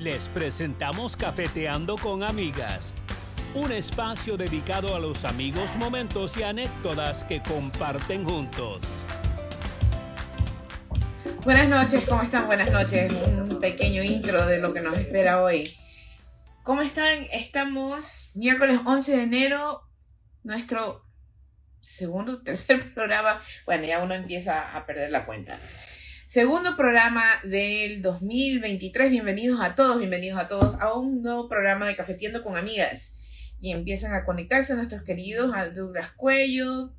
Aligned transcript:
Les 0.00 0.30
presentamos 0.30 1.14
Cafeteando 1.14 1.98
con 1.98 2.22
Amigas, 2.22 2.94
un 3.54 3.70
espacio 3.70 4.38
dedicado 4.38 4.96
a 4.96 4.98
los 4.98 5.26
amigos, 5.26 5.76
momentos 5.76 6.38
y 6.38 6.42
anécdotas 6.42 7.22
que 7.24 7.42
comparten 7.42 8.24
juntos. 8.24 9.04
Buenas 11.44 11.68
noches, 11.68 12.06
¿cómo 12.08 12.22
están? 12.22 12.46
Buenas 12.46 12.70
noches. 12.70 13.12
Un 13.12 13.60
pequeño 13.60 14.02
intro 14.02 14.46
de 14.46 14.58
lo 14.58 14.72
que 14.72 14.80
nos 14.80 14.96
espera 14.96 15.42
hoy. 15.42 15.70
¿Cómo 16.62 16.80
están? 16.80 17.26
Estamos 17.30 18.30
miércoles 18.36 18.80
11 18.86 19.14
de 19.18 19.22
enero, 19.22 19.82
nuestro 20.44 21.04
segundo, 21.82 22.40
tercer 22.40 22.94
programa. 22.94 23.38
Bueno, 23.66 23.84
ya 23.84 23.98
uno 23.98 24.14
empieza 24.14 24.74
a 24.74 24.86
perder 24.86 25.10
la 25.10 25.26
cuenta. 25.26 25.58
Segundo 26.30 26.76
programa 26.76 27.24
del 27.42 28.02
2023. 28.02 29.10
Bienvenidos 29.10 29.60
a 29.60 29.74
todos, 29.74 29.98
bienvenidos 29.98 30.38
a 30.38 30.46
todos 30.46 30.80
a 30.80 30.94
un 30.94 31.22
nuevo 31.22 31.48
programa 31.48 31.88
de 31.88 31.96
Cafetiendo 31.96 32.44
con 32.44 32.56
Amigas. 32.56 33.14
Y 33.58 33.72
empiezan 33.72 34.14
a 34.14 34.24
conectarse 34.24 34.76
nuestros 34.76 35.02
queridos 35.02 35.52
a 35.56 35.70
Douglas 35.70 36.12
Cuello, 36.12 36.92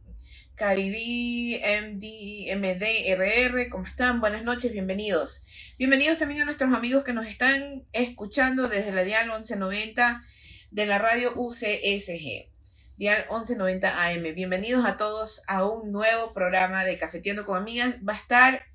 Caridí, 0.55 1.61
MD, 1.63 2.53
MD, 2.57 2.83
RR. 3.15 3.69
¿Cómo 3.69 3.85
están? 3.85 4.19
Buenas 4.19 4.43
noches, 4.43 4.73
bienvenidos. 4.73 5.47
Bienvenidos 5.79 6.17
también 6.17 6.41
a 6.41 6.45
nuestros 6.45 6.73
amigos 6.73 7.05
que 7.05 7.13
nos 7.13 7.25
están 7.25 7.85
escuchando 7.93 8.67
desde 8.67 8.91
la 8.91 9.05
Dial 9.05 9.27
1190 9.27 10.23
de 10.71 10.85
la 10.85 10.97
radio 10.99 11.31
UCSG. 11.37 12.49
Dial 12.97 13.25
1190 13.29 14.07
AM. 14.07 14.35
Bienvenidos 14.35 14.83
a 14.83 14.97
todos 14.97 15.41
a 15.47 15.65
un 15.65 15.93
nuevo 15.93 16.33
programa 16.33 16.83
de 16.83 16.97
Cafetiendo 16.97 17.45
con 17.45 17.55
Amigas. 17.55 17.95
Va 18.05 18.11
a 18.11 18.17
estar 18.17 18.70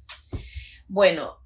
bueno, 0.88 1.38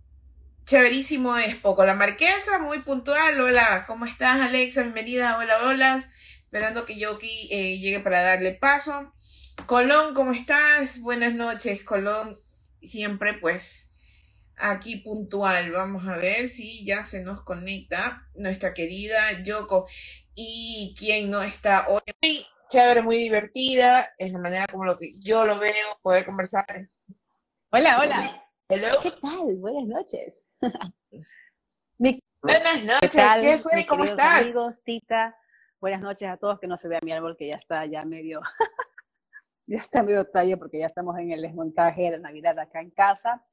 chéverísimo 0.67 1.37
es 1.39 1.55
Poco 1.55 1.85
la 1.85 1.95
Marquesa, 1.95 2.59
muy 2.59 2.81
puntual. 2.81 3.41
Hola, 3.41 3.85
¿cómo 3.87 4.05
estás, 4.05 4.41
Alexa? 4.41 4.83
Bienvenida. 4.83 5.39
Hola, 5.39 5.65
hola. 5.65 6.05
Esperando 6.43 6.85
que 6.85 6.99
Yoki 6.99 7.49
eh, 7.51 7.79
llegue 7.79 8.01
para 8.01 8.21
darle 8.23 8.53
paso. 8.53 9.15
Colón, 9.67 10.15
¿cómo 10.15 10.33
estás? 10.33 11.01
Buenas 11.01 11.35
noches, 11.35 11.83
Colón. 11.85 12.37
Siempre, 12.83 13.35
pues, 13.35 13.91
aquí 14.57 14.97
puntual. 14.97 15.71
Vamos 15.73 16.07
a 16.07 16.19
ver 16.19 16.49
si 16.51 16.85
ya 16.85 17.05
se 17.05 17.23
nos 17.23 17.41
conecta 17.43 18.29
nuestra 18.35 18.75
querida 18.75 19.43
Yoko. 19.43 19.89
Y 20.35 20.95
quien 20.99 21.31
no 21.31 21.43
está 21.43 21.89
hoy. 21.89 22.03
Muy 22.23 22.47
chévere, 22.69 23.03
muy 23.03 23.17
divertida. 23.17 24.13
Es 24.19 24.33
la 24.33 24.39
manera 24.39 24.67
como 24.71 24.85
lo 24.85 24.99
que 24.99 25.15
yo 25.19 25.47
lo 25.47 25.59
veo, 25.59 25.99
poder 26.03 26.27
conversar. 26.27 26.91
Hola, 27.71 28.01
hola. 28.01 28.50
¿Qué 28.71 29.11
tal? 29.21 29.57
Buenas 29.57 29.85
noches. 29.85 30.49
Buenas 32.41 32.85
noches. 32.85 33.23
¿Qué, 33.41 33.59
fue? 33.59 33.85
¿Cómo 33.85 34.05
estás? 34.05 34.43
amigos, 34.43 34.85
Tita. 34.85 35.37
Buenas 35.81 36.01
noches 36.01 36.29
a 36.29 36.37
todos. 36.37 36.61
Que 36.61 36.69
no 36.69 36.77
se 36.77 36.87
vea 36.87 37.01
mi 37.03 37.11
árbol, 37.11 37.37
que 37.37 37.49
ya 37.49 37.57
está 37.57 37.85
ya 37.87 38.05
medio, 38.05 38.41
ya 39.67 39.79
está 39.79 40.05
medio 40.05 40.25
tallo 40.25 40.57
porque 40.57 40.79
ya 40.79 40.87
estamos 40.87 41.19
en 41.19 41.33
el 41.33 41.43
desmontaje 41.43 42.03
de 42.03 42.11
la 42.13 42.19
Navidad 42.19 42.61
acá 42.61 42.81
en 42.81 42.91
casa. 42.91 43.45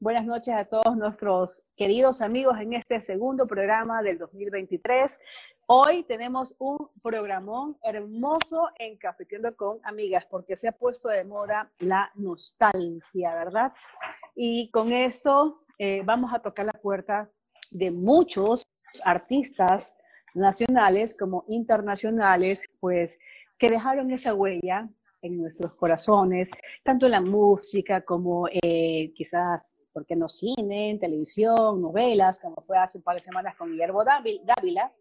Buenas 0.00 0.24
noches 0.24 0.54
a 0.54 0.64
todos 0.64 0.96
nuestros 0.96 1.62
queridos 1.76 2.22
amigos 2.22 2.58
en 2.58 2.72
este 2.72 3.02
segundo 3.02 3.44
programa 3.44 4.02
del 4.02 4.16
2023. 4.16 5.20
Hoy 5.66 6.02
tenemos 6.02 6.54
un 6.58 6.90
programón 7.02 7.74
hermoso 7.82 8.68
en 8.78 8.98
Cafetiendo 8.98 9.56
con 9.56 9.78
Amigas, 9.82 10.26
porque 10.26 10.56
se 10.56 10.68
ha 10.68 10.72
puesto 10.72 11.08
de 11.08 11.24
moda 11.24 11.72
la 11.78 12.10
nostalgia, 12.16 13.34
¿verdad? 13.34 13.72
Y 14.34 14.70
con 14.70 14.92
esto 14.92 15.64
eh, 15.78 16.02
vamos 16.04 16.34
a 16.34 16.40
tocar 16.40 16.66
la 16.66 16.72
puerta 16.72 17.30
de 17.70 17.90
muchos 17.90 18.66
artistas 19.04 19.94
nacionales 20.34 21.16
como 21.18 21.46
internacionales, 21.48 22.66
pues 22.78 23.18
que 23.56 23.70
dejaron 23.70 24.10
esa 24.10 24.34
huella 24.34 24.86
en 25.22 25.38
nuestros 25.38 25.74
corazones, 25.76 26.50
tanto 26.82 27.06
en 27.06 27.12
la 27.12 27.22
música 27.22 28.02
como 28.02 28.48
eh, 28.52 29.14
quizás, 29.14 29.76
¿por 29.94 30.04
qué 30.04 30.14
no 30.14 30.28
cine, 30.28 30.90
en 30.90 30.98
televisión, 30.98 31.80
novelas, 31.80 32.38
como 32.38 32.56
fue 32.66 32.76
hace 32.76 32.98
un 32.98 33.04
par 33.04 33.16
de 33.16 33.22
semanas 33.22 33.56
con 33.56 33.70
Guillermo 33.70 34.04
Dávila, 34.04 34.92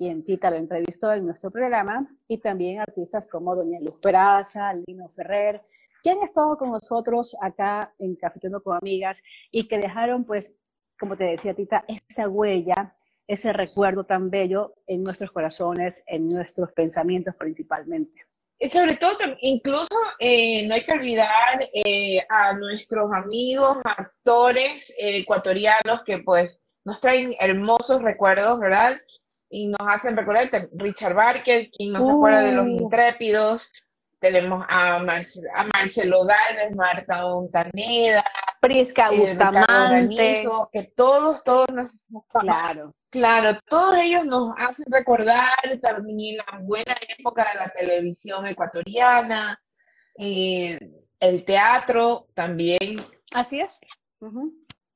quien 0.00 0.24
Tita 0.24 0.50
lo 0.50 0.56
entrevistó 0.56 1.12
en 1.12 1.26
nuestro 1.26 1.50
programa, 1.50 2.08
y 2.26 2.38
también 2.38 2.80
artistas 2.80 3.26
como 3.26 3.54
Doña 3.54 3.80
Luz 3.80 3.98
Peraza, 4.00 4.72
Lino 4.72 5.10
Ferrer, 5.10 5.60
que 6.02 6.08
han 6.08 6.22
estado 6.22 6.56
con 6.56 6.70
nosotros 6.70 7.36
acá 7.38 7.92
en 7.98 8.16
Cafeteando 8.16 8.62
con 8.62 8.78
Amigas 8.78 9.22
y 9.50 9.68
que 9.68 9.76
dejaron, 9.76 10.24
pues, 10.24 10.54
como 10.98 11.18
te 11.18 11.24
decía 11.24 11.52
Tita, 11.52 11.84
esa 11.86 12.30
huella, 12.30 12.96
ese 13.26 13.52
recuerdo 13.52 14.04
tan 14.04 14.30
bello 14.30 14.72
en 14.86 15.02
nuestros 15.02 15.32
corazones, 15.32 16.02
en 16.06 16.30
nuestros 16.30 16.72
pensamientos 16.72 17.34
principalmente. 17.36 18.24
Sobre 18.70 18.96
todo, 18.96 19.18
incluso 19.42 19.98
eh, 20.18 20.66
no 20.66 20.76
hay 20.76 20.84
que 20.84 20.92
olvidar 20.92 21.68
eh, 21.74 22.24
a 22.30 22.54
nuestros 22.54 23.12
amigos, 23.12 23.76
actores 23.84 24.94
eh, 24.98 25.18
ecuatorianos 25.18 26.04
que 26.06 26.20
pues 26.20 26.66
nos 26.86 27.00
traen 27.00 27.34
hermosos 27.38 28.00
recuerdos, 28.00 28.58
¿verdad? 28.58 28.98
Y 29.50 29.68
nos 29.68 29.80
hacen 29.80 30.16
recordar 30.16 30.48
Richard 30.72 31.14
Barker, 31.14 31.68
quien 31.70 31.92
nos 31.92 32.08
acuerda 32.08 32.42
de 32.42 32.52
los 32.52 32.64
uh. 32.64 32.68
intrépidos, 32.68 33.72
tenemos 34.20 34.64
a, 34.68 34.96
a 34.96 35.64
Marcelo 35.74 36.24
Galvez, 36.24 36.76
Marta 36.76 37.22
Montaneda, 37.22 38.24
Prisca 38.60 39.10
Bustamante, 39.10 40.44
que 40.72 40.82
todos, 40.94 41.42
todos 41.42 41.68
nos, 41.70 41.92
claro. 42.28 42.94
Claro, 43.08 43.58
todos 43.66 43.96
ellos 43.96 44.24
nos 44.24 44.54
hacen 44.56 44.86
recordar 44.88 45.50
también 45.82 46.36
la 46.36 46.60
buena 46.60 46.94
época 47.18 47.44
de 47.52 47.58
la 47.58 47.68
televisión 47.70 48.46
ecuatoriana, 48.46 49.60
eh, 50.16 50.78
el 51.18 51.44
teatro 51.44 52.28
también. 52.34 53.04
Así 53.32 53.60
es. 53.60 53.80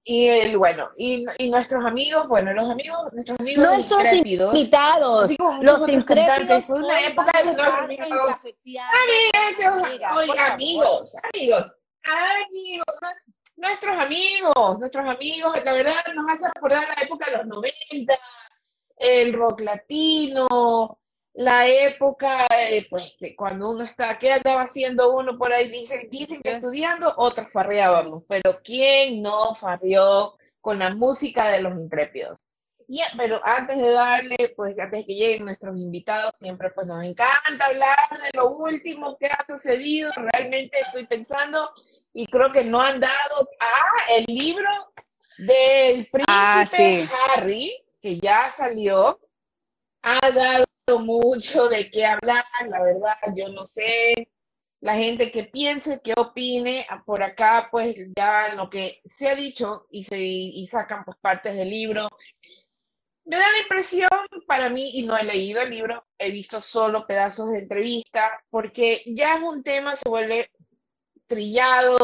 Y 0.07 0.29
el, 0.29 0.59
bueno, 0.59 0.91
y, 0.99 1.25
y, 1.39 1.49
nuestros 1.49 1.83
amigos, 1.83 2.29
bueno, 2.29 2.53
los 2.53 2.71
amigos, 2.71 3.11
nuestros 3.15 3.41
amigos 3.41 3.67
nuestros 3.67 4.13
invitados, 4.13 5.35
los 5.63 5.89
intrépidos, 5.89 6.67
fue 6.67 6.83
una 6.83 7.01
época 7.07 7.33
de 7.43 7.55
los 7.55 7.67
amigos. 7.67 8.37
Oiga, 10.15 10.53
amigos, 10.53 11.17
amigos, 11.33 11.73
amigos, 12.05 12.87
nuestros 13.57 13.99
amigos, 13.99 14.79
nuestros 14.79 15.09
amigos, 15.09 15.65
la 15.65 15.73
verdad 15.73 15.95
nos 16.15 16.27
hace 16.31 16.53
recordar 16.55 16.87
la 16.87 17.03
época 17.03 17.31
de 17.31 17.39
los 17.39 17.47
90, 17.47 18.15
el 18.99 19.33
rock 19.33 19.61
latino, 19.61 20.99
la 21.35 21.67
época, 21.67 22.47
pues, 22.89 23.17
de 23.19 23.35
cuando 23.35 23.71
uno 23.71 23.85
está, 23.85 24.19
¿qué 24.19 24.33
andaba 24.33 24.63
haciendo 24.63 25.17
uno 25.17 25.37
por 25.37 25.53
ahí? 25.53 25.69
Dicen, 25.69 26.09
dicen 26.09 26.41
que 26.41 26.53
estudiando, 26.53 27.13
otros 27.17 27.51
farreábamos, 27.53 28.23
pero 28.29 28.61
¿quién 28.63 29.21
no 29.21 29.55
farreó 29.57 30.39
con 30.61 30.79
la 30.79 30.95
música 30.95 31.49
de 31.51 31.61
los 31.61 31.73
intrépidos? 31.73 32.39
Y, 32.87 33.01
pero 33.17 33.41
antes 33.43 33.79
de 33.79 33.91
darle, 33.91 34.55
pues 34.55 34.79
antes 34.79 35.01
de 35.01 35.07
que 35.07 35.15
lleguen 35.15 35.47
nuestros 35.47 35.77
invitados, 35.77 36.33
siempre 36.39 36.71
pues 36.71 36.87
nos 36.87 37.03
encanta 37.03 37.67
hablar 37.67 37.97
de 38.11 38.39
lo 38.39 38.51
último 38.51 39.17
que 39.19 39.27
ha 39.27 39.45
sucedido. 39.49 40.13
Realmente 40.15 40.79
estoy 40.81 41.07
pensando 41.07 41.73
y 42.13 42.27
creo 42.27 42.53
que 42.53 42.63
no 42.63 42.81
han 42.81 43.01
dado 43.01 43.49
a 43.59 44.13
el 44.13 44.25
libro 44.29 44.69
del 45.39 46.09
ah, 46.29 46.65
príncipe 46.67 47.09
Harry, 47.35 47.73
que 48.01 48.21
ya 48.21 48.51
salió, 48.51 49.19
ha 50.03 50.31
dado 50.31 50.65
mucho 50.93 51.69
de 51.69 51.91
qué 51.91 52.07
hablar, 52.07 52.45
la 52.69 52.83
verdad, 52.83 53.17
yo 53.35 53.49
no 53.49 53.65
sé. 53.65 54.29
La 54.81 54.95
gente 54.97 55.33
que 55.33 55.45
piense, 55.45 56.01
que 56.03 56.13
opine, 56.17 56.87
ah, 56.91 57.03
por 57.05 57.23
acá, 57.23 57.69
pues 57.71 57.97
ya 58.15 58.55
lo 58.55 58.69
que 58.69 59.01
se 59.07 59.29
ha 59.29 59.35
dicho 59.35 59.87
y, 59.91 60.05
se, 60.05 60.19
y 60.21 60.67
sacan 60.67 61.05
pues 61.05 61.17
partes 61.21 61.55
del 61.55 61.71
libro. 61.71 62.09
Me 63.25 63.39
da 63.39 63.51
la 63.51 63.63
impresión, 63.63 64.11
para 64.47 64.69
mí, 64.69 64.91
y 64.95 65.07
no 65.07 65.17
he 65.17 65.25
leído 65.25 65.63
el 65.63 65.71
libro, 65.71 66.05
he 66.19 66.31
visto 66.31 66.61
solo 66.61 67.07
pedazos 67.07 67.51
de 67.51 67.61
entrevista, 67.61 68.45
porque 68.51 69.03
ya 69.07 69.37
es 69.37 69.43
un 69.43 69.63
tema, 69.63 69.97
se 69.97 70.09
vuelve 70.11 70.51
trillado, 71.27 71.97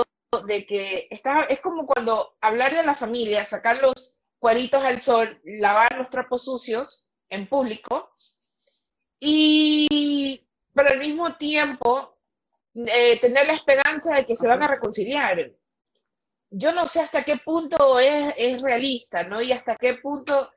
de 0.47 0.65
que 0.65 1.09
está, 1.11 1.45
es 1.45 1.61
como 1.61 1.87
cuando 1.87 2.37
hablar 2.41 2.75
de 2.75 2.85
la 2.85 2.95
familia, 2.95 3.45
sacar 3.45 3.83
los 3.83 4.17
cuaritos 4.39 4.83
al 4.83 5.03
sol, 5.03 5.39
lavar 5.45 5.99
los 5.99 6.09
trapos 6.09 6.45
sucios 6.45 7.07
en 7.29 7.47
público, 7.47 8.11
y, 9.21 10.43
pero 10.75 10.89
al 10.91 10.99
mismo 10.99 11.37
tiempo, 11.37 12.19
eh, 12.75 13.19
tener 13.21 13.47
la 13.47 13.53
esperanza 13.53 14.17
de 14.17 14.25
que 14.25 14.37
se 14.37 14.49
van 14.49 14.63
a 14.63 14.69
reconciliar. 14.69 15.53
Yo 16.51 16.73
no 16.73 16.87
sé 16.87 17.01
hasta 17.01 17.23
qué 17.23 17.37
punto 17.37 18.01
es, 18.01 18.35
es 18.37 18.63
realista, 18.63 19.23
¿no? 19.25 19.41
Y 19.43 19.53
hasta 19.53 19.77
qué 19.77 19.95
punto 19.95 20.51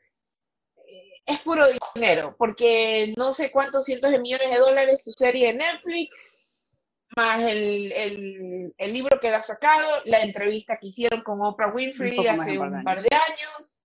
eh, 0.87 1.21
es 1.25 1.39
puro 1.39 1.65
dinero, 1.95 2.35
porque 2.37 3.13
no 3.17 3.33
sé 3.33 3.51
cuántos 3.51 3.85
cientos 3.85 4.11
de 4.11 4.19
millones 4.19 4.49
de 4.49 4.57
dólares 4.57 5.03
tu 5.03 5.11
serie 5.11 5.47
de 5.47 5.55
Netflix, 5.55 6.47
más 7.15 7.41
el, 7.41 7.91
el, 7.91 8.73
el 8.77 8.93
libro 8.93 9.19
que 9.19 9.27
ha 9.27 9.43
sacado, 9.43 10.01
la 10.05 10.21
entrevista 10.21 10.77
que 10.77 10.87
hicieron 10.87 11.21
con 11.21 11.45
Oprah 11.45 11.71
Winfrey 11.73 12.27
hace 12.27 12.57
un 12.57 12.83
par 12.83 13.01
de 13.01 13.15
años. 13.15 13.82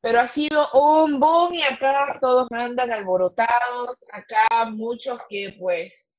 Pero 0.00 0.20
ha 0.20 0.28
sido 0.28 0.70
un 0.72 1.18
boom 1.18 1.54
y 1.54 1.62
acá 1.62 2.18
todos 2.20 2.46
andan 2.50 2.92
alborotados, 2.92 3.96
acá 4.12 4.66
muchos 4.70 5.20
que 5.28 5.56
pues 5.58 6.14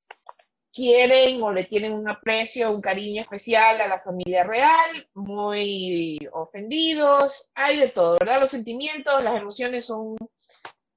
quieren 0.72 1.42
o 1.42 1.52
le 1.52 1.64
tienen 1.64 1.94
un 1.94 2.08
aprecio, 2.08 2.72
un 2.72 2.82
cariño 2.82 3.22
especial 3.22 3.82
a 3.82 3.88
la 3.88 4.02
familia 4.02 4.44
real, 4.44 5.08
muy 5.14 6.20
ofendidos, 6.32 7.50
hay 7.56 7.78
de 7.78 7.90
todo, 7.90 8.18
¿verdad? 8.20 8.40
Los 8.40 8.52
sentimientos, 8.52 9.24
las 9.24 9.42
emociones 9.42 9.86
son 9.86 10.16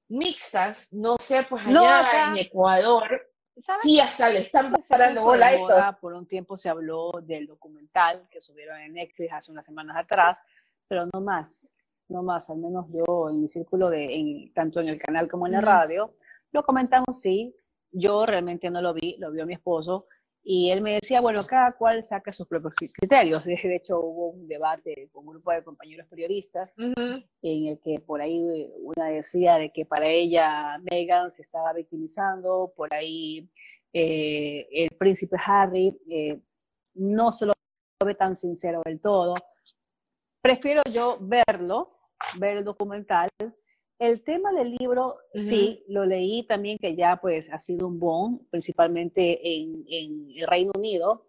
mixtas, 0.09 0.91
no 0.93 1.15
sé, 1.19 1.43
pues 1.49 1.65
allá 1.65 2.29
en 2.29 2.37
Ecuador, 2.37 3.29
sí, 3.81 3.99
hasta 3.99 4.29
le 4.29 4.39
están 4.39 4.71
pasando 4.71 5.23
bola 5.23 5.53
esto. 5.53 5.75
Por 5.99 6.13
un 6.13 6.27
tiempo 6.27 6.57
se 6.57 6.69
habló 6.69 7.11
del 7.21 7.47
documental 7.47 8.27
que 8.29 8.39
subieron 8.39 8.79
en 8.79 8.93
Netflix 8.93 9.33
hace 9.33 9.51
unas 9.51 9.65
semanas 9.65 9.97
atrás, 9.97 10.39
pero 10.87 11.07
no 11.11 11.21
más, 11.21 11.71
no 12.09 12.23
más, 12.23 12.49
al 12.49 12.57
menos 12.57 12.87
yo 12.91 13.29
en 13.29 13.41
mi 13.41 13.47
círculo, 13.47 13.89
de, 13.89 14.51
tanto 14.53 14.79
en 14.81 14.89
el 14.89 15.01
canal 15.01 15.27
como 15.27 15.47
en 15.47 15.53
la 15.53 15.61
radio, 15.61 16.15
lo 16.51 16.63
comentamos, 16.63 17.19
sí, 17.19 17.55
yo 17.91 18.25
realmente 18.25 18.69
no 18.69 18.81
lo 18.81 18.93
vi, 18.93 19.17
lo 19.19 19.31
vio 19.31 19.45
mi 19.45 19.53
esposo, 19.53 20.07
y 20.45 20.71
él 20.71 20.81
me 20.81 20.95
decía, 20.95 21.21
bueno, 21.21 21.45
cada 21.47 21.71
cual 21.71 22.03
saca 22.03 22.33
sus 22.33 22.47
propios 22.47 22.73
criterios. 22.75 23.45
De 23.45 23.75
hecho, 23.75 23.99
hubo 23.99 24.27
un 24.31 24.47
debate 24.47 25.09
con 25.11 25.25
un 25.25 25.35
grupo 25.35 25.51
de 25.51 25.63
compañeros 25.63 26.05
periodistas 26.07 26.75
en 26.77 27.65
el 27.65 27.79
que 27.79 27.99
por 28.01 28.21
ahí 28.21 28.69
una 28.81 29.07
decía 29.07 29.55
de 29.55 29.71
que 29.71 29.85
para 29.85 30.07
ella 30.07 30.77
Meghan 30.91 31.31
se 31.31 31.41
estaba 31.41 31.71
victimizando, 31.71 32.73
por 32.75 32.93
ahí 32.93 33.49
eh, 33.93 34.67
el 34.71 34.89
príncipe 34.97 35.37
Harry 35.45 35.97
eh, 36.09 36.41
no 36.95 37.31
se 37.31 37.45
lo 37.45 37.53
ve 38.05 38.15
tan 38.15 38.35
sincero 38.35 38.81
del 38.83 38.99
todo. 38.99 39.35
Prefiero 40.41 40.81
yo 40.91 41.19
verlo, 41.21 41.92
ver 42.37 42.57
el 42.57 42.63
documental, 42.63 43.29
el 43.99 44.23
tema 44.23 44.51
del 44.51 44.71
libro, 44.71 45.15
sí, 45.33 45.83
lo 45.87 46.05
leí 46.05 46.45
también 46.45 46.77
que 46.77 46.95
ya 46.95 47.17
pues 47.21 47.51
ha 47.53 47.59
sido 47.59 47.87
un 47.87 47.99
boom, 47.99 48.45
principalmente 48.51 49.39
en, 49.43 49.85
el 49.87 50.47
Reino 50.47 50.71
Unido. 50.75 51.25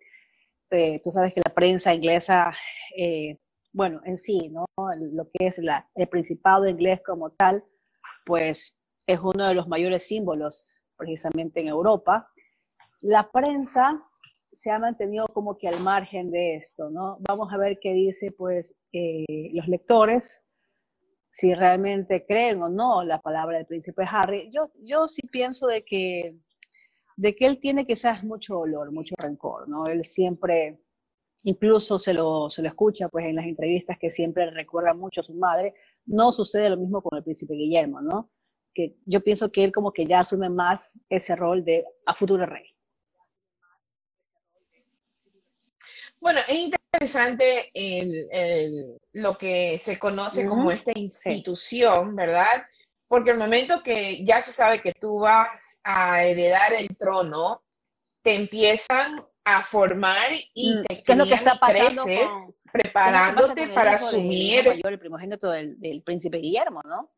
Eh, 0.70 1.00
tú 1.02 1.11
sabes 1.11 1.32
que 1.32 1.43
la 1.44 1.55
prensa 1.55 1.94
inglesa, 1.94 2.52
eh, 2.96 3.38
bueno, 3.73 4.00
en 4.05 4.17
sí, 4.17 4.49
¿no? 4.49 4.67
Lo 5.12 5.29
que 5.31 5.46
es 5.46 5.58
la, 5.58 5.88
el 5.94 6.08
Principado 6.08 6.67
inglés 6.67 7.00
como 7.06 7.31
tal, 7.31 7.64
pues 8.26 8.81
es 9.06 9.20
uno 9.20 9.46
de 9.46 9.55
los 9.55 9.69
mayores 9.69 10.06
símbolos 10.08 10.81
precisamente 10.96 11.61
en 11.61 11.69
Europa. 11.69 12.29
La 13.00 13.31
prensa 13.31 14.02
se 14.50 14.70
ha 14.70 14.79
mantenido 14.79 15.26
como 15.29 15.58
que 15.58 15.69
al 15.69 15.79
margen 15.81 16.31
de 16.31 16.56
esto, 16.56 16.91
¿no? 16.91 17.19
Vamos 17.20 17.52
a 17.52 17.56
ver 17.56 17.79
qué 17.81 17.93
dice 17.93 18.32
pues 18.32 18.76
eh, 18.93 19.25
los 19.52 19.69
lectores 19.69 20.44
si 21.34 21.52
realmente 21.52 22.25
creen 22.25 22.62
o 22.62 22.69
no 22.69 23.02
la 23.02 23.20
palabra 23.20 23.56
del 23.56 23.66
príncipe 23.66 24.04
Harry. 24.08 24.48
Yo, 24.52 24.70
yo 24.84 25.08
sí 25.08 25.22
pienso 25.22 25.66
de 25.66 25.84
que, 25.84 26.36
de 27.16 27.34
que 27.34 27.46
él 27.46 27.58
tiene 27.58 27.84
quizás 27.84 28.22
mucho 28.22 28.54
dolor, 28.54 28.92
mucho 28.92 29.16
rencor, 29.19 29.69
¿no? 29.69 29.88
Él 29.88 30.04
siempre, 30.04 30.78
incluso 31.42 31.98
se 31.98 32.14
lo, 32.14 32.50
se 32.50 32.62
lo 32.62 32.69
escucha 32.69 33.08
pues 33.08 33.26
en 33.26 33.34
las 33.34 33.46
entrevistas 33.46 33.98
que 33.98 34.10
siempre 34.10 34.48
recuerda 34.52 34.94
mucho 34.94 35.22
a 35.22 35.25
su 35.25 35.34
madre. 35.34 35.75
No 36.06 36.32
sucede 36.32 36.70
lo 36.70 36.76
mismo 36.76 37.02
con 37.02 37.19
el 37.19 37.25
príncipe 37.25 37.54
Guillermo, 37.54 38.00
¿no? 38.00 38.31
Que 38.72 38.94
yo 39.04 39.20
pienso 39.20 39.50
que 39.50 39.64
él 39.64 39.72
como 39.72 39.92
que 39.92 40.06
ya 40.06 40.20
asume 40.20 40.50
más 40.50 41.04
ese 41.08 41.34
rol 41.34 41.64
de 41.64 41.84
a 42.06 42.14
futuro 42.14 42.46
rey. 42.46 42.76
Bueno, 46.20 46.38
es 46.48 46.58
interesante 46.94 47.70
el, 47.75 48.99
lo 49.12 49.37
que 49.37 49.79
se 49.79 49.99
conoce 49.99 50.46
como 50.46 50.70
esta 50.70 50.93
institución, 50.94 52.14
¿verdad? 52.14 52.67
Porque 53.08 53.31
el 53.31 53.38
momento 53.38 53.82
que 53.82 54.25
ya 54.25 54.41
se 54.41 54.52
sabe 54.52 54.81
que 54.81 54.93
tú 54.93 55.20
vas 55.20 55.79
a 55.85 56.23
heredar 56.25 56.73
el 56.73 56.96
trono, 56.96 57.62
te 58.23 58.35
empiezan 58.35 59.25
a 59.44 59.62
formar 59.62 60.31
y 60.55 60.75
mm, 60.75 60.82
te 60.85 61.02
¿Qué 61.02 61.12
es 61.12 61.19
lo 61.19 61.26
que 61.26 61.35
está 61.35 61.58
pasando 61.58 62.05
creces 62.05 62.55
preparándote 62.73 63.69
para 63.69 63.93
asumir. 63.93 64.67
El, 64.67 64.99
primogénito 64.99 65.50
del, 65.50 66.02
príncipe 66.05 66.38
Guillermo, 66.38 66.81
¿no? 66.85 67.11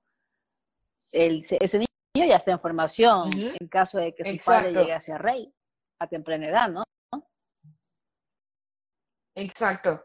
ese 1.13 1.79
niño 1.79 2.29
ya 2.29 2.37
está 2.37 2.51
en 2.51 2.59
formación 2.59 3.31
en 3.33 3.69
caso 3.69 3.99
de 3.99 4.13
que 4.15 4.39
su 4.39 4.45
padre 4.45 4.73
llegue 4.73 4.93
a 4.93 5.01
ser 5.01 5.23
rey 5.23 5.51
a 5.99 6.07
temprana 6.09 6.49
edad, 6.49 6.69
¿no? 6.69 6.85
Exacto. 9.37 10.03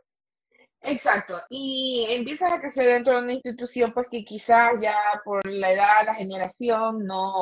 Exacto. 0.81 1.41
Y 1.49 2.07
empiezas 2.09 2.51
a 2.51 2.59
crecer 2.59 2.87
dentro 2.87 3.15
de 3.15 3.23
una 3.23 3.33
institución, 3.33 3.93
pues 3.93 4.07
que 4.09 4.25
quizás 4.25 4.73
ya 4.81 4.95
por 5.23 5.45
la 5.47 5.71
edad, 5.71 6.05
la 6.05 6.15
generación, 6.15 7.05
no. 7.05 7.41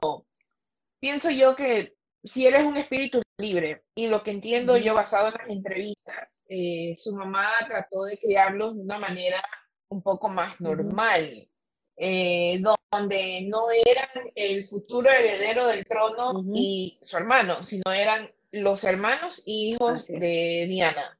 Pienso 1.00 1.31
yo 1.31 1.56
que 1.56 1.95
si 2.24 2.45
eres 2.47 2.63
un 2.65 2.77
espíritu 2.77 3.21
libre, 3.38 3.83
y 3.95 4.07
lo 4.07 4.24
que 4.24 4.31
entiendo 4.31 4.77
yo 4.77 4.94
basado 4.94 5.27
en 5.30 5.33
las 5.36 5.50
entrevistas, 5.50 6.30
eh, 6.47 6.94
su 6.95 7.15
mamá 7.15 7.47
trató 7.68 8.03
de 8.03 8.18
criarlos 8.18 8.75
de 8.75 8.81
una 8.81 9.00
manera 9.00 9.42
un 9.89 10.01
poco 10.03 10.30
más 10.30 10.59
normal, 10.59 11.50
eh, 11.97 12.62
donde 12.92 13.47
no 13.50 13.68
eran 13.71 14.09
el 14.35 14.65
futuro 14.65 15.09
heredero 15.09 15.68
del 15.68 15.85
trono 15.85 16.44
y 16.53 17.00
su 17.01 17.18
hermano, 17.18 17.63
sino 17.63 17.92
eran 17.94 18.31
los 18.51 18.83
hermanos 18.83 19.44
y 19.45 19.74
hijos 19.74 20.07
de 20.07 20.65
Diana 20.68 21.19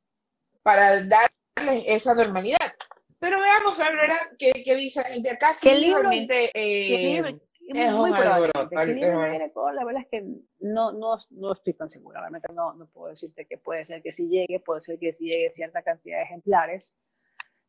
para 0.64 1.02
darles 1.04 1.84
esa 1.88 2.14
normalidad. 2.14 2.74
Pero 3.20 3.40
veamos, 3.40 3.78
Gabriela, 3.78 4.18
qué, 4.38 4.52
qué 4.64 4.76
dice 4.76 5.04
de 5.20 5.30
acá. 5.30 5.54
Sí, 5.54 5.70
el 5.70 5.82
libro, 5.82 6.12
eh, 6.12 7.40
es 7.70 7.94
muy 7.94 8.12
probable. 8.12 8.52
libro 8.96 9.72
la 9.72 9.86
verdad 9.86 10.02
es 10.02 10.08
que 10.10 10.26
no, 10.60 10.92
no, 10.92 11.18
no 11.32 11.52
estoy 11.52 11.74
tan 11.74 11.88
segura, 11.88 12.20
realmente 12.22 12.48
no, 12.54 12.74
no 12.74 12.88
puedo 12.88 13.10
decirte 13.10 13.46
que 13.46 13.58
puede 13.58 13.86
ser 13.86 14.02
que 14.02 14.12
sí 14.12 14.28
llegue, 14.28 14.60
puede 14.60 14.82
ser 14.82 14.98
que 14.98 15.14
sí 15.14 15.26
llegue 15.26 15.52
cierta 15.52 15.84
cantidad 15.84 16.18
de 16.18 16.24
ejemplares, 16.24 16.98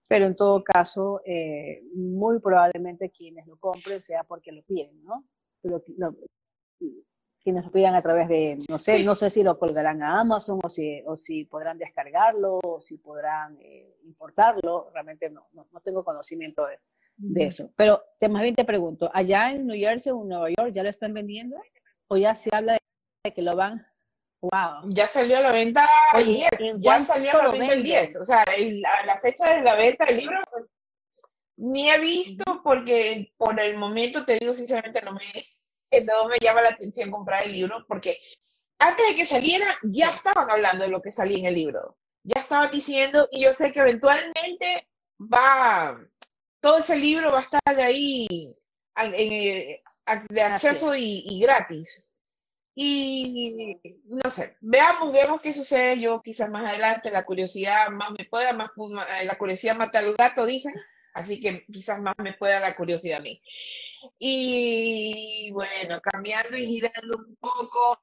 pero 0.08 0.26
en 0.26 0.36
todo 0.36 0.64
caso, 0.64 1.20
eh, 1.24 1.82
muy 1.94 2.40
probablemente 2.40 3.10
quienes 3.10 3.46
lo 3.46 3.58
compren 3.58 4.00
sea 4.00 4.24
porque 4.24 4.52
lo 4.52 4.62
piden, 4.62 5.04
¿no? 5.04 5.24
Lo, 5.62 5.82
quienes 7.42 7.64
lo 7.64 7.70
pidan 7.70 7.94
a 7.94 8.02
través 8.02 8.28
de, 8.28 8.58
no 8.68 8.78
sé, 8.78 9.02
no 9.02 9.14
sé 9.14 9.30
si 9.30 9.42
lo 9.42 9.58
colgarán 9.58 10.02
a 10.02 10.20
Amazon 10.20 10.60
o 10.62 10.68
si, 10.68 11.02
o 11.06 11.16
si 11.16 11.44
podrán 11.44 11.78
descargarlo 11.78 12.60
o 12.62 12.80
si 12.80 12.98
podrán 12.98 13.56
eh, 13.60 13.96
importarlo, 14.04 14.90
realmente 14.92 15.30
no, 15.30 15.48
no, 15.52 15.66
tengo 15.82 16.04
conocimiento 16.04 16.66
de, 16.66 16.78
de, 17.16 17.44
eso. 17.44 17.72
Pero 17.76 18.02
te, 18.18 18.28
más 18.28 18.42
bien 18.42 18.54
te 18.54 18.64
pregunto, 18.64 19.10
¿allá 19.14 19.52
en 19.52 19.66
New 19.66 19.78
Jersey 19.78 20.12
o 20.12 20.22
Nueva 20.22 20.50
York 20.50 20.70
ya 20.72 20.82
lo 20.82 20.90
están 20.90 21.14
vendiendo? 21.14 21.56
¿O 22.08 22.16
ya 22.16 22.34
se 22.34 22.54
habla 22.54 22.76
de 23.24 23.32
que 23.32 23.42
lo 23.42 23.56
van? 23.56 23.86
Wow. 24.42 24.90
Ya 24.90 25.06
salió 25.06 25.38
a 25.38 25.42
la 25.42 25.52
venta 25.52 25.88
el 26.14 26.26
10, 26.26 26.50
ya 26.78 27.04
salió 27.04 27.32
a 27.32 27.42
la 27.44 27.52
venta 27.52 27.72
el 27.72 27.82
10, 27.82 28.16
o 28.16 28.24
sea, 28.24 28.44
la, 29.06 29.18
fecha 29.20 29.56
de 29.56 29.62
la 29.62 29.76
venta 29.76 30.06
del 30.06 30.16
libro 30.18 30.40
pues, 30.50 30.64
ni 31.56 31.90
he 31.90 31.98
visto 31.98 32.62
porque 32.64 33.32
por 33.36 33.60
el 33.60 33.76
momento 33.76 34.24
te 34.24 34.38
digo 34.38 34.54
sinceramente 34.54 35.02
no 35.02 35.12
me 35.12 35.20
no 36.04 36.28
me 36.28 36.38
llama 36.38 36.62
la 36.62 36.70
atención 36.70 37.10
comprar 37.10 37.44
el 37.44 37.52
libro 37.52 37.84
porque 37.88 38.18
antes 38.78 39.08
de 39.08 39.14
que 39.14 39.26
saliera 39.26 39.66
ya 39.82 40.10
estaban 40.10 40.50
hablando 40.50 40.84
de 40.84 40.90
lo 40.90 41.02
que 41.02 41.10
salía 41.10 41.38
en 41.38 41.46
el 41.46 41.54
libro. 41.54 41.96
Ya 42.22 42.40
estaban 42.40 42.70
diciendo 42.70 43.28
y 43.30 43.44
yo 43.44 43.52
sé 43.52 43.72
que 43.72 43.80
eventualmente 43.80 44.88
va, 45.20 46.00
todo 46.60 46.78
ese 46.78 46.96
libro 46.96 47.30
va 47.30 47.38
a 47.38 47.42
estar 47.42 47.80
ahí 47.80 48.26
eh, 49.02 49.82
de 50.28 50.42
acceso 50.42 50.94
y, 50.94 51.40
gratis. 51.40 52.12
Y 52.74 53.76
no 54.06 54.30
sé, 54.30 54.56
veamos, 54.60 55.12
veamos 55.12 55.40
qué 55.40 55.52
sucede. 55.52 56.00
Yo 56.00 56.22
quizás 56.22 56.50
más 56.50 56.66
adelante 56.66 57.10
la 57.10 57.24
curiosidad 57.24 57.90
más 57.90 58.12
me 58.16 58.24
pueda, 58.24 58.52
más 58.52 58.70
la 59.24 59.36
curiosidad 59.36 59.76
mata 59.76 59.98
al 59.98 60.14
gato, 60.14 60.46
dicen. 60.46 60.74
Así 61.12 61.40
que 61.40 61.66
quizás 61.66 62.00
más 62.00 62.14
me 62.18 62.34
pueda 62.34 62.60
la 62.60 62.74
curiosidad 62.76 63.18
a 63.18 63.22
mí. 63.22 63.42
Y 64.18 65.50
bueno, 65.52 66.00
cambiando 66.00 66.56
y 66.56 66.66
girando 66.66 67.18
un 67.18 67.36
poco, 67.36 68.00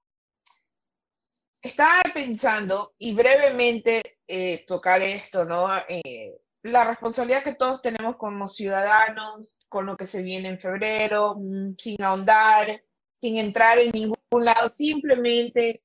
estaba 1.62 2.02
pensando 2.14 2.94
y 2.98 3.14
brevemente 3.14 4.20
eh, 4.28 4.66
tocar 4.66 5.02
esto, 5.02 5.46
¿no? 5.46 5.68
Eh, 5.88 6.38
la 6.64 6.86
responsabilidad 6.86 7.44
que 7.44 7.56
todos 7.56 7.82
tenemos 7.82 8.18
como 8.18 8.48
ciudadanos 8.48 9.60
con 9.70 9.86
lo 9.86 9.96
que 9.98 10.08
se 10.08 10.22
viene 10.22 10.50
en 10.50 10.60
febrero, 10.60 11.36
mm, 11.40 11.76
sin 11.78 12.02
ahondar, 12.04 12.84
sin 13.22 13.38
entrar 13.38 13.80
en 13.80 13.92
ningún 13.92 14.18
lado, 14.32 14.70
simplemente 14.76 15.84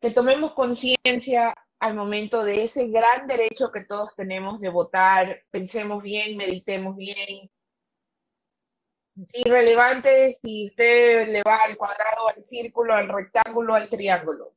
que 0.00 0.10
tomemos 0.10 0.54
conciencia 0.54 1.54
al 1.78 1.94
momento 1.94 2.44
de 2.44 2.64
ese 2.64 2.88
gran 2.88 3.26
derecho 3.26 3.72
que 3.72 3.84
todos 3.84 4.14
tenemos 4.14 4.60
de 4.60 4.68
votar, 4.68 5.42
pensemos 5.50 6.02
bien, 6.02 6.36
meditemos 6.36 6.96
bien, 6.96 7.50
irrelevante 9.32 10.34
si 10.42 10.66
usted 10.66 11.28
le 11.28 11.42
va 11.42 11.64
al 11.64 11.76
cuadrado, 11.76 12.28
al 12.34 12.44
círculo, 12.44 12.94
al 12.94 13.08
rectángulo, 13.08 13.74
al 13.74 13.88
triángulo. 13.88 14.54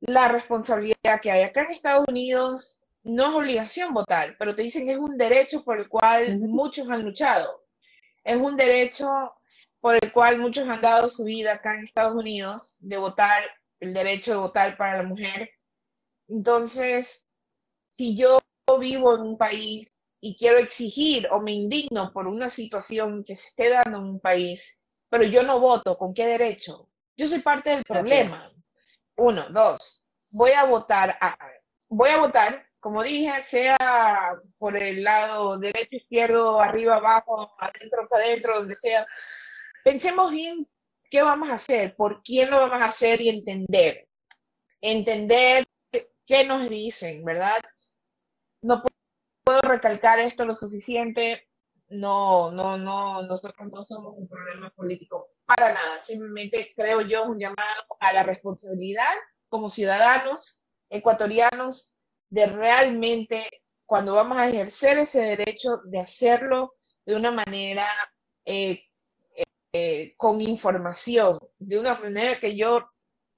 La 0.00 0.28
responsabilidad 0.28 1.20
que 1.20 1.30
hay 1.30 1.42
acá 1.42 1.64
en 1.64 1.72
Estados 1.72 2.04
Unidos 2.08 2.80
no 3.02 3.28
es 3.28 3.34
obligación 3.34 3.94
votar, 3.94 4.36
pero 4.38 4.54
te 4.54 4.62
dicen 4.62 4.86
que 4.86 4.92
es 4.92 4.98
un 4.98 5.16
derecho 5.16 5.64
por 5.64 5.78
el 5.78 5.88
cual 5.88 6.38
muchos 6.38 6.88
han 6.90 7.04
luchado. 7.04 7.64
Es 8.22 8.36
un 8.36 8.56
derecho 8.56 9.08
por 9.80 9.94
el 9.94 10.12
cual 10.12 10.38
muchos 10.38 10.68
han 10.68 10.80
dado 10.80 11.08
su 11.08 11.24
vida 11.24 11.54
acá 11.54 11.76
en 11.76 11.84
Estados 11.84 12.14
Unidos, 12.14 12.76
de 12.80 12.96
votar, 12.96 13.42
el 13.80 13.94
derecho 13.94 14.32
de 14.32 14.38
votar 14.38 14.76
para 14.76 14.98
la 14.98 15.02
mujer. 15.04 15.50
Entonces, 16.28 17.24
si 17.96 18.16
yo 18.16 18.38
vivo 18.78 19.14
en 19.14 19.22
un 19.22 19.38
país 19.38 19.90
y 20.20 20.36
quiero 20.36 20.58
exigir 20.58 21.28
o 21.30 21.40
me 21.40 21.52
indigno 21.52 22.12
por 22.12 22.26
una 22.26 22.50
situación 22.50 23.24
que 23.24 23.36
se 23.36 23.48
esté 23.48 23.70
dando 23.70 23.98
en 23.98 24.04
un 24.04 24.20
país, 24.20 24.78
pero 25.08 25.24
yo 25.24 25.42
no 25.42 25.60
voto, 25.60 25.96
¿con 25.96 26.12
qué 26.12 26.26
derecho? 26.26 26.90
Yo 27.16 27.28
soy 27.28 27.40
parte 27.40 27.70
del 27.70 27.84
problema. 27.84 28.52
Uno, 29.16 29.48
dos, 29.50 30.04
voy 30.30 30.52
a 30.52 30.64
votar, 30.64 31.18
voy 31.88 32.10
a 32.10 32.18
votar, 32.18 32.66
como 32.80 33.02
dije, 33.02 33.42
sea 33.42 33.76
por 34.58 34.76
el 34.76 35.02
lado 35.02 35.58
derecho, 35.58 35.96
izquierdo, 35.96 36.60
arriba, 36.60 36.96
abajo, 36.96 37.52
adentro, 37.58 38.08
para 38.08 38.24
adentro, 38.24 38.58
donde 38.58 38.76
sea. 38.76 39.06
Pensemos 39.84 40.30
bien 40.30 40.68
qué 41.10 41.22
vamos 41.22 41.48
a 41.50 41.54
hacer, 41.54 41.96
por 41.96 42.22
quién 42.22 42.50
lo 42.50 42.58
vamos 42.60 42.80
a 42.80 42.86
hacer 42.86 43.20
y 43.20 43.30
entender. 43.30 44.08
Entender 44.80 45.66
qué 46.26 46.44
nos 46.44 46.68
dicen, 46.68 47.24
¿verdad? 47.24 47.58
No 48.62 48.82
puedo 49.48 49.60
recalcar 49.62 50.20
esto 50.20 50.44
lo 50.44 50.54
suficiente. 50.54 51.48
No, 51.88 52.50
no, 52.50 52.76
no, 52.76 53.22
nosotros 53.22 53.54
no 53.72 53.82
somos 53.86 54.12
un 54.14 54.28
problema 54.28 54.68
político 54.76 55.30
para 55.46 55.72
nada. 55.72 56.02
Simplemente 56.02 56.74
creo 56.76 57.00
yo 57.00 57.24
un 57.24 57.38
llamado 57.38 57.82
a 57.98 58.12
la 58.12 58.24
responsabilidad 58.24 59.14
como 59.48 59.70
ciudadanos 59.70 60.60
ecuatorianos 60.90 61.94
de 62.28 62.44
realmente, 62.44 63.48
cuando 63.86 64.12
vamos 64.12 64.36
a 64.36 64.50
ejercer 64.50 64.98
ese 64.98 65.22
derecho, 65.22 65.78
de 65.86 66.00
hacerlo 66.00 66.74
de 67.06 67.16
una 67.16 67.30
manera 67.30 67.86
eh, 68.44 68.84
eh, 69.72 70.12
con 70.18 70.42
información, 70.42 71.38
de 71.58 71.78
una 71.78 71.98
manera 71.98 72.38
que 72.38 72.54
yo 72.54 72.86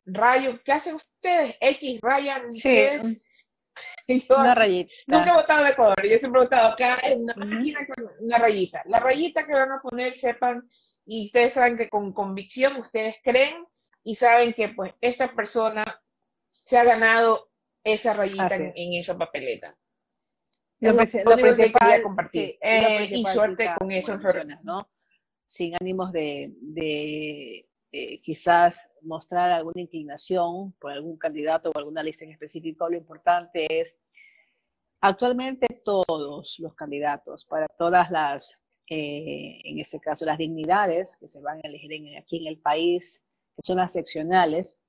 rayo, 0.04 0.60
¿qué 0.64 0.72
hacen 0.72 0.96
ustedes? 0.96 1.54
X 1.60 2.00
rayan 2.02 2.50
ustedes 2.50 3.22
una 4.30 4.54
rayita. 4.54 4.92
Nunca 5.06 5.30
he 5.30 5.34
votado 5.34 5.64
de 5.64 5.70
Ecuador, 5.70 6.06
yo 6.06 6.18
siempre 6.18 6.40
he 6.40 6.44
votado 6.44 6.68
acá 6.68 6.98
en 7.02 7.22
una 7.22 7.62
una 8.20 8.38
rayita. 8.38 8.82
La 8.86 8.98
rayita 8.98 9.46
que 9.46 9.52
van 9.52 9.72
a 9.72 9.80
poner, 9.80 10.14
sepan, 10.14 10.68
y 11.06 11.26
ustedes 11.26 11.54
saben 11.54 11.76
que 11.76 11.88
con 11.88 12.12
convicción 12.12 12.76
ustedes 12.76 13.16
creen 13.22 13.64
y 14.04 14.14
saben 14.14 14.52
que 14.52 14.68
pues 14.68 14.94
esta 15.00 15.32
persona 15.34 15.84
se 16.50 16.78
ha 16.78 16.84
ganado 16.84 17.50
esa 17.84 18.12
rayita 18.12 18.54
en, 18.56 18.94
esa 18.94 19.16
papeleta. 19.16 19.76
Lo, 20.80 20.92
lo, 20.92 21.06
que 21.36 21.72
quería 21.72 22.02
compartir. 22.02 22.58
Eh, 22.60 23.08
y 23.10 23.24
suerte 23.26 23.70
con 23.78 23.90
eso. 23.90 24.18
¿no? 24.62 24.90
Sin 25.44 25.74
ánimos 25.78 26.12
de 26.12 27.66
eh, 27.92 28.20
quizás 28.20 28.92
mostrar 29.02 29.50
alguna 29.50 29.80
inclinación 29.80 30.72
por 30.78 30.92
algún 30.92 31.16
candidato 31.16 31.72
o 31.74 31.78
alguna 31.78 32.04
lista 32.04 32.24
en 32.24 32.30
específico, 32.30 32.88
lo 32.88 32.96
importante 32.96 33.80
es 33.80 33.96
actualmente 35.00 35.66
todos 35.84 36.58
los 36.60 36.74
candidatos 36.76 37.44
para 37.44 37.66
todas 37.66 38.10
las, 38.12 38.60
eh, 38.88 39.60
en 39.64 39.80
este 39.80 39.98
caso, 39.98 40.24
las 40.24 40.38
dignidades 40.38 41.16
que 41.16 41.26
se 41.26 41.40
van 41.40 41.58
a 41.58 41.68
elegir 41.68 41.90
aquí 42.16 42.38
en 42.38 42.46
el 42.46 42.58
país, 42.58 43.24
que 43.56 43.62
son 43.64 43.78
las 43.78 43.92
seccionales, 43.92 44.84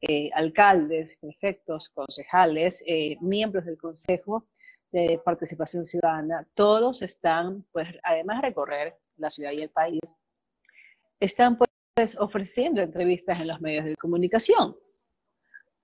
eh, 0.00 0.30
alcaldes, 0.32 1.18
prefectos, 1.20 1.90
concejales, 1.90 2.82
miembros 3.20 3.66
del 3.66 3.76
Consejo 3.76 4.46
de 4.90 5.20
Participación 5.22 5.84
Ciudadana, 5.84 6.48
todos 6.54 7.02
están, 7.02 7.66
pues, 7.70 7.88
además 8.02 8.40
de 8.40 8.48
recorrer 8.48 8.98
la 9.18 9.28
ciudad 9.28 9.52
y 9.52 9.60
el 9.60 9.68
país, 9.68 10.00
están 11.20 11.58
pues 11.58 11.69
ofreciendo 12.18 12.80
entrevistas 12.80 13.40
en 13.40 13.48
los 13.48 13.60
medios 13.60 13.84
de 13.84 13.96
comunicación, 13.96 14.76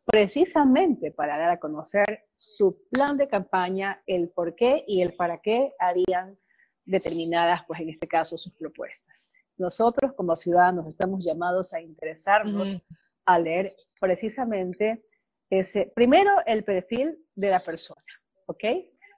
precisamente 0.04 1.10
para 1.10 1.36
dar 1.36 1.50
a 1.50 1.58
conocer 1.58 2.26
su 2.36 2.86
plan 2.90 3.16
de 3.16 3.28
campaña, 3.28 4.02
el 4.06 4.30
por 4.30 4.54
qué 4.54 4.84
y 4.86 5.02
el 5.02 5.14
para 5.14 5.38
qué 5.38 5.72
harían 5.78 6.38
determinadas, 6.84 7.62
pues 7.66 7.80
en 7.80 7.88
este 7.90 8.06
caso, 8.06 8.38
sus 8.38 8.52
propuestas. 8.54 9.36
Nosotros 9.56 10.12
como 10.14 10.36
ciudadanos 10.36 10.86
estamos 10.86 11.24
llamados 11.24 11.74
a 11.74 11.80
interesarnos, 11.80 12.76
a 13.24 13.38
leer 13.38 13.72
precisamente 14.00 15.04
ese, 15.50 15.92
primero 15.94 16.30
el 16.46 16.62
perfil 16.64 17.18
de 17.34 17.50
la 17.50 17.60
persona, 17.60 18.04
¿ok? 18.46 18.64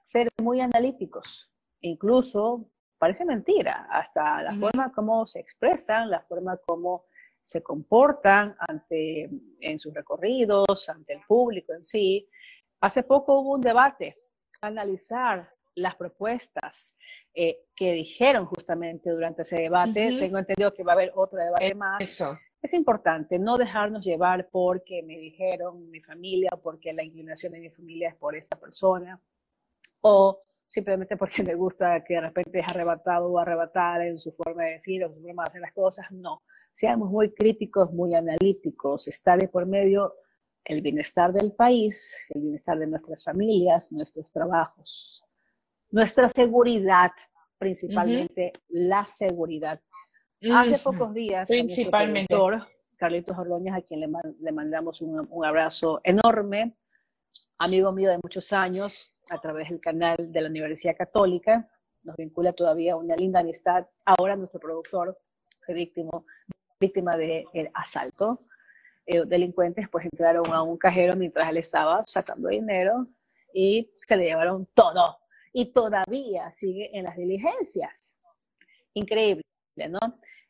Ser 0.03 0.29
muy 0.41 0.61
analíticos, 0.61 1.51
incluso 1.81 2.69
parece 2.99 3.25
mentira, 3.25 3.87
hasta 3.89 4.43
la 4.43 4.53
forma 4.55 4.91
como 4.91 5.25
se 5.25 5.39
expresan, 5.39 6.09
la 6.09 6.21
forma 6.21 6.57
como 6.57 7.05
se 7.41 7.63
comportan 7.63 8.55
ante, 8.59 9.29
en 9.59 9.79
sus 9.79 9.93
recorridos, 9.93 10.89
ante 10.89 11.13
el 11.13 11.21
público 11.27 11.73
en 11.73 11.83
sí. 11.83 12.29
Hace 12.81 13.03
poco 13.03 13.39
hubo 13.39 13.55
un 13.55 13.61
debate, 13.61 14.17
analizar 14.61 15.47
las 15.75 15.95
propuestas 15.95 16.95
eh, 17.33 17.67
que 17.75 17.93
dijeron 17.93 18.45
justamente 18.45 19.09
durante 19.09 19.43
ese 19.43 19.61
debate. 19.61 20.19
Tengo 20.19 20.37
entendido 20.37 20.73
que 20.73 20.83
va 20.83 20.91
a 20.91 20.95
haber 20.95 21.13
otro 21.15 21.39
debate 21.39 21.73
más. 21.73 22.01
Eso. 22.03 22.37
Es 22.61 22.73
importante 22.73 23.39
no 23.39 23.55
dejarnos 23.55 24.03
llevar 24.03 24.49
porque 24.49 25.01
me 25.01 25.17
dijeron 25.17 25.89
mi 25.89 26.01
familia 26.01 26.49
o 26.51 26.61
porque 26.61 26.91
la 26.91 27.03
inclinación 27.03 27.53
de 27.53 27.61
mi 27.61 27.69
familia 27.69 28.09
es 28.09 28.15
por 28.15 28.35
esta 28.35 28.59
persona 28.59 29.21
o 30.01 30.41
simplemente 30.69 31.17
porque 31.17 31.41
me 31.43 31.55
gusta 31.55 32.03
que 32.03 32.13
de 32.13 32.21
repente 32.21 32.59
es 32.59 32.67
arrebatado 32.69 33.27
o 33.27 33.39
arrebatada 33.39 34.05
en 34.05 34.19
su 34.19 34.31
forma 34.31 34.65
de 34.65 34.71
decir 34.73 35.03
o 35.03 35.11
su 35.11 35.19
forma 35.19 35.43
de 35.43 35.49
hacer 35.49 35.61
las 35.61 35.73
cosas. 35.73 36.05
No, 36.11 36.43
seamos 36.71 37.09
muy 37.09 37.33
críticos, 37.33 37.91
muy 37.91 38.13
analíticos. 38.13 39.07
Está 39.07 39.35
de 39.35 39.47
por 39.47 39.65
medio 39.65 40.13
el 40.63 40.81
bienestar 40.81 41.33
del 41.33 41.53
país, 41.53 42.27
el 42.29 42.41
bienestar 42.41 42.77
de 42.77 42.85
nuestras 42.85 43.23
familias, 43.23 43.91
nuestros 43.91 44.31
trabajos, 44.31 45.25
nuestra 45.89 46.29
seguridad, 46.29 47.11
principalmente 47.57 48.53
la 48.67 49.05
seguridad. 49.05 49.81
Hace 50.53 50.77
pocos 50.77 51.13
días, 51.13 51.49
principalmente. 51.49 52.35
Carlitos 52.95 53.37
Ordóñez, 53.37 53.73
a 53.73 53.81
quien 53.81 54.01
le, 54.01 54.09
le 54.41 54.51
mandamos 54.51 55.01
un, 55.01 55.25
un 55.31 55.45
abrazo 55.45 56.01
enorme, 56.03 56.75
amigo 57.57 57.93
mío 57.93 58.09
de 58.09 58.19
muchos 58.21 58.51
años, 58.51 59.17
a 59.29 59.39
través 59.39 59.69
del 59.69 59.79
canal 59.79 60.17
de 60.31 60.41
la 60.41 60.49
Universidad 60.49 60.97
Católica, 60.97 61.69
nos 62.03 62.15
vincula 62.15 62.53
todavía 62.53 62.95
una 62.95 63.15
linda 63.15 63.39
amistad. 63.39 63.85
Ahora 64.05 64.35
nuestro 64.35 64.59
productor 64.59 65.17
fue 65.65 65.75
víctima, 65.75 66.23
víctima 66.79 67.17
de 67.17 67.45
asalto. 67.73 68.39
Eh, 69.05 69.23
delincuentes 69.25 69.89
pues 69.89 70.05
entraron 70.05 70.53
a 70.53 70.61
un 70.61 70.77
cajero 70.77 71.15
mientras 71.15 71.49
él 71.49 71.57
estaba 71.57 72.03
sacando 72.05 72.49
dinero 72.49 73.07
y 73.53 73.91
se 74.05 74.15
le 74.15 74.25
llevaron 74.25 74.67
todo. 74.73 75.17
Y 75.51 75.71
todavía 75.73 76.51
sigue 76.51 76.95
en 76.95 77.05
las 77.05 77.17
diligencias. 77.17 78.17
Increíble, 78.93 79.43
¿no? 79.89 79.99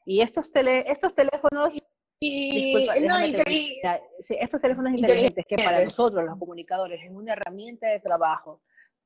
Y 0.06 0.22
estos, 0.22 0.52
tele, 0.52 0.92
estos 0.92 1.14
teléfonos 1.14 1.82
y 2.22 2.76
estos 4.40 4.62
teléfonos 4.62 4.94
inteligentes 4.94 5.46
que 5.46 5.56
para 5.56 5.84
nosotros 5.84 6.26
los 6.26 6.38
comunicadores 6.38 7.02
es 7.04 7.12
una 7.12 7.34
herramienta 7.34 7.88
de 7.88 8.00
trabajo 8.00 8.60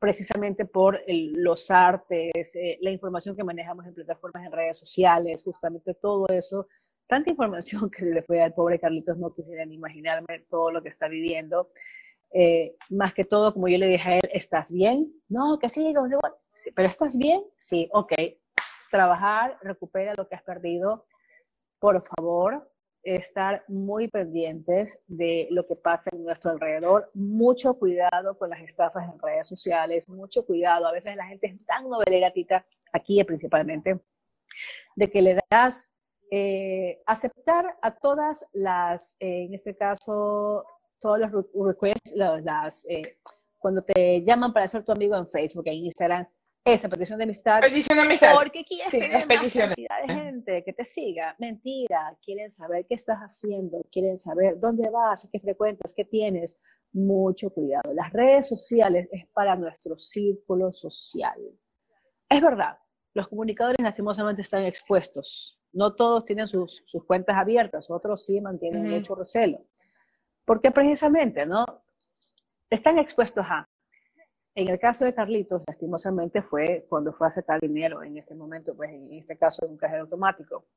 precisamente 0.04 0.66
por 0.66 1.00
los 1.08 1.72
artes, 1.72 2.56
eh, 2.56 2.78
la 2.82 2.92
información 2.92 3.38
que 3.38 3.44
manejamos 3.46 3.88
en 3.88 3.94
plataformas 3.94 4.46
en 4.46 4.52
redes 4.52 4.78
sociales, 4.78 5.42
justamente 5.42 5.94
todo 5.94 6.28
eso, 6.28 6.68
tanta 7.08 7.32
información 7.32 7.90
que 7.90 8.02
se 8.02 8.14
le 8.14 8.22
fue 8.22 8.42
al 8.42 8.54
pobre 8.54 8.80
Carlitos, 8.80 9.18
no 9.18 9.34
quisiera 9.34 9.64
ni 9.66 9.76
imaginarme 9.76 10.46
todo 10.50 10.72
lo 10.72 10.82
que 10.82 10.90
está 10.90 11.08
viviendo. 11.08 11.70
Eh, 12.34 12.76
más 12.90 13.14
que 13.14 13.24
todo, 13.24 13.54
como 13.54 13.70
yo 13.70 13.78
le 13.78 13.88
dije 13.88 14.10
a 14.10 14.16
él, 14.16 14.30
¿estás 14.34 14.74
bien? 14.74 15.10
No, 15.30 15.58
que 15.58 15.70
sí, 15.70 15.94
pero 16.76 16.88
¿estás 16.90 17.18
bien? 17.18 17.42
Sí, 17.56 17.88
ok. 17.94 18.12
Trabajar, 18.92 19.58
recupera 19.62 20.16
lo 20.18 20.28
que 20.28 20.36
has 20.36 20.44
perdido, 20.44 21.06
por 21.80 22.02
favor, 22.02 22.73
estar 23.04 23.64
muy 23.68 24.08
pendientes 24.08 25.00
de 25.08 25.48
lo 25.52 25.66
que 25.66 25.76
pasa 25.76 26.10
en 26.14 26.24
nuestro 26.24 26.52
alrededor, 26.52 27.12
mucho 27.14 27.78
cuidado 27.78 28.38
con 28.38 28.50
las 28.50 28.62
estafas 28.62 29.10
en 29.12 29.20
redes 29.20 29.48
sociales, 29.48 30.10
mucho 30.10 30.46
cuidado, 30.46 30.88
a 30.88 30.92
veces 30.92 31.16
la 31.16 31.26
gente 31.26 31.48
es 31.48 31.66
tan 31.66 31.90
novelera, 31.90 32.32
Tita, 32.32 32.66
aquí 32.94 33.22
principalmente, 33.24 34.00
de 34.96 35.10
que 35.10 35.22
le 35.22 35.38
das 35.50 35.98
eh, 36.32 37.02
aceptar 37.06 37.78
a 37.82 37.96
todas 37.96 38.50
las, 38.54 39.16
eh, 39.20 39.44
en 39.44 39.54
este 39.54 39.76
caso, 39.76 40.66
todos 41.00 41.20
los 41.20 41.32
requests, 41.54 42.16
las, 42.16 42.86
eh, 42.90 43.20
cuando 43.60 43.82
te 43.84 44.24
llaman 44.24 44.54
para 44.54 44.68
ser 44.68 44.84
tu 44.84 44.94
amigo 44.94 45.16
en 45.16 45.28
Facebook, 45.28 45.68
en 45.68 45.74
Instagram, 45.74 46.28
esa 46.66 46.88
petición 46.88 47.18
de 47.18 47.26
amistad. 47.26 47.62
Petición 47.62 47.98
de 47.98 48.04
amistad. 48.06 48.34
Porque 48.36 48.64
quieres 48.64 48.92
sí, 48.92 49.00
tener 49.00 49.28
más 49.28 49.54
de 49.54 50.14
gente 50.14 50.64
que 50.64 50.74
te 50.74 50.86
siga. 50.86 51.36
Mentira. 51.40 52.18
Quieren 52.22 52.50
saber 52.50 52.86
qué 52.88 52.96
estás 52.96 53.20
haciendo. 53.20 53.84
Quieren 53.92 54.18
saber 54.18 54.60
dónde 54.60 54.90
vas, 54.90 55.28
qué 55.32 55.40
frecuentas, 55.40 55.94
qué 55.94 56.06
tienes. 56.06 56.58
Mucho 56.94 57.50
cuidado. 57.50 57.94
Las 57.94 58.14
redes 58.14 58.48
sociales 58.48 59.10
es 59.12 59.28
para 59.34 59.56
nuestro 59.56 59.98
círculo 59.98 60.72
social. 60.72 61.38
Es 62.30 62.42
verdad. 62.42 62.78
los 63.16 63.28
comunicadores 63.28 63.78
lastimosamente 63.80 64.42
están 64.42 64.64
expuestos. 64.64 65.60
No 65.72 65.96
todos 65.96 66.24
tienen 66.26 66.48
sus, 66.48 66.84
sus 66.86 67.04
cuentas 67.06 67.36
abiertas, 67.36 67.90
otros 67.90 68.26
sí 68.26 68.40
mantienen 68.42 68.90
mucho 68.90 69.16
recelo. 69.16 69.66
Porque 70.46 70.72
precisamente, 70.72 71.46
¿no? 71.46 71.66
Están 72.70 72.98
expuestos 73.00 73.46
a. 73.48 73.68
En 74.56 74.68
el 74.68 74.80
caso 74.80 75.04
de 75.04 75.16
Carlitos, 75.16 75.64
lastimosamente 75.68 76.44
fue 76.44 76.86
cuando 76.88 77.12
fue 77.12 77.28
a 77.28 77.32
sacar 77.32 77.60
dinero 77.60 78.04
en 78.04 78.18
ese 78.18 78.36
momento, 78.36 78.76
pues 78.76 78.92
en 78.92 79.14
este 79.14 79.36
caso 79.36 79.66
en 79.66 79.72
un 79.72 79.78
cajero 79.78 80.04
automático. 80.04 80.68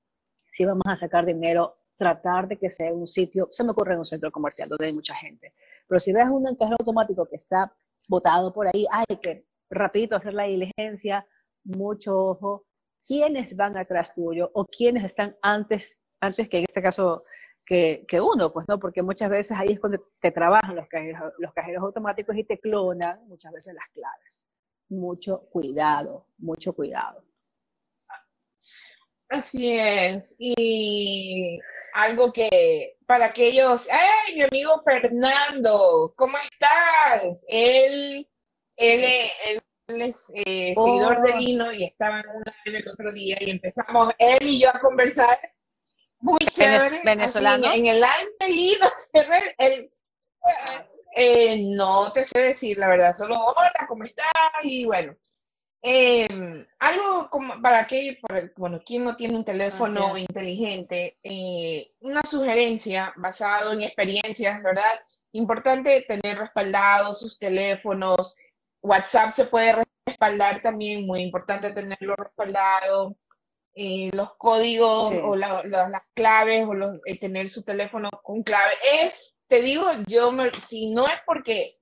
Si 0.50 0.64
vamos 0.64 0.84
a 0.86 0.96
sacar 0.96 1.26
dinero, 1.26 1.76
tratar 1.96 2.48
de 2.48 2.56
que 2.56 2.70
sea 2.70 2.92
un 2.92 3.06
sitio, 3.06 3.48
se 3.50 3.64
me 3.64 3.72
ocurre 3.72 3.92
en 3.92 3.98
un 3.98 4.04
centro 4.04 4.30
comercial 4.32 4.68
donde 4.68 4.86
hay 4.86 4.92
mucha 4.92 5.14
gente, 5.14 5.52
pero 5.86 5.98
si 5.98 6.12
ves 6.12 6.26
un 6.28 6.44
cajero 6.56 6.76
automático 6.78 7.26
que 7.26 7.36
está 7.36 7.72
botado 8.08 8.52
por 8.52 8.66
ahí, 8.66 8.86
hay 8.90 9.16
que 9.18 9.46
rapidito 9.68 10.16
hacer 10.16 10.32
la 10.32 10.44
diligencia, 10.44 11.26
mucho 11.64 12.18
ojo, 12.18 12.66
quiénes 13.06 13.56
van 13.56 13.76
atrás 13.76 14.14
tuyo 14.14 14.50
o 14.54 14.64
quiénes 14.66 15.04
están 15.04 15.36
antes, 15.42 15.98
antes 16.20 16.48
que 16.48 16.58
en 16.58 16.64
este 16.64 16.82
caso 16.82 17.24
que, 17.66 18.04
que, 18.06 18.20
uno, 18.20 18.52
pues 18.52 18.66
no, 18.68 18.78
porque 18.78 19.02
muchas 19.02 19.28
veces 19.28 19.56
ahí 19.58 19.72
es 19.72 19.80
cuando 19.80 19.98
te 20.20 20.30
trabajan 20.30 20.76
los 20.76 20.88
cajeros, 20.88 21.32
los 21.38 21.52
cajeros 21.52 21.82
automáticos 21.82 22.36
y 22.36 22.44
te 22.44 22.60
clonan 22.60 23.26
muchas 23.28 23.52
veces 23.52 23.74
las 23.74 23.88
claves. 23.88 24.48
Mucho 24.88 25.40
cuidado, 25.50 26.28
mucho 26.38 26.72
cuidado. 26.72 27.24
Así 29.28 29.76
es. 29.76 30.36
Y 30.38 31.58
algo 31.94 32.32
que 32.32 32.96
para 33.06 33.26
aquellos, 33.26 33.88
¡ay, 33.90 34.36
mi 34.36 34.42
amigo 34.42 34.80
Fernando! 34.84 36.14
¿Cómo 36.16 36.36
estás? 36.38 37.44
Él, 37.48 38.28
él, 38.76 39.04
él 39.88 40.02
es 40.02 40.32
eh, 40.34 40.74
seguidor 40.76 41.22
de 41.22 41.36
Lino 41.36 41.72
y 41.72 41.84
estaba 41.84 42.20
en 42.20 42.28
una 42.28 42.54
el 42.64 42.88
otro 42.88 43.12
día 43.12 43.36
y 43.40 43.50
empezamos 43.50 44.12
él 44.18 44.42
y 44.42 44.60
yo 44.60 44.68
a 44.68 44.78
conversar 44.78 45.38
muy 46.20 46.38
chévere. 46.38 47.02
Venezolano. 47.04 47.72
en 47.72 47.86
el 47.86 48.04
de 48.40 48.48
Lino 48.48 48.86
Ferrer, 49.12 49.90
eh, 51.14 51.62
no 51.74 52.12
te 52.12 52.24
sé 52.24 52.38
decir 52.40 52.78
la 52.78 52.88
verdad, 52.88 53.14
solo 53.14 53.38
hola, 53.38 53.86
¿cómo 53.88 54.04
estás? 54.04 54.26
Y 54.62 54.84
bueno, 54.84 55.16
eh, 55.82 56.66
algo 56.78 57.30
como 57.30 57.62
para 57.62 57.80
aquellos, 57.80 58.16
bueno, 58.56 58.82
quien 58.84 59.04
no 59.04 59.16
tiene 59.16 59.36
un 59.36 59.44
teléfono 59.44 60.16
inteligente, 60.18 61.18
eh, 61.22 61.92
una 62.00 62.22
sugerencia 62.22 63.14
basado 63.16 63.72
en 63.72 63.82
experiencias, 63.82 64.62
¿verdad? 64.62 65.00
Importante 65.32 66.04
tener 66.08 66.38
respaldados 66.38 67.20
sus 67.20 67.38
teléfonos. 67.38 68.36
WhatsApp 68.82 69.32
se 69.32 69.44
puede 69.46 69.84
respaldar 70.06 70.60
también, 70.60 71.06
muy 71.06 71.20
importante 71.20 71.72
tenerlo 71.72 72.16
respaldado. 72.16 73.16
Eh, 73.78 74.10
los 74.14 74.34
códigos 74.36 75.12
o 75.22 75.36
las 75.36 76.02
claves 76.14 76.66
o 76.66 76.72
los, 76.72 76.98
tener 77.20 77.50
su 77.50 77.62
teléfono 77.62 78.08
con 78.22 78.42
clave. 78.42 78.72
Es, 79.02 79.38
te 79.48 79.60
digo, 79.60 79.86
yo, 80.06 80.32
me, 80.32 80.50
si 80.66 80.90
no 80.90 81.06
es 81.06 81.20
porque 81.26 81.78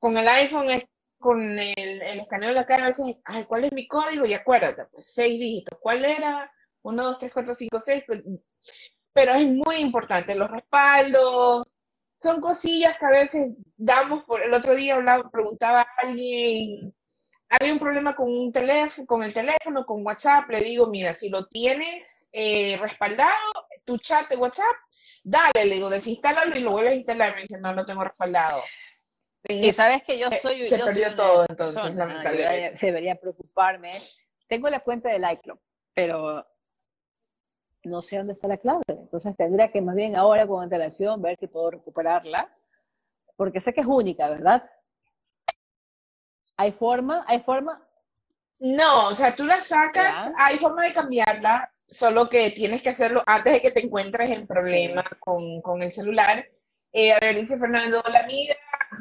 con 0.00 0.18
el 0.18 0.26
iPhone 0.26 0.70
es 0.70 0.86
con 1.18 1.40
el, 1.58 2.02
el 2.02 2.20
escaneo 2.20 2.48
de 2.48 2.54
la 2.56 2.66
cara, 2.66 2.84
a 2.84 2.88
veces, 2.88 3.16
ay, 3.24 3.44
¿cuál 3.44 3.64
es 3.64 3.72
mi 3.72 3.86
código? 3.86 4.26
Y 4.26 4.34
acuérdate, 4.34 4.86
pues 4.86 5.12
seis 5.14 5.38
dígitos. 5.38 5.78
¿Cuál 5.80 6.04
era? 6.04 6.52
Uno, 6.82 7.04
dos, 7.04 7.18
tres, 7.18 7.32
cuatro, 7.32 7.54
cinco, 7.54 7.78
seis. 7.78 8.02
Pues, 8.06 8.22
pero 9.12 9.32
es 9.34 9.48
muy 9.48 9.76
importante, 9.76 10.34
los 10.34 10.50
respaldos, 10.50 11.64
son 12.20 12.40
cosillas 12.40 12.98
que 12.98 13.06
a 13.06 13.10
veces 13.10 13.48
damos 13.76 14.24
por, 14.24 14.42
el 14.42 14.52
otro 14.52 14.74
día 14.74 14.96
hablaba, 14.96 15.30
preguntaba 15.30 15.82
a 15.82 16.06
alguien, 16.06 16.94
hay 17.48 17.70
un 17.70 17.78
problema 17.78 18.14
con 18.14 18.30
un 18.30 18.52
teléfono, 18.52 19.06
con 19.06 19.22
el 19.22 19.32
teléfono, 19.32 19.86
con 19.86 20.04
WhatsApp, 20.04 20.50
le 20.50 20.60
digo, 20.60 20.86
mira, 20.88 21.12
si 21.12 21.28
lo 21.28 21.46
tienes 21.46 22.28
eh, 22.32 22.76
respaldado, 22.80 23.30
tu 23.84 23.98
chat 23.98 24.28
de 24.28 24.36
WhatsApp, 24.36 24.74
dale, 25.22 25.64
le 25.64 25.74
digo, 25.76 25.88
desinstálalo 25.88 26.56
y 26.56 26.60
lo 26.60 26.72
vuelves 26.72 26.92
a 26.92 26.96
instalar. 26.96 27.34
Me 27.34 27.42
dice, 27.42 27.60
no, 27.60 27.72
lo 27.72 27.86
tengo 27.86 28.02
respaldado. 28.02 28.62
Y 29.48 29.72
sabes 29.72 30.02
que 30.02 30.18
yo 30.18 30.28
soy. 30.30 30.66
Se 30.66 30.76
yo 30.76 30.84
perdió 30.86 31.14
todo, 31.14 31.46
entonces, 31.48 31.94
debería, 32.80 33.14
preocuparme. 33.14 34.02
Tengo 34.48 34.68
la 34.68 34.80
cuenta 34.80 35.10
del 35.10 35.24
iCloud, 35.32 35.58
pero 35.94 36.44
no 37.84 38.02
sé 38.02 38.18
dónde 38.18 38.32
está 38.32 38.48
la 38.48 38.56
clave. 38.56 38.82
Entonces 38.88 39.36
tendría 39.36 39.70
que 39.70 39.80
más 39.80 39.94
bien 39.94 40.16
ahora 40.16 40.46
con 40.46 40.62
antelación 40.62 41.22
ver 41.22 41.36
si 41.38 41.46
puedo 41.46 41.70
recuperarla, 41.70 42.52
porque 43.36 43.60
sé 43.60 43.72
que 43.72 43.82
es 43.82 43.86
única, 43.86 44.28
¿verdad? 44.30 44.68
¿Hay 46.56 46.72
forma? 46.72 47.24
¿Hay 47.26 47.40
forma? 47.40 47.82
No, 48.58 49.08
o 49.08 49.14
sea, 49.14 49.34
tú 49.34 49.44
la 49.44 49.60
sacas, 49.60 50.32
hay 50.38 50.58
forma 50.58 50.84
de 50.84 50.94
cambiarla, 50.94 51.70
solo 51.88 52.28
que 52.28 52.50
tienes 52.50 52.82
que 52.82 52.88
hacerlo 52.88 53.22
antes 53.26 53.52
de 53.52 53.60
que 53.60 53.70
te 53.70 53.84
encuentres 53.84 54.30
en 54.30 54.46
problema 54.46 55.04
con, 55.20 55.60
con, 55.60 55.82
el 55.82 55.92
celular. 55.92 56.46
Eh, 56.92 57.12
a 57.12 57.18
ver, 57.20 57.36
dice 57.36 57.58
Fernando, 57.58 58.02
la 58.10 58.20
amiga 58.20 58.54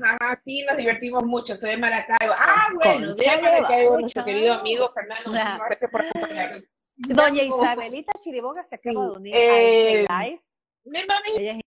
Ajá, 0.04 0.42
sí, 0.44 0.64
nos 0.64 0.78
divertimos 0.78 1.24
mucho. 1.26 1.56
Soy 1.56 1.72
de 1.72 1.78
Maracaibo. 1.78 2.34
Ah, 2.38 2.70
bueno, 2.74 3.14
de 3.14 3.42
Maracaibo, 3.42 4.00
nuestro 4.00 4.26
querido 4.26 4.56
amigo 4.56 4.90
Fernando. 4.90 5.32
Muchas 5.32 5.60
gracias 5.68 5.92
por 5.92 6.06
acompañarnos. 6.06 6.70
Doña 6.98 7.44
Isabelita 7.44 8.14
Chiriboga 8.20 8.64
se 8.64 8.76
acaba 8.76 9.06
de 9.06 9.12
unir 9.12 9.36
a 9.36 9.38
este 9.38 10.02
eh, 10.02 10.06
live. 10.08 10.42
Mi 10.86 11.06
mami 11.06 11.30
Ella 11.38 11.60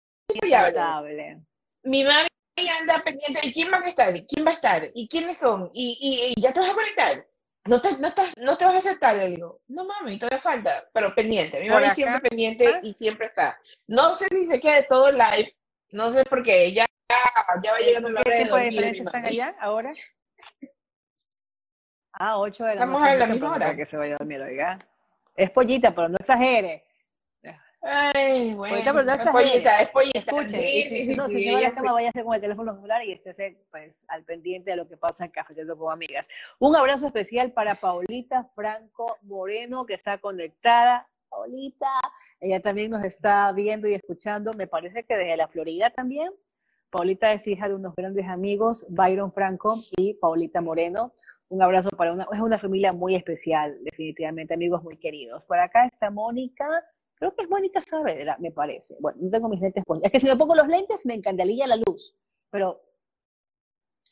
es 0.68 1.36
Mi 1.82 2.04
mami 2.04 2.28
anda 2.66 3.02
pendiente 3.04 3.46
de 3.46 3.52
quién 3.52 3.70
va 3.72 3.78
a 3.78 3.88
estar, 3.88 4.12
quién 4.26 4.46
va 4.46 4.50
a 4.50 4.54
estar, 4.54 4.90
y 4.94 5.08
quiénes 5.08 5.38
son, 5.38 5.70
y, 5.72 6.34
y, 6.34 6.40
ya 6.40 6.52
te 6.52 6.60
vas 6.60 6.70
a 6.70 6.74
conectar. 6.74 7.26
No 7.66 7.80
te, 7.82 7.98
no, 7.98 8.12
no 8.38 8.56
te 8.56 8.64
vas 8.64 8.74
a 8.74 8.78
acertar, 8.78 9.16
le 9.16 9.30
digo, 9.30 9.60
no 9.68 9.84
mami, 9.84 10.18
todavía 10.18 10.40
falta, 10.40 10.88
pero 10.92 11.14
pendiente, 11.14 11.60
mi 11.60 11.68
mami 11.68 11.90
siempre 11.90 12.20
pendiente 12.28 12.66
¿Ah? 12.66 12.80
y 12.82 12.94
siempre 12.94 13.26
está. 13.26 13.60
No 13.86 14.16
sé 14.16 14.26
si 14.30 14.46
se 14.46 14.58
quede 14.58 14.84
todo 14.84 15.08
el 15.08 15.18
live, 15.18 15.54
no 15.90 16.10
sé 16.10 16.24
por 16.24 16.42
qué, 16.42 16.64
ella 16.64 16.86
ya 17.62 17.72
va 17.72 17.78
llegando 17.78 18.08
la 18.08 18.20
hora 18.20 18.30
¿Qué 18.30 18.44
tipo 18.44 18.56
de 18.56 18.64
diferencia 18.64 19.04
están 19.04 19.24
allá 19.24 19.54
ahora? 19.60 19.92
Ah, 22.12 22.38
8 22.38 22.64
de 22.64 22.68
la 22.68 22.74
Estamos 22.74 23.00
noche. 23.00 23.12
a 23.12 23.16
la 23.16 23.26
misma 23.26 23.52
hora. 23.52 23.76
que 23.76 23.86
se 23.86 23.96
vaya 23.96 24.14
a 24.14 24.18
dormir, 24.18 24.40
oiga. 24.40 24.78
Es 25.36 25.50
pollita, 25.50 25.94
pero 25.94 26.08
no 26.08 26.16
exagere. 26.18 26.87
Ay, 27.80 28.54
bueno. 28.54 28.74
Pollita, 28.74 28.92
pero 28.92 29.04
no. 29.04 29.12
Es 29.12 29.26
pollita, 29.26 29.80
es 29.82 29.90
pollita. 29.90 30.18
Escuche, 30.18 30.60
sí, 30.60 30.82
sí, 30.82 31.06
sí, 31.06 31.16
no, 31.16 31.28
si 31.28 31.44
se 31.44 31.52
va 31.52 31.58
a 31.58 31.62
la 31.62 31.72
cama, 31.72 31.98
hacer 31.98 32.24
con 32.24 32.34
el 32.34 32.40
teléfono 32.40 32.74
celular 32.74 33.04
y 33.04 33.12
esté 33.12 33.56
pues, 33.70 34.04
al 34.08 34.24
pendiente 34.24 34.70
de 34.70 34.76
lo 34.76 34.88
que 34.88 34.96
pasa 34.96 35.24
en 35.24 35.30
Cafeteando 35.30 35.78
con 35.78 35.92
Amigas. 35.92 36.28
Un 36.58 36.74
abrazo 36.74 37.06
especial 37.06 37.52
para 37.52 37.76
Paulita 37.76 38.50
Franco 38.54 39.18
Moreno, 39.22 39.86
que 39.86 39.94
está 39.94 40.18
conectada. 40.18 41.08
Paulita, 41.28 41.86
ella 42.40 42.60
también 42.60 42.90
nos 42.90 43.04
está 43.04 43.52
viendo 43.52 43.86
y 43.86 43.94
escuchando, 43.94 44.54
me 44.54 44.66
parece 44.66 45.04
que 45.04 45.16
desde 45.16 45.36
la 45.36 45.46
Florida 45.46 45.90
también. 45.90 46.32
Paulita 46.90 47.32
es 47.32 47.46
hija 47.46 47.68
de 47.68 47.74
unos 47.74 47.94
grandes 47.94 48.26
amigos, 48.26 48.86
Byron 48.88 49.30
Franco 49.30 49.76
y 49.96 50.14
Paulita 50.14 50.60
Moreno. 50.62 51.12
Un 51.50 51.62
abrazo 51.62 51.90
para 51.90 52.12
una, 52.12 52.26
es 52.32 52.40
una 52.40 52.58
familia 52.58 52.92
muy 52.92 53.14
especial, 53.14 53.78
definitivamente, 53.82 54.54
amigos 54.54 54.82
muy 54.82 54.96
queridos. 54.96 55.44
Por 55.44 55.58
acá 55.58 55.84
está 55.84 56.10
Mónica, 56.10 56.66
creo 57.18 57.34
que 57.34 57.42
es 57.44 57.50
Mónica 57.50 57.80
Saavedra, 57.80 58.36
me 58.38 58.50
parece. 58.50 58.96
Bueno, 59.00 59.18
no 59.22 59.30
tengo 59.30 59.48
mis 59.48 59.60
lentes 59.60 59.84
Es 60.02 60.12
que 60.12 60.20
si 60.20 60.26
me 60.26 60.36
pongo 60.36 60.54
los 60.54 60.68
lentes 60.68 61.04
me 61.06 61.14
encandalilla 61.14 61.66
la 61.66 61.76
luz, 61.76 62.16
pero 62.50 62.80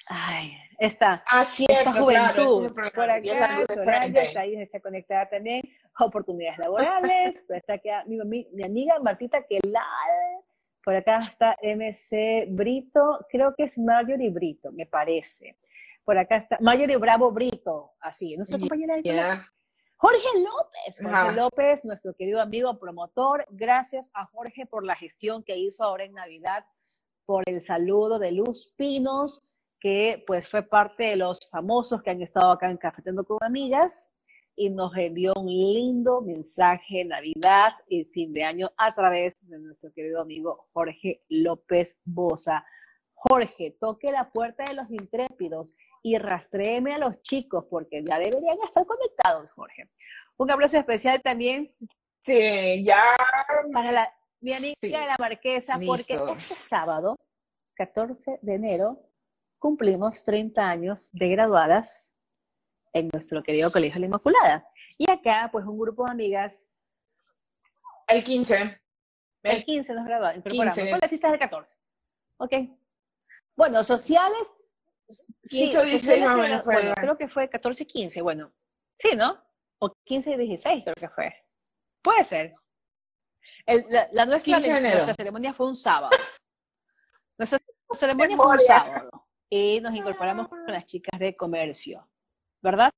Ay, 0.06 0.52
esta, 0.78 1.24
ah, 1.28 1.44
esta 1.68 1.92
juventud. 1.92 2.72
por 2.72 3.10
acá, 3.10 3.66
Soraya 3.68 4.22
está 4.22 4.40
ahí, 4.40 4.54
está 4.54 4.80
conectada 4.80 5.28
también. 5.28 5.62
Oportunidades 5.98 6.58
laborales. 6.58 7.42
por 7.42 7.56
está 7.56 7.74
aquí 7.74 7.88
mi, 8.06 8.18
mi, 8.24 8.46
mi, 8.52 8.64
amiga 8.64 8.98
Martita 9.00 9.42
Quelal, 9.42 9.82
por 10.84 10.94
acá 10.94 11.18
está 11.18 11.56
MC 11.60 12.46
Brito, 12.50 13.26
creo 13.28 13.54
que 13.56 13.64
es 13.64 13.78
Marjorie 13.78 14.30
Brito, 14.30 14.70
me 14.70 14.86
parece. 14.86 15.56
Por 16.04 16.16
acá 16.18 16.36
está 16.36 16.56
Marjorie 16.60 16.98
Bravo 16.98 17.32
Brito, 17.32 17.94
así, 18.00 18.36
nuestra 18.36 18.58
compañera 18.58 18.96
de 18.96 19.02
Jorge 19.98 20.28
López, 20.40 21.00
Jorge 21.02 21.32
López, 21.32 21.84
nuestro 21.86 22.12
querido 22.12 22.42
amigo 22.42 22.78
promotor, 22.78 23.46
gracias 23.48 24.10
a 24.12 24.26
Jorge 24.26 24.66
por 24.66 24.84
la 24.84 24.94
gestión 24.94 25.42
que 25.42 25.56
hizo 25.56 25.82
ahora 25.84 26.04
en 26.04 26.12
Navidad, 26.12 26.66
por 27.24 27.42
el 27.46 27.62
saludo 27.62 28.18
de 28.18 28.32
Luz 28.32 28.74
Pinos, 28.76 29.50
que 29.80 30.22
pues 30.26 30.48
fue 30.48 30.62
parte 30.62 31.04
de 31.04 31.16
los 31.16 31.40
famosos 31.50 32.02
que 32.02 32.10
han 32.10 32.20
estado 32.20 32.50
acá 32.52 32.70
en 32.70 32.76
Cafeteando 32.76 33.24
con 33.24 33.38
Amigas 33.40 34.12
y 34.54 34.68
nos 34.68 34.94
envió 34.98 35.32
un 35.34 35.46
lindo 35.46 36.20
mensaje 36.20 37.04
Navidad 37.06 37.72
y 37.88 38.04
fin 38.04 38.34
de 38.34 38.44
año 38.44 38.70
a 38.76 38.94
través 38.94 39.34
de 39.48 39.58
nuestro 39.58 39.92
querido 39.94 40.20
amigo 40.20 40.68
Jorge 40.74 41.22
López 41.30 41.98
Boza. 42.04 42.66
Jorge, 43.28 43.76
toque 43.80 44.12
la 44.12 44.30
puerta 44.30 44.64
de 44.64 44.74
los 44.74 44.90
intrépidos 44.90 45.74
y 46.02 46.18
rastréeme 46.18 46.94
a 46.94 46.98
los 46.98 47.20
chicos 47.22 47.64
porque 47.68 48.04
ya 48.04 48.18
deberían 48.18 48.58
estar 48.64 48.86
conectados, 48.86 49.50
Jorge. 49.52 49.90
Un 50.36 50.50
abrazo 50.50 50.78
especial 50.78 51.20
también. 51.22 51.74
Sí, 52.20 52.84
ya. 52.84 53.02
Para 53.72 53.90
la, 53.90 54.14
mi 54.40 54.52
amiga 54.52 55.00
de 55.00 55.06
la 55.06 55.16
Marquesa, 55.18 55.78
porque 55.84 56.14
este 56.14 56.56
sábado, 56.56 57.16
14 57.74 58.38
de 58.42 58.54
enero, 58.54 59.02
cumplimos 59.58 60.22
30 60.22 60.68
años 60.68 61.10
de 61.12 61.28
graduadas 61.30 62.10
en 62.92 63.08
nuestro 63.12 63.42
querido 63.42 63.72
Colegio 63.72 63.98
La 63.98 64.06
Inmaculada. 64.06 64.68
Y 64.98 65.10
acá, 65.10 65.48
pues 65.50 65.64
un 65.66 65.78
grupo 65.78 66.04
de 66.04 66.12
amigas. 66.12 66.66
El 68.06 68.22
15. 68.22 68.80
El 69.42 69.64
15 69.64 69.94
nos 69.94 70.04
graduamos, 70.04 70.38
incorporamos. 70.38 70.90
Con 70.90 71.00
las 71.00 71.10
citas 71.10 71.30
del 71.30 71.40
14. 71.40 71.76
Ok. 72.38 72.52
Bueno, 73.56 73.82
sociales. 73.82 74.52
15 75.48 75.78
o 75.78 75.82
16 75.82 76.24
más 76.24 76.34
o 76.34 76.38
menos. 76.38 76.64
Bueno, 76.64 76.94
creo 76.94 77.16
que 77.16 77.28
fue 77.28 77.48
14 77.48 77.86
15, 77.86 78.22
bueno. 78.22 78.52
Sí, 78.94 79.10
¿no? 79.16 79.42
O 79.78 79.92
15 80.04 80.32
y 80.32 80.36
16 80.36 80.84
creo 80.84 80.94
que 80.94 81.08
fue. 81.08 81.34
Puede 82.02 82.24
ser. 82.24 82.54
la, 84.12 84.26
nuestra, 84.26 84.58
nuestra 84.58 85.14
ceremonia 85.14 85.54
fue 85.54 85.66
un 85.66 85.76
sábado. 85.76 86.10
Nuestra 87.38 87.58
ceremonia 87.92 88.36
fue 88.36 88.46
un 88.46 88.60
sábado. 88.60 89.26
Y 89.48 89.80
nos 89.80 89.94
incorporamos 89.94 90.48
con 90.48 90.66
las 90.66 90.84
chicas 90.84 91.18
de 91.20 91.36
comercio. 91.36 92.08
¿Verdad? 92.60 92.90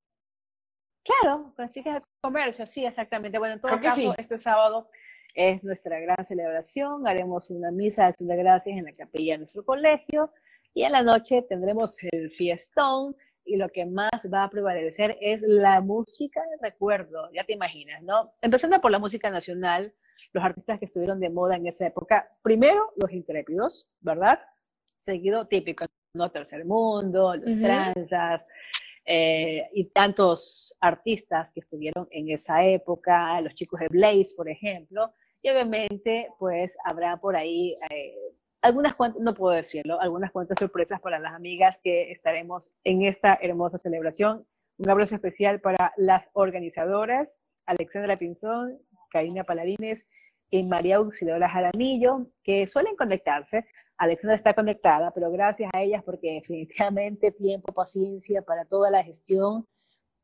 Claro, 1.04 1.52
con 1.54 1.64
las 1.64 1.74
chicas 1.74 1.96
de 1.96 2.02
comercio, 2.22 2.66
sí, 2.66 2.84
exactamente. 2.86 3.38
Bueno, 3.38 3.54
en 3.54 3.60
todo 3.60 3.78
caso, 3.80 4.14
este 4.16 4.38
sábado 4.38 4.90
es 5.34 5.62
nuestra 5.62 6.00
gran 6.00 6.24
celebración. 6.24 7.06
Haremos 7.06 7.50
una 7.50 7.70
misa 7.70 8.02
de 8.02 8.08
acción 8.08 8.28
de 8.28 8.36
gracias 8.36 8.78
en 8.78 8.84
la 8.86 8.92
capilla 8.92 9.34
de 9.34 9.38
nuestro 9.38 9.64
colegio 9.64 10.32
y 10.74 10.84
en 10.84 10.92
la 10.92 11.02
noche 11.02 11.42
tendremos 11.48 11.96
el 12.12 12.30
fiestón 12.30 13.16
y 13.44 13.56
lo 13.56 13.68
que 13.70 13.86
más 13.86 14.10
va 14.32 14.44
a 14.44 14.50
prevalecer 14.50 15.16
es 15.20 15.42
la 15.42 15.80
música 15.80 16.40
de 16.50 16.68
recuerdo, 16.68 17.30
ya 17.32 17.44
te 17.44 17.54
imaginas, 17.54 18.02
¿no? 18.02 18.32
Empezando 18.42 18.80
por 18.80 18.90
la 18.90 18.98
música 18.98 19.30
nacional, 19.30 19.94
los 20.32 20.44
artistas 20.44 20.78
que 20.78 20.84
estuvieron 20.84 21.18
de 21.18 21.30
moda 21.30 21.56
en 21.56 21.66
esa 21.66 21.86
época, 21.86 22.30
primero 22.42 22.92
los 22.96 23.12
intrépidos, 23.12 23.90
¿verdad? 24.00 24.38
Seguido 24.98 25.46
típico, 25.46 25.86
¿no? 26.12 26.30
Tercer 26.30 26.64
Mundo, 26.66 27.34
los 27.36 27.58
tranzas, 27.58 28.46
eh, 29.10 29.70
y 29.72 29.86
tantos 29.86 30.76
artistas 30.80 31.50
que 31.50 31.60
estuvieron 31.60 32.06
en 32.10 32.28
esa 32.28 32.62
época, 32.66 33.40
los 33.40 33.54
chicos 33.54 33.80
de 33.80 33.88
Blaze, 33.88 34.34
por 34.36 34.50
ejemplo, 34.50 35.14
y 35.40 35.48
obviamente 35.48 36.28
pues 36.38 36.76
habrá 36.84 37.16
por 37.16 37.34
ahí 37.34 37.78
eh, 37.88 38.27
algunas 38.62 38.94
cuantas, 38.94 39.22
no 39.22 39.34
puedo 39.34 39.54
decirlo, 39.54 40.00
algunas 40.00 40.32
cuantas 40.32 40.58
sorpresas 40.58 41.00
para 41.00 41.18
las 41.18 41.34
amigas 41.34 41.80
que 41.82 42.10
estaremos 42.10 42.72
en 42.84 43.02
esta 43.02 43.38
hermosa 43.40 43.78
celebración. 43.78 44.46
Un 44.78 44.90
abrazo 44.90 45.14
especial 45.14 45.60
para 45.60 45.92
las 45.96 46.30
organizadoras, 46.32 47.40
Alexandra 47.66 48.16
Pinzón, 48.16 48.78
Karina 49.10 49.44
Paladines 49.44 50.06
y 50.50 50.62
María 50.62 50.96
Auxiliadora 50.96 51.48
Jaramillo, 51.48 52.26
que 52.42 52.66
suelen 52.66 52.96
conectarse. 52.96 53.66
Alexandra 53.96 54.34
está 54.34 54.54
conectada, 54.54 55.10
pero 55.12 55.30
gracias 55.30 55.70
a 55.74 55.82
ellas 55.82 56.02
porque 56.04 56.34
definitivamente 56.34 57.32
tiempo, 57.32 57.72
paciencia 57.72 58.42
para 58.42 58.64
toda 58.64 58.90
la 58.90 59.02
gestión. 59.04 59.66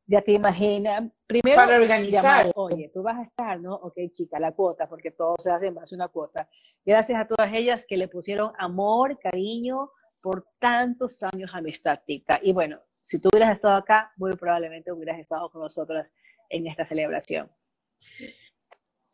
Ya 0.06 0.20
te 0.20 0.32
imaginas. 0.32 1.10
Primero, 1.26 1.56
para 1.56 1.76
organizar. 1.76 2.50
Oye, 2.54 2.90
tú 2.92 3.02
vas 3.02 3.18
a 3.18 3.22
estar, 3.22 3.60
¿no? 3.60 3.74
Ok, 3.74 3.98
chica, 4.12 4.38
la 4.38 4.52
cuota, 4.52 4.88
porque 4.88 5.10
todo 5.10 5.34
se 5.38 5.50
hace 5.50 5.68
en 5.68 5.74
base 5.74 5.94
a 5.94 5.96
una 5.96 6.08
cuota. 6.08 6.48
Gracias 6.84 7.20
a 7.20 7.26
todas 7.26 7.52
ellas 7.54 7.86
que 7.88 7.96
le 7.96 8.08
pusieron 8.08 8.52
amor, 8.58 9.18
cariño 9.18 9.90
por 10.20 10.46
tantos 10.58 11.22
años 11.22 11.50
amistad, 11.54 12.00
Tita. 12.06 12.38
Y 12.42 12.52
bueno, 12.52 12.80
si 13.02 13.18
tú 13.20 13.28
hubieras 13.32 13.52
estado 13.52 13.76
acá, 13.76 14.12
muy 14.16 14.32
probablemente 14.32 14.92
hubieras 14.92 15.18
estado 15.18 15.50
con 15.50 15.62
nosotras 15.62 16.12
en 16.48 16.66
esta 16.66 16.84
celebración. 16.84 17.50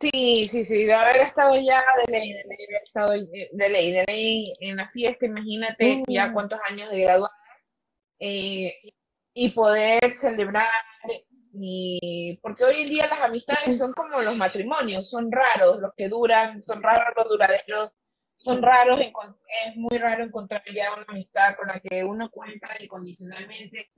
Sí, 0.01 0.49
sí, 0.49 0.65
sí, 0.65 0.85
de 0.85 0.95
haber 0.95 1.17
estado 1.17 1.55
ya 1.61 1.83
de 2.07 2.13
ley, 2.13 2.33
de 2.33 2.45
ley, 2.45 2.67
haber 2.69 2.83
estado 2.85 3.11
de 3.13 3.69
ley, 3.69 3.93
de 3.93 4.05
ley 4.07 4.55
en 4.61 4.77
la 4.77 4.89
fiesta, 4.89 5.27
imagínate 5.27 6.03
ya 6.09 6.29
mm. 6.29 6.33
cuántos 6.33 6.59
años 6.69 6.91
de 6.91 7.01
graduada 7.03 7.35
eh, 8.21 8.75
y 9.43 9.49
poder 9.53 10.13
celebrar, 10.13 10.69
y 11.55 12.39
porque 12.43 12.63
hoy 12.63 12.83
en 12.83 12.89
día 12.89 13.07
las 13.09 13.23
amistades 13.23 13.79
son 13.79 13.95
como 13.95 14.21
los 14.21 14.37
matrimonios, 14.37 15.09
son 15.09 15.33
raros 15.33 15.81
los 15.81 15.93
que 15.97 16.11
duran, 16.11 16.61
son 16.61 16.83
raros 16.83 17.15
los 17.17 17.27
duraderos, 17.27 17.91
son 18.37 18.61
raros, 18.61 19.01
es 19.01 19.77
muy 19.77 19.97
raro 19.97 20.25
encontrar 20.25 20.63
ya 20.75 20.93
una 20.93 21.07
amistad 21.09 21.57
con 21.57 21.69
la 21.69 21.81
que 21.81 22.05
uno 22.05 22.31
cuenta 22.31 22.69
incondicionalmente 22.81 23.91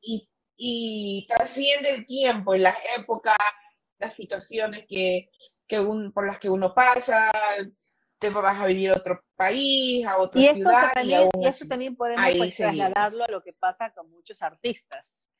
y, 0.00 0.30
y 0.56 1.26
trasciende 1.28 1.90
el 1.90 2.06
tiempo 2.06 2.54
y 2.54 2.60
las 2.60 2.76
épocas 2.96 3.36
las 3.98 4.14
situaciones 4.14 4.84
que, 4.88 5.28
que 5.66 5.82
por 6.14 6.24
las 6.24 6.38
que 6.38 6.50
uno 6.50 6.72
pasa, 6.72 7.32
te 8.18 8.30
vas 8.30 8.60
a 8.60 8.66
vivir 8.66 8.90
a 8.90 8.96
otro 8.96 9.22
país, 9.36 10.06
a 10.06 10.18
otra 10.18 10.40
y 10.40 10.46
esto 10.46 10.68
ciudad. 10.68 10.92
También, 10.94 11.28
y, 11.40 11.46
eso 11.46 11.66
también 11.68 11.96
podemos 11.96 12.24
pues, 12.36 12.56
trasladarlo 12.56 13.24
a 13.24 13.30
lo 13.30 13.42
que 13.42 13.52
pasa 13.52 13.90
con 13.90 14.10
muchos 14.10 14.42
artistas, 14.42 15.30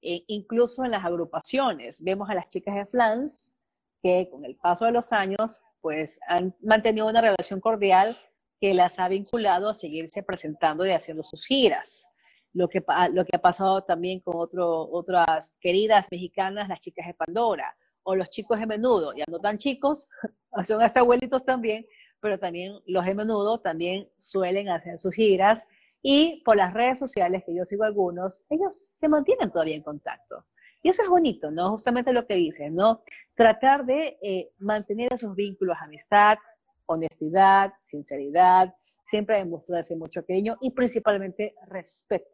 e 0.00 0.24
incluso 0.28 0.84
en 0.84 0.92
las 0.92 1.04
agrupaciones. 1.04 2.02
Vemos 2.02 2.30
a 2.30 2.34
las 2.34 2.48
chicas 2.48 2.74
de 2.74 2.86
Flans 2.86 3.54
que 4.02 4.28
con 4.30 4.44
el 4.44 4.56
paso 4.56 4.86
de 4.86 4.92
los 4.92 5.12
años 5.12 5.60
pues 5.80 6.18
han 6.26 6.54
mantenido 6.60 7.08
una 7.08 7.20
relación 7.20 7.60
cordial 7.60 8.18
que 8.60 8.74
las 8.74 8.98
ha 8.98 9.08
vinculado 9.08 9.70
a 9.70 9.74
seguirse 9.74 10.22
presentando 10.22 10.86
y 10.86 10.90
haciendo 10.90 11.22
sus 11.22 11.46
giras. 11.46 12.06
Lo 12.52 12.68
que, 12.68 12.84
lo 13.12 13.24
que 13.24 13.36
ha 13.36 13.40
pasado 13.40 13.82
también 13.84 14.20
con 14.20 14.36
otro, 14.36 14.88
otras 14.90 15.56
queridas 15.60 16.06
mexicanas, 16.10 16.68
las 16.68 16.80
chicas 16.80 17.06
de 17.06 17.14
Pandora, 17.14 17.76
o 18.02 18.14
los 18.16 18.28
chicos 18.28 18.58
de 18.58 18.66
menudo, 18.66 19.14
ya 19.14 19.24
no 19.28 19.38
tan 19.38 19.56
chicos, 19.56 20.08
son 20.64 20.82
hasta 20.82 21.00
abuelitos 21.00 21.44
también, 21.44 21.86
pero 22.20 22.38
también 22.38 22.80
los 22.86 23.04
de 23.04 23.14
menudo 23.14 23.60
también 23.60 24.08
suelen 24.16 24.68
hacer 24.68 24.98
sus 24.98 25.14
giras 25.14 25.66
y 26.02 26.42
por 26.44 26.56
las 26.56 26.72
redes 26.72 26.98
sociales, 26.98 27.42
que 27.44 27.54
yo 27.54 27.64
sigo 27.64 27.84
algunos, 27.84 28.44
ellos 28.48 28.74
se 28.74 29.08
mantienen 29.08 29.50
todavía 29.50 29.76
en 29.76 29.82
contacto. 29.82 30.46
Y 30.82 30.88
eso 30.88 31.02
es 31.02 31.08
bonito, 31.08 31.50
¿no? 31.50 31.70
Justamente 31.72 32.12
lo 32.12 32.26
que 32.26 32.34
dicen, 32.34 32.74
¿no? 32.74 33.02
Tratar 33.34 33.84
de 33.84 34.18
eh, 34.22 34.52
mantener 34.58 35.12
esos 35.12 35.34
vínculos, 35.34 35.76
amistad, 35.78 36.38
honestidad, 36.86 37.74
sinceridad, 37.80 38.74
siempre 39.04 39.38
demostrarse 39.38 39.96
mucho 39.96 40.24
cariño 40.24 40.56
y 40.60 40.70
principalmente 40.70 41.54
respeto, 41.66 42.30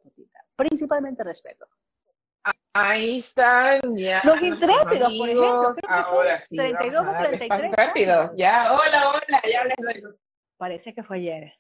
principalmente 0.55 1.25
respeto. 1.25 1.67
Ahí 2.79 3.21
están 3.21 3.81
ya. 3.97 4.21
Los 4.23 4.43
intrépidos, 4.43 5.15
por 5.17 5.29
ejemplo. 5.31 5.73
Ahora 5.89 6.41
sí. 6.43 6.57
32 6.57 7.07
o 7.07 7.19
33. 7.19 7.65
Intrépidos, 7.65 8.33
ya. 8.37 8.71
Hola, 8.75 9.09
hola, 9.09 9.43
ya 9.51 9.65
les 9.65 9.77
doy. 9.79 10.15
Parece 10.59 10.95
que 10.95 11.03
fue 11.03 11.17
ayer. 11.17 11.55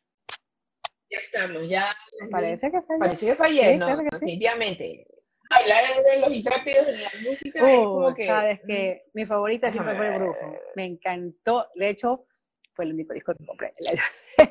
Ya 1.11 1.19
estamos, 1.19 1.69
ya. 1.71 1.87
Parece 2.31 2.71
que 2.71 2.83
fue 2.83 2.97
ayer. 2.97 3.01
Parece 3.01 3.27
que 3.27 3.35
fue 3.35 3.47
ayer, 3.47 3.79
¿no? 3.79 3.97
Definitivamente. 3.97 5.07
Hablar 5.49 5.85
de 6.05 6.21
los 6.21 6.33
intrépidos 6.33 6.89
en 6.89 7.03
la 7.03 7.11
música 7.23 7.59
es 7.61 7.79
como 7.79 8.13
que... 8.13 8.27
Sabes 8.27 8.61
que 8.67 9.05
mi 9.15 9.25
favorita 9.25 9.73
siempre 9.73 9.97
fue 9.97 10.09
el 10.09 10.21
brujo. 10.21 10.59
Me 10.75 10.85
encantó. 10.85 11.69
De 11.77 11.89
hecho, 11.89 12.27
fue 12.75 12.85
el 12.85 12.93
único 12.93 13.15
disco 13.15 13.33
que 13.35 13.47
compré. 13.47 13.73
El, 13.79 13.99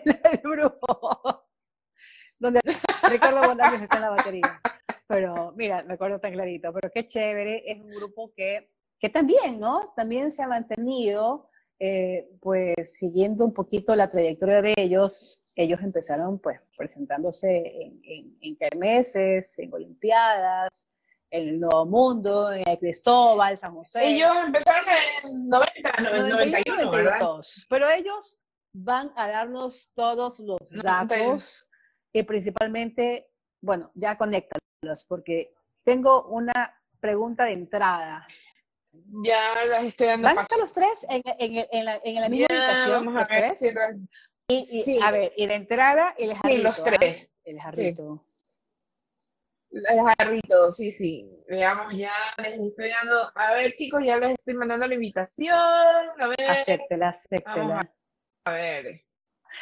el, 0.04 0.20
el 0.32 0.40
brujo. 0.40 1.46
Donde 2.40 2.60
Ricardo 3.08 3.50
Bolaños 3.50 3.84
está 3.84 3.98
en 3.98 4.02
la 4.02 4.10
batería. 4.10 4.62
Pero 5.08 5.54
mira, 5.56 5.84
me 5.84 5.94
acuerdo 5.94 6.20
tan 6.20 6.34
clarito, 6.34 6.74
pero 6.74 6.92
qué 6.92 7.06
chévere, 7.06 7.64
es 7.72 7.80
un 7.80 7.92
grupo 7.92 8.34
que, 8.36 8.72
que 9.00 9.10
también, 9.10 9.60
¿no? 9.60 9.94
También 9.96 10.32
se 10.32 10.42
ha 10.42 10.48
mantenido, 10.48 11.50
eh, 11.80 12.28
pues 12.42 12.98
siguiendo 12.98 13.46
un 13.46 13.54
poquito 13.54 13.96
la 13.96 14.08
trayectoria 14.08 14.62
de 14.62 14.74
ellos, 14.78 15.38
ellos 15.56 15.80
empezaron 15.82 16.40
pues 16.40 16.60
presentándose 16.76 17.50
en, 17.50 18.02
en, 18.04 18.38
en 18.42 18.56
kermeses, 18.58 19.58
en 19.60 19.74
olimpiadas, 19.74 20.88
en 21.30 21.50
el 21.50 21.60
Nuevo 21.60 21.86
Mundo, 21.86 22.52
en 22.52 22.68
el 22.68 22.80
Cristóbal, 22.80 23.58
San 23.58 23.74
José. 23.76 24.08
Ellos 24.08 24.32
empezaron 24.46 24.86
en 25.24 25.50
90, 25.50 26.02
91, 26.02 26.84
92, 26.84 27.66
pero 27.70 27.90
ellos 27.90 28.40
van 28.74 29.12
a 29.16 29.30
darnos 29.30 29.92
todos 29.94 30.40
los 30.40 30.72
datos 30.72 31.70
y 32.12 32.24
principalmente, 32.24 33.28
bueno, 33.62 33.92
ya 33.94 34.18
conectan 34.18 34.60
porque 35.08 35.54
tengo 35.84 36.26
una 36.26 36.82
pregunta 37.00 37.46
de 37.46 37.54
entrada. 37.54 38.28
Ya 39.24 39.54
las 39.70 39.84
estoy 39.84 40.08
dando. 40.08 40.28
¿Van 40.28 40.38
a 40.38 40.58
los 40.58 40.74
tres 40.74 41.06
en, 41.10 41.22
en, 41.38 41.68
en, 41.72 41.86
la, 41.86 42.00
en 42.04 42.22
la, 42.22 42.30
misma 42.30 42.48
habitación? 42.50 43.06
Vamos 43.06 43.30
a 43.30 43.34
ver, 43.34 43.56
y, 44.48 45.00
a 45.02 45.12
ver, 45.12 45.34
y 45.36 45.48
de 45.48 45.56
entrada 45.56 46.16
el 46.18 46.36
jarrito. 46.36 46.48
Sí, 46.48 46.64
los 46.64 46.84
tres. 46.84 47.34
El 47.44 47.60
jarrito. 47.60 48.24
Sí. 48.24 48.36
El 49.72 50.00
jarrito, 50.06 50.72
sí, 50.72 50.92
sí. 50.92 51.30
Veamos, 51.50 51.94
ya 51.94 52.14
les 52.38 52.60
estoy 52.60 52.90
dando. 52.90 53.32
A 53.36 53.54
ver, 53.54 53.74
chicos, 53.74 54.02
ya 54.04 54.18
les 54.18 54.32
estoy 54.32 54.54
mandando 54.54 54.88
la 54.88 54.94
invitación. 54.94 55.56
A 55.58 56.28
ver. 56.28 56.50
Acéptela, 56.50 57.10
acéptela. 57.10 57.94
A 58.46 58.52
ver. 58.52 59.05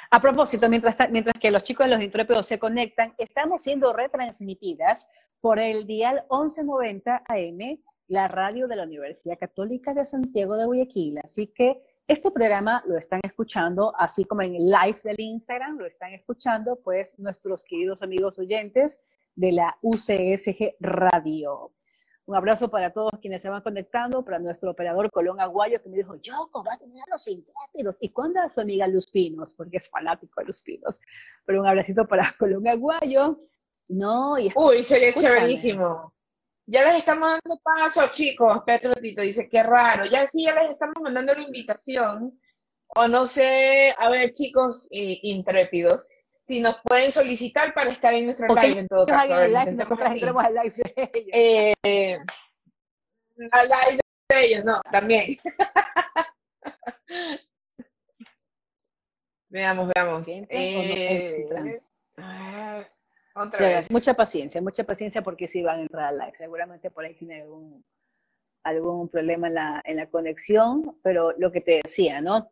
A 0.10 0.22
propósito, 0.22 0.70
mientras, 0.70 0.96
mientras 1.12 1.40
que 1.40 1.52
los 1.52 1.64
chicos 1.64 1.86
de 1.86 1.92
los 1.92 2.02
intrépidos 2.02 2.46
se 2.46 2.60
conectan, 2.60 3.14
estamos 3.18 3.62
siendo 3.64 3.94
retransmitidas 3.94 5.08
por 5.42 5.60
el 5.60 5.86
dial 5.86 6.24
1190 6.30 7.24
AM, 7.28 7.80
la 8.08 8.28
radio 8.28 8.68
de 8.68 8.76
la 8.76 8.84
Universidad 8.84 9.38
Católica 9.38 9.94
de 9.94 10.06
Santiago 10.06 10.56
de 10.56 10.66
Guayaquil. 10.66 11.20
Así 11.24 11.48
que 11.48 11.82
este 12.08 12.32
programa 12.32 12.84
lo 12.86 12.98
están 12.98 13.22
escuchando, 13.24 13.94
así 13.98 14.26
como 14.26 14.42
en 14.42 14.56
el 14.56 14.70
live 14.70 15.00
del 15.04 15.20
Instagram, 15.20 15.78
lo 15.78 15.86
están 15.86 16.14
escuchando, 16.14 16.80
pues 16.84 17.18
nuestros 17.18 17.64
queridos 17.64 18.02
amigos 18.02 18.38
oyentes 18.40 19.02
de 19.36 19.54
la 19.54 19.78
UCSG 19.82 20.76
Radio. 20.80 21.72
Un 22.26 22.36
abrazo 22.36 22.70
para 22.70 22.92
todos 22.94 23.12
quienes 23.20 23.42
se 23.42 23.50
van 23.50 23.62
conectando, 23.62 24.24
para 24.24 24.40
nuestro 24.40 24.72
operador 24.72 25.12
Colón 25.12 25.42
Aguayo, 25.42 25.82
que 25.82 25.90
me 25.90 25.98
dijo, 25.98 26.16
Yoko, 26.16 26.64
va 26.64 26.74
a 26.74 26.78
tener 26.78 27.02
a 27.02 27.12
los 27.12 27.28
intrépidos. 27.28 27.98
¿Y 28.00 28.10
cuándo 28.10 28.40
a 28.40 28.50
su 28.50 28.62
amiga 28.62 28.88
Luz 28.88 29.08
Pinos? 29.12 29.54
Porque 29.54 29.78
es 29.78 29.90
fanático 29.90 30.40
de 30.40 30.46
Luz 30.46 30.62
Pinos. 30.62 31.02
Pero 31.46 31.62
un 31.62 31.68
abracito 31.68 32.08
para 32.08 32.34
Colón 32.40 32.68
Aguayo. 32.68 33.40
No, 33.90 34.40
y 34.40 34.50
Uy, 34.56 34.84
sería 34.84 35.14
chéverísimo. 35.14 36.14
Ya 36.66 36.86
les 36.86 37.00
estamos 37.00 37.28
dando 37.28 37.60
paso, 37.62 38.08
chicos. 38.12 38.62
Petro 38.66 38.94
Tito 38.94 39.22
dice, 39.22 39.50
qué 39.50 39.62
raro. 39.62 40.06
Ya 40.06 40.26
sí, 40.28 40.46
ya 40.46 40.54
les 40.54 40.72
estamos 40.72 40.96
mandando 41.02 41.34
la 41.34 41.42
invitación. 41.42 42.40
O 42.96 43.08
no 43.08 43.28
sé, 43.28 43.94
a 43.98 44.10
ver, 44.10 44.32
chicos 44.34 44.88
eh, 44.92 45.20
intrépidos, 45.24 46.08
si 46.44 46.60
nos 46.60 46.76
pueden 46.84 47.12
solicitar 47.12 47.74
para 47.74 47.90
estar 47.90 48.14
en 48.14 48.26
nuestro 48.26 48.54
live 48.54 48.82
en 48.82 48.88
todo 48.88 49.06
caso. 49.06 49.42
El 49.42 49.54
live, 49.54 49.72
nosotros 49.72 50.12
entremos 50.12 50.44
al 50.44 50.54
live 50.54 50.74
de 50.76 51.10
ellos. 51.14 51.32
Eh, 51.34 51.74
al 53.52 53.70
live 53.70 54.02
de 54.30 54.46
ellos, 54.46 54.66
no, 54.66 54.82
también. 54.92 55.38
veamos, 59.50 59.90
veamos. 59.96 60.28
Eh, 60.28 61.80
otra 63.36 63.60
vez. 63.60 63.90
Mucha 63.90 64.14
paciencia, 64.14 64.62
mucha 64.62 64.84
paciencia 64.84 65.22
porque 65.22 65.48
si 65.48 65.64
van 65.64 65.80
a 65.80 65.84
entrar 65.84 66.10
al 66.10 66.18
live. 66.18 66.36
Seguramente 66.36 66.92
por 66.92 67.06
ahí 67.06 67.16
tiene 67.16 67.42
algún, 67.42 67.86
algún 68.64 69.08
problema 69.08 69.48
en 69.48 69.54
la, 69.54 69.82
en 69.86 69.96
la 69.96 70.08
conexión, 70.08 71.00
pero 71.02 71.32
lo 71.38 71.54
que 71.54 71.62
te 71.62 71.80
decía, 71.84 72.20
¿no? 72.20 72.52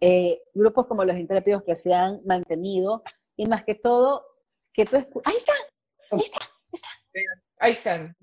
Eh, 0.00 0.40
grupos 0.54 0.86
como 0.86 1.04
los 1.04 1.16
intrépidos 1.16 1.62
que 1.62 1.76
se 1.76 1.92
han 1.92 2.20
mantenido 2.24 3.02
y 3.36 3.46
más 3.46 3.64
que 3.64 3.74
todo, 3.74 4.24
que 4.72 4.86
tú 4.86 4.96
¡Ahí 5.24 5.36
están! 5.36 5.56
Ahí 6.10 6.20
están, 6.20 6.48
ahí 7.58 7.72
están. 7.72 8.16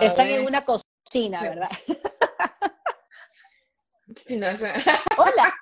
están 0.00 0.26
en 0.28 0.46
una 0.46 0.64
cocina, 0.64 1.42
¿verdad? 1.42 1.70
Hola. 5.16 5.54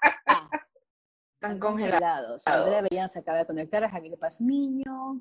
Están 1.35 1.59
congelados. 1.59 2.47
Andrea 2.47 2.83
Bellán 2.83 3.09
se 3.09 3.21
acaba 3.21 3.39
de 3.39 3.47
conectar 3.47 3.85
a 3.85 3.91
Javier 3.91 4.19
Pazmiño. 4.19 5.21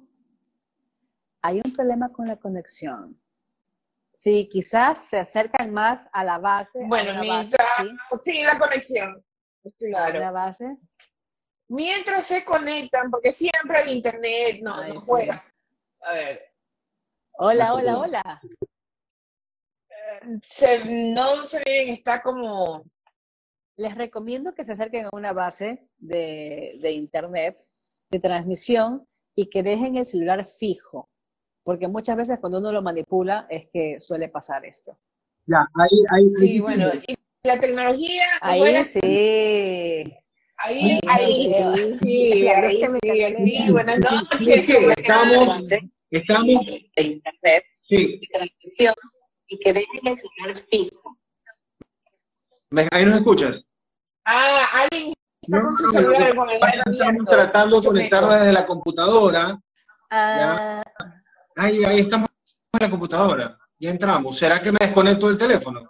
Hay 1.41 1.61
un 1.63 1.73
problema 1.73 2.09
con 2.09 2.27
la 2.27 2.37
conexión. 2.37 3.21
Sí, 4.23 4.47
quizás 4.49 5.09
se 5.09 5.19
acercan 5.19 5.73
más 5.73 6.07
a 6.13 6.23
la 6.23 6.37
base. 6.37 6.79
Bueno, 6.87 7.19
mientras, 7.19 7.67
¿sí? 8.21 8.41
la 8.41 8.57
conexión. 8.57 9.21
Claro. 9.77 10.17
la 10.17 10.31
base. 10.31 10.77
Mientras 11.67 12.25
se 12.27 12.45
conectan, 12.45 13.11
porque 13.11 13.33
siempre 13.33 13.81
el 13.81 13.89
internet 13.89 14.61
no, 14.61 14.77
juega. 15.01 15.45
A 15.99 16.13
ver. 16.13 16.53
Hola, 17.33 17.73
hola, 17.73 17.97
hola. 17.99 18.41
Se, 20.41 20.85
no 20.85 21.45
se 21.45 21.61
bien, 21.65 21.89
está 21.95 22.21
como... 22.21 22.85
Les 23.75 23.93
recomiendo 23.93 24.53
que 24.53 24.63
se 24.63 24.71
acerquen 24.71 25.07
a 25.07 25.09
una 25.11 25.33
base 25.33 25.85
de, 25.97 26.77
de 26.79 26.91
internet, 26.91 27.61
de 28.09 28.19
transmisión, 28.21 29.05
y 29.35 29.49
que 29.49 29.63
dejen 29.63 29.97
el 29.97 30.05
celular 30.05 30.47
fijo 30.47 31.09
porque 31.63 31.87
muchas 31.87 32.17
veces 32.17 32.39
cuando 32.39 32.59
uno 32.59 32.71
lo 32.71 32.81
manipula 32.81 33.47
es 33.49 33.67
que 33.71 33.99
suele 33.99 34.29
pasar 34.29 34.65
esto. 34.65 34.97
Ya, 35.45 35.67
ahí, 35.75 36.03
ahí. 36.11 36.33
Sí, 36.35 36.59
bueno, 36.59 36.91
y 37.07 37.15
la 37.43 37.59
tecnología. 37.59 38.25
Ahí 38.41 38.83
sí. 38.83 38.99
Ahí, 40.57 40.99
ahí, 41.07 41.53
ahí, 41.53 41.97
sí, 42.01 42.47
ahí, 42.47 42.81
sí, 42.81 43.45
sí, 43.45 43.71
buenas 43.71 43.99
noches. 43.99 44.65
Estamos, 44.97 45.61
estamos 46.09 46.65
en 46.95 47.11
internet 47.11 47.65
sí. 47.89 48.19
y 48.21 48.27
transmisión 48.27 48.93
y 49.47 49.59
que 49.59 49.73
dejen 49.73 50.07
el 50.07 50.17
celular 50.17 50.57
fijo. 50.69 51.17
Ahí 52.91 53.05
nos 53.05 53.15
escuchas. 53.15 53.61
Ah, 54.25 54.65
alguien 54.73 55.13
está 55.41 55.61
con 55.61 55.75
su 55.75 55.89
celular 55.89 56.35
con 56.35 56.49
el 56.49 56.59
Estamos 56.93 57.25
tratando 57.25 57.81
de 57.81 57.87
conectar 57.87 58.23
desde 58.25 58.53
la 58.53 58.65
computadora. 58.65 59.59
Ah. 60.09 60.83
Ahí, 61.55 61.83
ahí 61.83 61.99
estamos 61.99 62.29
en 62.73 62.79
la 62.79 62.89
computadora. 62.89 63.59
Ya 63.79 63.89
entramos. 63.89 64.37
¿Será 64.37 64.61
que 64.61 64.71
me 64.71 64.77
desconecto 64.79 65.27
del 65.27 65.37
teléfono? 65.37 65.81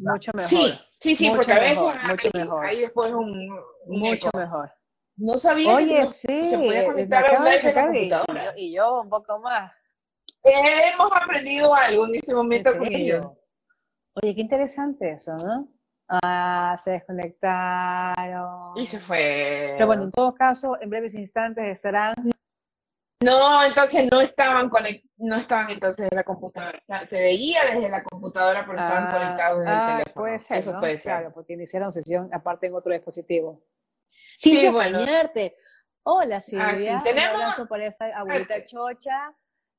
Mucho 0.00 0.30
mejor. 0.34 0.48
Sí, 0.48 0.78
sí, 1.00 1.16
sí, 1.16 1.30
porque 1.34 1.52
a 1.52 1.58
veces 1.58 1.94
mucho 2.08 2.28
hay, 2.32 2.40
mejor. 2.40 2.66
hay 2.66 2.80
después 2.80 3.12
un, 3.12 3.60
mucho 3.86 4.30
mejor. 4.34 4.72
No 5.16 5.36
sabía 5.36 5.76
Oye, 5.76 6.00
que 6.00 6.06
sí, 6.06 6.44
se 6.44 6.56
podía 6.56 6.86
conectar 6.86 7.24
a 7.26 7.38
un 7.38 7.44
live 7.44 7.62
de 7.62 7.74
la 7.74 7.82
computadora. 7.82 8.54
Y, 8.56 8.74
yo 8.74 9.00
un 9.02 9.08
poco 9.08 9.38
más. 9.40 9.72
hemos 10.42 11.10
aprendido 11.14 11.74
algo 11.74 12.06
en 12.06 12.14
este 12.14 12.34
momento 12.34 12.76
con 12.78 12.86
ellos. 12.86 13.26
Oye, 14.14 14.34
qué 14.34 14.40
interesante 14.40 15.12
eso, 15.12 15.36
¿no? 15.36 15.68
Ah, 16.08 16.76
se 16.82 16.92
desconectaron. 16.92 18.76
Y 18.76 18.86
se 18.86 19.00
fue. 19.00 19.74
Pero 19.74 19.86
bueno, 19.86 20.04
en 20.04 20.10
todo 20.10 20.34
caso, 20.34 20.76
en 20.80 20.90
breves 20.90 21.14
instantes 21.14 21.68
estarán 21.68 22.14
no, 23.22 23.64
entonces 23.64 24.08
no 24.10 24.20
estaban 24.20 24.70
no 25.18 25.36
estaban 25.36 25.70
entonces 25.70 26.08
en 26.10 26.16
la 26.16 26.24
computadora. 26.24 26.80
Se 27.06 27.20
veía 27.20 27.60
desde 27.64 27.88
la 27.88 28.02
computadora, 28.02 28.64
pero 28.66 28.78
estaban 28.78 29.06
ah, 29.06 29.10
conectados 29.10 29.58
desde 29.60 29.72
el 29.72 29.78
ah, 29.78 29.86
teléfono. 29.86 30.14
Puede 30.14 30.38
ser, 30.38 30.58
Eso 30.58 30.72
¿no? 30.72 30.80
puede 30.80 30.98
ser. 30.98 31.12
Claro, 31.12 31.32
porque 31.32 31.52
iniciaron 31.54 31.92
sesión 31.92 32.28
aparte 32.32 32.66
en 32.66 32.74
otro 32.74 32.92
dispositivo. 32.92 33.64
Sí, 34.36 34.68
bueno. 34.68 34.98
Cañarte. 34.98 35.56
Hola, 36.04 36.40
Silvia. 36.40 36.68
Ah, 36.68 36.76
sí, 36.76 37.04
tenemos- 37.04 37.34
Un 37.34 37.42
abrazo 37.42 37.66
para 37.66 37.86
esa 37.86 38.06
abuelita 38.16 38.64
chocha 38.64 39.34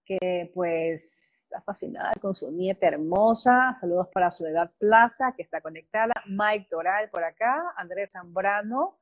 que 0.06 0.52
pues 0.54 1.44
está 1.44 1.62
fascinada 1.62 2.12
con 2.22 2.34
su 2.36 2.52
nieta 2.52 2.88
hermosa. 2.88 3.74
Saludos 3.80 4.08
para 4.14 4.32
Soledad 4.32 4.72
Plaza, 4.78 5.34
que 5.36 5.44
está 5.44 5.62
conectada. 5.62 6.14
Mike 6.26 6.68
Toral 6.70 7.10
por 7.10 7.24
acá. 7.24 7.74
Andrés 7.78 8.12
Zambrano. 8.12 9.00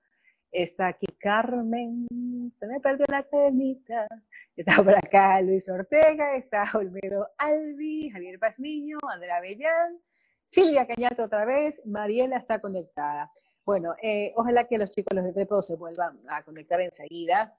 Está 0.51 0.88
aquí 0.88 1.08
Carmen. 1.17 2.08
Se 2.56 2.67
me 2.67 2.80
perdió 2.80 3.06
la 3.10 3.23
cadenita. 3.23 4.08
Está 4.55 4.75
por 4.83 4.93
acá 4.95 5.41
Luis 5.41 5.67
Ortega. 5.69 6.35
Está 6.35 6.65
Olmedo 6.73 7.27
Albi. 7.37 8.09
Javier 8.09 8.39
Pazmiño. 8.39 8.97
Andrea 9.11 9.39
Bellán. 9.39 9.99
Silvia 10.45 10.85
Cañato 10.87 11.23
otra 11.23 11.45
vez. 11.45 11.81
Mariela 11.85 12.37
está 12.37 12.59
conectada. 12.59 13.31
Bueno, 13.65 13.95
eh, 14.01 14.33
ojalá 14.35 14.67
que 14.67 14.77
los 14.77 14.91
chicos 14.91 15.15
los 15.15 15.23
de 15.23 15.33
Trepo 15.33 15.61
se 15.61 15.75
vuelvan 15.75 16.19
a 16.27 16.43
conectar 16.43 16.81
enseguida. 16.81 17.55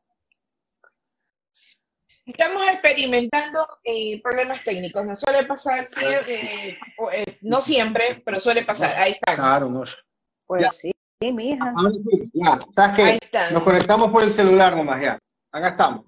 Estamos 2.24 2.62
experimentando 2.68 3.66
eh, 3.82 4.20
problemas 4.22 4.62
técnicos. 4.62 5.04
Nos 5.04 5.18
suele 5.20 5.44
pasar, 5.44 5.86
sí, 5.86 6.04
eh, 6.28 6.78
o, 6.98 7.10
eh, 7.10 7.38
no 7.40 7.60
siempre, 7.60 8.22
pero 8.24 8.38
suele 8.38 8.64
pasar. 8.64 8.96
Ahí 8.96 9.12
está. 9.12 9.34
Claro, 9.34 9.68
no. 9.68 9.82
Pues 10.46 10.62
Ya. 10.62 10.68
sí, 10.70 10.92
sí, 11.20 11.32
mi 11.32 11.50
hija. 11.50 11.72
Ahora 11.76 11.90
sí, 11.90 12.30
ya. 12.32 12.58
¿Sabes 12.76 13.00
Ahí 13.04 13.18
qué? 13.18 13.24
está. 13.24 13.50
Nos 13.50 13.62
conectamos 13.64 14.08
por 14.12 14.22
el 14.22 14.32
celular 14.32 14.76
nomás 14.76 15.02
ya. 15.02 15.18
Acá 15.50 15.68
estamos. 15.70 16.04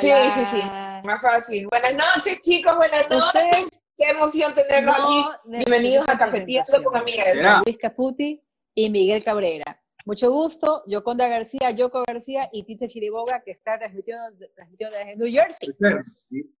Sí, 0.00 0.10
sí, 0.32 0.44
sí. 0.46 0.62
Más 1.04 1.20
fácil. 1.20 1.66
Buenas 1.68 1.94
noches, 1.94 2.38
chicos. 2.40 2.76
Buenas 2.76 3.08
noches. 3.10 3.26
Ustedes 3.44 3.68
Qué 3.96 4.10
emoción 4.10 4.54
tenerlos 4.54 4.94
aquí. 4.94 5.24
Bienvenidos 5.46 6.08
a 6.08 6.16
Cafeteando 6.16 6.84
con. 6.84 6.96
Amigas. 6.96 7.34
Luis 7.66 7.78
Caputi 7.78 8.40
y 8.74 8.90
Miguel 8.90 9.24
Cabrera. 9.24 9.82
Mucho 10.04 10.30
gusto, 10.30 10.84
Yoconda 10.86 11.26
García, 11.26 11.72
Yoko 11.72 12.04
García 12.06 12.48
y 12.52 12.62
Tite 12.62 12.86
Chiriboga, 12.86 13.40
que 13.42 13.50
está 13.50 13.76
transmitiendo, 13.78 14.22
transmitiendo 14.54 14.96
desde 14.96 15.16
New 15.16 15.26
Jersey. 15.30 15.68
Sí. 15.68 16.54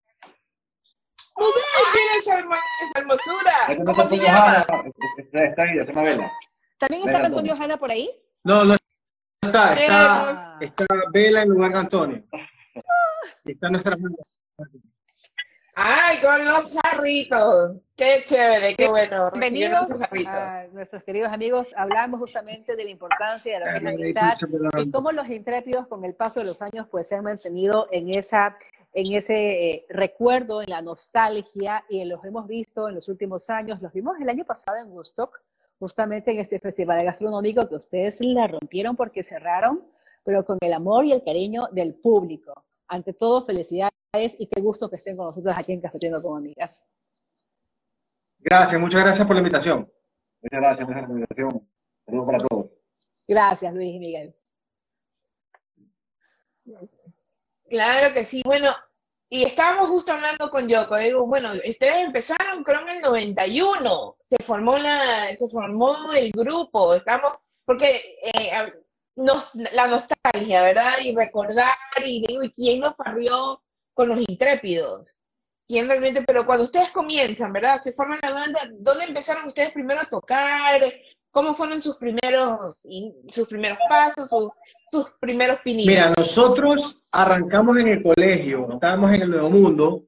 ¿Quién 1.36 2.06
es 2.16 2.26
esa, 2.26 2.40
herma- 2.40 2.58
esa 2.84 2.98
hermosura? 2.98 3.84
¿Cómo 3.86 4.08
se 4.08 4.18
llama? 4.18 4.66
Está 5.32 5.62
ahí, 5.62 5.86
se 5.86 5.92
Vela. 5.92 6.32
¿También 6.78 7.08
está 7.08 7.24
Antonio 7.24 7.54
Hanna 7.58 7.76
por 7.76 7.92
ahí? 7.92 8.10
No, 8.42 8.64
no 8.64 8.74
está. 9.42 9.74
Está, 9.74 10.58
está 10.60 10.86
Vela 11.12 11.42
en 11.42 11.48
lugar 11.50 11.72
de 11.72 11.78
Antonio. 11.78 12.24
Ay, 15.80 16.18
con 16.18 16.44
los 16.44 16.76
jarritos. 16.82 17.76
Qué 17.94 18.24
chévere, 18.26 18.74
qué 18.74 18.88
bueno. 18.88 19.30
Bienvenidos 19.30 20.00
a 20.26 20.66
nuestros 20.72 21.04
queridos 21.04 21.32
amigos. 21.32 21.72
Hablamos 21.76 22.18
justamente 22.18 22.74
de 22.74 22.82
la 22.82 22.90
importancia 22.90 23.60
de 23.60 23.64
la 23.64 23.90
amistad 23.90 24.36
y 24.76 24.90
cómo 24.90 25.12
los 25.12 25.28
intrépidos 25.28 25.86
con 25.86 26.04
el 26.04 26.14
paso 26.14 26.40
de 26.40 26.46
los 26.46 26.62
años 26.62 26.88
pues 26.90 27.06
se 27.06 27.14
han 27.14 27.22
mantenido 27.22 27.86
en 27.92 28.12
esa 28.12 28.56
en 28.92 29.12
ese 29.12 29.70
eh, 29.70 29.86
recuerdo, 29.88 30.62
en 30.62 30.70
la 30.70 30.82
nostalgia 30.82 31.84
y 31.88 32.04
los 32.04 32.24
hemos 32.24 32.48
visto 32.48 32.88
en 32.88 32.96
los 32.96 33.08
últimos 33.08 33.48
años. 33.48 33.80
Los 33.80 33.92
vimos 33.92 34.16
el 34.20 34.28
año 34.28 34.44
pasado 34.44 34.78
en 34.78 34.90
Woodstock, 34.90 35.40
justamente 35.78 36.32
en 36.32 36.40
este 36.40 36.58
festival 36.58 37.04
gastronómico 37.04 37.68
que 37.68 37.76
ustedes 37.76 38.20
la 38.20 38.48
rompieron 38.48 38.96
porque 38.96 39.22
cerraron, 39.22 39.84
pero 40.24 40.44
con 40.44 40.58
el 40.60 40.72
amor 40.72 41.04
y 41.04 41.12
el 41.12 41.22
cariño 41.22 41.68
del 41.70 41.94
público. 41.94 42.64
Ante 42.88 43.12
todo, 43.12 43.44
felicidades 43.44 43.92
y 44.38 44.46
qué 44.46 44.60
gusto 44.60 44.88
que 44.88 44.96
estén 44.96 45.16
con 45.16 45.26
nosotros 45.26 45.54
aquí 45.56 45.72
en 45.72 45.80
Cafetiendo 45.80 46.22
con 46.22 46.38
Amigas. 46.38 46.86
Gracias, 48.38 48.80
muchas 48.80 49.00
gracias 49.04 49.26
por 49.26 49.36
la 49.36 49.40
invitación. 49.40 49.92
Muchas 50.40 50.60
gracias 50.60 50.86
por 50.86 50.96
esa 50.96 51.06
invitación. 51.08 51.68
Saludos 52.06 52.26
para 52.26 52.46
todos. 52.46 52.66
Gracias, 53.26 53.74
Luis 53.74 53.94
y 53.94 53.98
Miguel. 53.98 54.34
Claro 57.68 58.14
que 58.14 58.24
sí. 58.24 58.42
Bueno, 58.44 58.70
y 59.28 59.42
estábamos 59.42 59.88
justo 59.88 60.12
hablando 60.12 60.50
con 60.50 60.68
Yoko. 60.68 60.96
Digo, 60.96 61.26
bueno, 61.26 61.52
ustedes 61.52 62.06
empezaron 62.06 62.64
creo 62.64 62.80
en 62.80 62.88
el 62.88 63.02
91. 63.02 64.16
Se 64.30 64.42
formó 64.42 64.78
la, 64.78 65.34
se 65.36 65.48
formó 65.48 66.12
el 66.14 66.30
grupo. 66.30 66.94
Estamos, 66.94 67.34
porque 67.64 68.18
eh, 68.22 68.50
nos, 69.18 69.50
la 69.54 69.86
nostalgia, 69.88 70.62
¿verdad? 70.62 70.92
Y 71.02 71.14
recordar 71.14 71.74
y 72.04 72.24
digo, 72.26 72.42
¿y 72.42 72.50
quién 72.52 72.80
nos 72.80 72.94
parrió 72.94 73.60
con 73.92 74.08
los 74.08 74.18
intrépidos? 74.20 75.16
¿Quién 75.66 75.88
realmente? 75.88 76.22
Pero 76.26 76.46
cuando 76.46 76.64
ustedes 76.64 76.90
comienzan, 76.92 77.52
¿verdad? 77.52 77.82
Se 77.82 77.92
forman 77.92 78.20
la 78.22 78.30
banda. 78.30 78.60
¿Dónde 78.78 79.04
empezaron 79.04 79.46
ustedes 79.46 79.72
primero 79.72 80.00
a 80.00 80.04
tocar? 80.04 80.80
¿Cómo 81.30 81.54
fueron 81.54 81.82
sus 81.82 81.96
primeros, 81.96 82.78
sus 83.30 83.48
primeros 83.48 83.78
pasos, 83.88 84.30
sus, 84.30 84.50
sus 84.90 85.10
primeros 85.20 85.60
pinitos? 85.60 85.92
Mira, 85.92 86.10
nosotros 86.16 86.96
arrancamos 87.12 87.76
en 87.78 87.88
el 87.88 88.02
colegio, 88.02 88.72
estábamos 88.72 89.14
en 89.14 89.22
el 89.22 89.30
Nuevo 89.30 89.50
Mundo, 89.50 90.04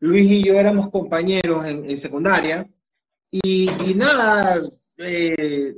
Luis 0.00 0.30
y 0.30 0.46
yo 0.46 0.54
éramos 0.54 0.90
compañeros 0.90 1.64
en, 1.64 2.02
secundaria, 2.02 2.68
y, 3.30 3.68
nada, 3.94 4.60
eh, 4.98 5.76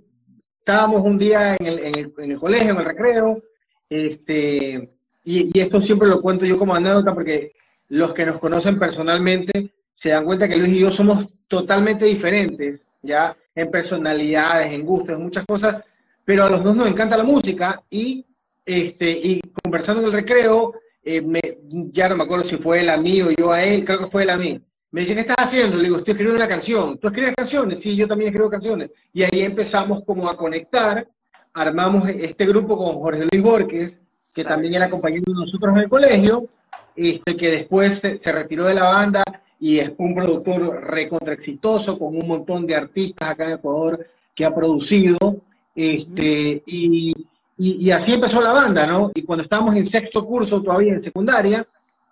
estábamos 0.62 1.02
un 1.04 1.18
día 1.18 1.56
en 1.58 1.66
el, 1.66 1.84
en, 1.84 1.98
el, 1.98 2.12
en 2.18 2.30
el, 2.30 2.38
colegio, 2.38 2.70
en 2.70 2.78
el 2.78 2.84
recreo, 2.84 3.42
este, 3.90 4.90
y, 5.24 5.50
y, 5.52 5.60
esto 5.60 5.80
siempre 5.82 6.06
lo 6.08 6.22
cuento 6.22 6.46
yo 6.46 6.56
como 6.56 6.74
anécdota 6.74 7.12
porque 7.12 7.52
los 7.88 8.14
que 8.14 8.24
nos 8.24 8.38
conocen 8.38 8.78
personalmente 8.78 9.72
se 9.96 10.10
dan 10.10 10.24
cuenta 10.24 10.48
que 10.48 10.56
Luis 10.56 10.70
y 10.70 10.80
yo 10.80 10.90
somos 10.90 11.26
totalmente 11.48 12.06
diferentes, 12.06 12.80
ya 13.02 13.36
en 13.56 13.70
personalidades, 13.70 14.72
en 14.72 14.86
gustos, 14.86 15.16
en 15.16 15.24
muchas 15.24 15.44
cosas, 15.46 15.84
pero 16.24 16.44
a 16.44 16.48
los 16.48 16.62
dos 16.62 16.76
nos 16.76 16.88
encanta 16.88 17.16
la 17.16 17.24
música 17.24 17.82
y 17.90 18.24
este, 18.64 19.10
y 19.10 19.40
conversando 19.64 20.00
en 20.00 20.06
el 20.06 20.12
recreo, 20.12 20.74
eh, 21.02 21.20
me, 21.20 21.40
ya 21.90 22.08
no 22.08 22.16
me 22.16 22.22
acuerdo 22.22 22.44
si 22.44 22.56
fue 22.58 22.80
él 22.80 22.88
a 22.88 22.96
mí 22.96 23.20
o 23.20 23.32
yo 23.36 23.50
a 23.50 23.64
él, 23.64 23.84
creo 23.84 23.98
que 23.98 24.10
fue 24.10 24.22
él 24.22 24.30
a 24.30 24.36
mí. 24.36 24.60
Me 24.92 25.00
dice, 25.00 25.14
¿qué 25.14 25.22
estás 25.22 25.36
haciendo? 25.38 25.78
Le 25.78 25.84
digo, 25.84 25.96
estoy 25.96 26.12
escribiendo 26.12 26.42
una 26.42 26.48
canción. 26.48 26.98
¿Tú 26.98 27.08
escribes 27.08 27.32
canciones? 27.34 27.80
Sí, 27.80 27.96
yo 27.96 28.06
también 28.06 28.28
escribo 28.28 28.50
canciones. 28.50 28.90
Y 29.14 29.22
ahí 29.22 29.40
empezamos 29.40 30.04
como 30.04 30.28
a 30.28 30.36
conectar, 30.36 31.08
armamos 31.54 32.10
este 32.10 32.44
grupo 32.44 32.76
con 32.76 33.00
Jorge 33.00 33.26
Luis 33.32 33.42
Borges, 33.42 33.96
que 34.34 34.44
también 34.44 34.74
era 34.74 34.90
compañero 34.90 35.24
de 35.26 35.32
nosotros 35.32 35.74
en 35.74 35.82
el 35.82 35.88
colegio, 35.88 36.46
este, 36.94 37.36
que 37.38 37.48
después 37.48 38.00
se, 38.02 38.32
retiró 38.32 38.66
de 38.66 38.74
la 38.74 38.84
banda 38.84 39.22
y 39.58 39.78
es 39.78 39.92
un 39.96 40.14
productor 40.14 40.84
recontra 40.84 41.34
exitoso 41.34 41.98
con 41.98 42.14
un 42.14 42.28
montón 42.28 42.66
de 42.66 42.74
artistas 42.74 43.30
acá 43.30 43.44
en 43.44 43.52
Ecuador 43.52 44.06
que 44.36 44.44
ha 44.44 44.54
producido. 44.54 45.16
Este, 45.74 46.62
y, 46.66 47.14
y, 47.56 47.90
así 47.90 48.12
empezó 48.12 48.42
la 48.42 48.52
banda, 48.52 48.86
¿no? 48.86 49.10
Y 49.14 49.22
cuando 49.22 49.44
estábamos 49.44 49.74
en 49.74 49.86
sexto 49.86 50.22
curso, 50.26 50.60
todavía 50.60 50.92
en 50.92 51.02
secundaria, 51.02 51.66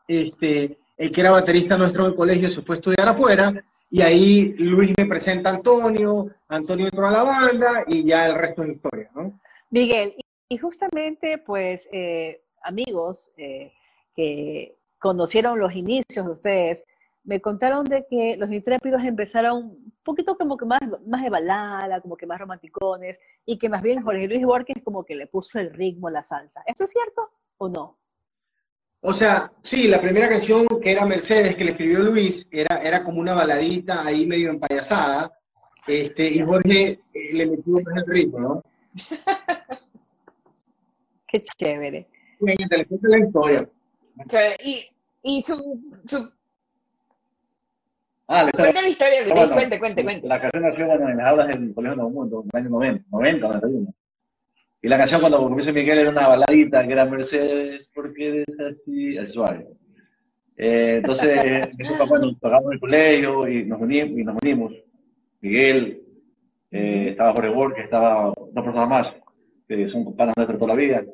este, 0.09 0.79
el 1.01 1.11
que 1.13 1.23
era 1.23 1.31
baterista 1.31 1.79
nuestro 1.79 2.05
del 2.05 2.15
colegio 2.15 2.55
se 2.55 2.61
fue 2.61 2.77
a 2.77 2.79
estudiar 2.79 3.09
afuera, 3.09 3.65
y 3.89 4.03
ahí 4.03 4.53
Luis 4.59 4.93
me 4.99 5.07
presenta 5.07 5.49
a 5.49 5.55
Antonio, 5.55 6.27
Antonio 6.47 6.85
entró 6.85 7.07
a 7.07 7.11
la 7.11 7.23
banda, 7.23 7.85
y 7.87 8.07
ya 8.07 8.27
el 8.27 8.35
resto 8.35 8.63
es 8.63 8.77
historia, 8.77 9.11
¿no? 9.15 9.41
Miguel, 9.71 10.15
y 10.47 10.59
justamente, 10.59 11.39
pues, 11.39 11.89
eh, 11.91 12.43
amigos 12.63 13.33
eh, 13.39 13.73
que 14.15 14.77
conocieron 14.99 15.59
los 15.59 15.75
inicios 15.75 16.27
de 16.27 16.33
ustedes, 16.33 16.85
me 17.25 17.41
contaron 17.41 17.85
de 17.85 18.05
que 18.07 18.37
los 18.37 18.53
intrépidos 18.53 19.03
empezaron 19.03 19.57
un 19.57 19.95
poquito 20.05 20.37
como 20.37 20.59
que 20.59 20.67
más, 20.67 20.81
más 21.07 21.23
de 21.23 21.31
balada, 21.31 22.03
como 22.03 22.19
que 22.19 22.27
más 22.27 22.39
romanticones, 22.39 23.19
y 23.47 23.57
que 23.57 23.71
más 23.71 23.81
bien 23.81 24.03
Jorge 24.03 24.29
Luis 24.29 24.45
Borges 24.45 24.83
como 24.85 25.05
que 25.05 25.15
le 25.15 25.27
puso 25.27 25.59
el 25.59 25.73
ritmo 25.73 26.09
a 26.09 26.11
la 26.11 26.23
salsa. 26.23 26.63
¿Esto 26.67 26.85
es 26.85 26.91
cierto 26.91 27.31
o 27.57 27.71
no? 27.71 27.97
O 29.03 29.15
sea, 29.15 29.51
sí, 29.63 29.89
la 29.89 30.01
primera 30.01 30.29
canción 30.29 30.67
que 30.83 30.93
era 30.93 31.07
Mercedes, 31.07 31.57
que 31.57 31.65
le 31.65 31.71
escribió 31.71 32.01
Luis, 32.01 32.47
era, 32.51 32.83
era 32.83 33.03
como 33.03 33.21
una 33.21 33.35
baladita 33.35 34.05
ahí 34.07 34.27
medio 34.27 34.51
empayasada, 34.51 35.33
este, 35.87 36.35
y 36.35 36.43
Jorge 36.43 37.01
eh, 37.15 37.33
le 37.33 37.47
metió 37.47 37.75
el 37.79 38.07
ritmo, 38.07 38.39
¿no? 38.39 38.63
Qué 41.27 41.41
chévere. 41.41 42.07
Muy 42.41 42.55
interesante 42.59 43.09
la 43.09 43.19
historia. 43.19 43.69
Y, 44.63 44.85
y 45.23 45.43
su, 45.43 45.81
su 46.07 46.31
Ah, 48.33 48.49
cuenta 48.53 48.81
la 48.81 48.89
historia, 48.89 49.25
bueno, 49.29 49.53
cuente, 49.53 49.79
cuente, 49.81 50.05
cuente. 50.05 50.29
La 50.29 50.41
canción 50.41 50.63
nació 50.63 50.87
bueno, 50.87 51.09
en 51.09 51.17
las 51.17 51.27
aulas 51.27 51.49
del 51.49 51.75
Colegio 51.75 51.97
Nuevo 51.97 52.11
Mundo, 52.11 52.45
en 52.45 52.51
el 52.53 52.61
año 52.61 52.71
90, 52.71 53.05
90, 53.11 53.47
91. 53.49 53.95
Y 54.83 54.89
la 54.89 54.99
canción 54.99 55.21
cuando 55.21 55.39
comienza 55.39 55.73
Miguel 55.73 55.99
era 55.99 56.11
una 56.11 56.29
baladita 56.29 56.87
que 56.87 56.93
era 56.93 57.05
Mercedes, 57.05 57.91
porque 57.95 58.29
eres 58.29 58.61
así, 58.61 59.19
así 59.19 59.33
suave. 59.33 59.67
Eh, 60.57 60.97
entonces, 60.97 61.71
bueno, 62.09 62.35
tocamos 62.41 62.67
en 62.67 62.73
el 62.73 62.81
colegio 62.81 63.49
y 63.49 63.65
nos 63.65 63.81
unimos. 63.81 64.19
Y 64.19 64.25
nos 64.25 64.37
unimos. 64.43 64.73
Miguel, 65.41 66.03
eh, 66.71 67.09
estaba 67.11 67.33
Jorge 67.33 67.51
Borges, 67.51 67.85
estaba 67.85 68.33
dos 68.37 68.65
personas 68.65 68.89
más, 68.89 69.07
que 69.69 69.89
son 69.89 70.05
compañeros 70.05 70.37
nuestros 70.37 70.59
toda 70.59 70.75
la 70.75 70.81
vida. 70.81 71.05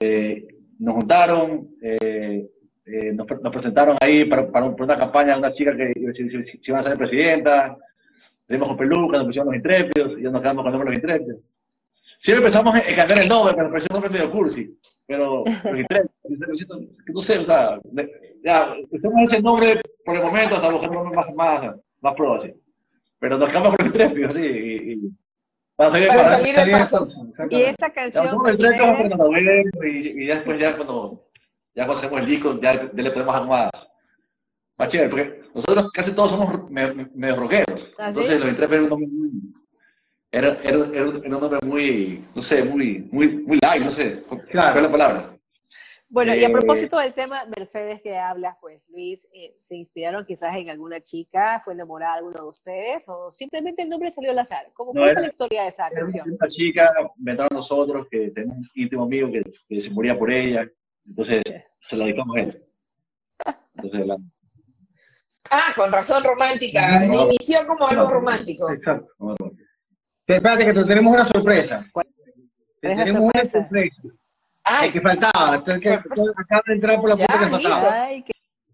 Eh, 0.00 0.46
nos 0.78 0.94
juntaron, 0.94 1.68
eh, 1.82 2.48
eh, 2.86 3.12
nos, 3.12 3.26
presentaron 3.26 3.96
ahí 4.00 4.24
para, 4.24 4.50
para, 4.50 4.66
una 4.66 4.98
campaña 4.98 5.34
de 5.34 5.38
una 5.38 5.52
chica 5.52 5.76
que 5.76 5.92
se, 5.94 6.70
iba 6.70 6.78
a 6.78 6.82
ser 6.82 6.96
presidenta, 6.96 7.76
tenemos 8.46 8.68
con 8.68 8.76
peluca, 8.78 9.18
nos 9.18 9.26
pusieron 9.26 9.48
los 9.48 9.56
intrépidos, 9.56 10.18
y 10.18 10.22
ya 10.22 10.30
nos 10.30 10.40
quedamos 10.40 10.64
con 10.64 10.72
el 10.72 10.78
nombre 10.78 10.90
de 10.90 10.96
los 10.96 11.04
intrépidos. 11.04 11.49
Siempre 12.22 12.42
pensamos 12.42 12.74
en, 12.76 12.96
cambiar 12.96 13.22
el 13.22 13.28
nombre, 13.28 13.54
pero 13.56 13.68
pareció 13.68 13.88
un 13.90 14.00
nombre 14.00 14.18
medio 14.18 14.30
cursi, 14.30 14.78
pero 15.06 15.44
no 17.06 17.22
sé, 17.22 17.38
o 17.38 17.46
sea, 17.46 17.80
ya, 18.44 18.74
usamos 18.90 19.22
ese 19.22 19.40
nombre 19.40 19.80
por 20.04 20.16
el 20.16 20.22
momento 20.22 20.56
hasta 20.56 20.70
buscar 20.70 20.90
un 20.90 20.96
nombre 20.96 21.16
más, 21.16 21.34
más, 21.34 21.76
más 22.00 22.14
pro, 22.14 22.34
así. 22.34 22.52
Pero 23.18 23.38
nos 23.38 23.48
quedamos 23.48 23.68
con 23.68 23.76
los 23.78 23.86
intrépidos, 23.86 24.32
sí, 24.34 24.40
y, 24.40 24.92
y 24.92 25.10
para 25.76 25.92
salir, 25.92 26.08
para 26.08 26.24
salir, 26.24 26.54
salir 26.54 26.72
paso. 26.72 27.08
Y 27.50 27.62
esa 27.62 27.90
canción. 27.90 28.36
y, 29.82 30.22
y, 30.22 30.26
ya 30.26 30.34
después, 30.36 30.60
ya 30.60 30.76
cuando 30.76 31.24
ya 31.74 31.86
cuando 31.86 32.02
tenemos 32.02 32.20
el 32.20 32.26
disco, 32.26 32.60
ya, 32.60 32.72
le 32.72 33.10
podemos 33.10 33.34
dar 33.34 33.46
más, 33.46 34.88
chévere, 34.88 35.08
porque 35.08 35.40
nosotros 35.54 35.90
casi 35.92 36.12
todos 36.12 36.30
somos 36.30 36.70
medio, 36.70 37.36
rockeros. 37.36 37.86
¿Ah, 37.98 38.08
Entonces, 38.08 38.40
los 38.40 38.50
intrépidos 38.50 38.90
muy, 38.90 39.30
era, 40.32 40.58
era, 40.62 40.86
era, 40.92 41.04
un 41.08 41.22
nombre 41.28 41.58
muy, 41.66 42.24
no 42.34 42.42
sé, 42.42 42.62
muy, 42.64 43.08
muy, 43.10 43.28
muy 43.28 43.58
live, 43.60 43.84
no 43.84 43.92
sé, 43.92 44.22
claro. 44.50 44.76
es 44.76 44.82
la 44.82 44.90
palabra? 44.90 45.36
Bueno, 46.08 46.34
y 46.34 46.42
a 46.42 46.48
eh, 46.48 46.52
propósito 46.52 46.98
del 46.98 47.12
tema 47.14 47.44
Mercedes 47.56 48.02
que 48.02 48.18
hablas, 48.18 48.56
pues 48.60 48.82
Luis, 48.88 49.28
eh, 49.32 49.54
¿se 49.56 49.76
inspiraron 49.76 50.24
quizás 50.24 50.56
en 50.56 50.68
alguna 50.68 51.00
chica? 51.00 51.60
¿Fue 51.64 51.72
enamorada 51.72 52.14
de 52.14 52.18
alguno 52.18 52.42
de 52.42 52.48
ustedes? 52.48 53.08
¿O 53.08 53.30
simplemente 53.30 53.82
el 53.82 53.88
nombre 53.88 54.10
salió 54.10 54.32
al 54.32 54.38
azar? 54.40 54.70
¿Cómo 54.72 54.92
fue 54.92 55.14
la 55.14 55.28
historia 55.28 55.62
de 55.62 55.68
esa 55.68 55.88
canción? 55.88 56.28
Una 56.28 56.48
chica, 56.48 56.92
inventaron 57.16 57.56
nosotros, 57.56 58.08
que 58.10 58.30
tenemos 58.30 58.56
un 58.56 58.68
íntimo 58.74 59.04
amigo 59.04 59.30
que, 59.30 59.42
que 59.68 59.80
se 59.80 59.90
moría 59.90 60.18
por 60.18 60.32
ella, 60.32 60.68
entonces 61.06 61.42
se 61.88 61.96
lo 61.96 62.04
dedicamos 62.04 62.36
a 62.36 62.40
él. 62.40 62.64
Entonces, 63.76 64.06
la... 64.06 64.16
Ah, 65.50 65.72
con 65.76 65.92
razón 65.92 66.24
romántica. 66.24 67.04
Inició 67.04 67.66
como 67.68 67.86
algo 67.86 68.10
romántico. 68.10 68.70
Exacto. 68.72 69.06
Espérate 70.36 70.64
que 70.64 70.72
tenemos 70.84 71.14
una 71.14 71.26
sorpresa. 71.26 71.86
tenemos 72.80 73.10
una 73.10 73.44
sorpresa. 73.44 74.02
Ay, 74.64 74.90
que 74.90 75.00
faltaba. 75.00 75.56
Entonces, 75.56 75.98
acaba 76.36 76.62
de 76.66 76.74
entrar 76.74 77.00
por 77.00 77.08
la 77.10 77.16
puerta 77.16 77.38
que 77.38 77.46
faltaba. 77.46 78.04
Ay, 78.04 78.22
qué, 78.22 78.32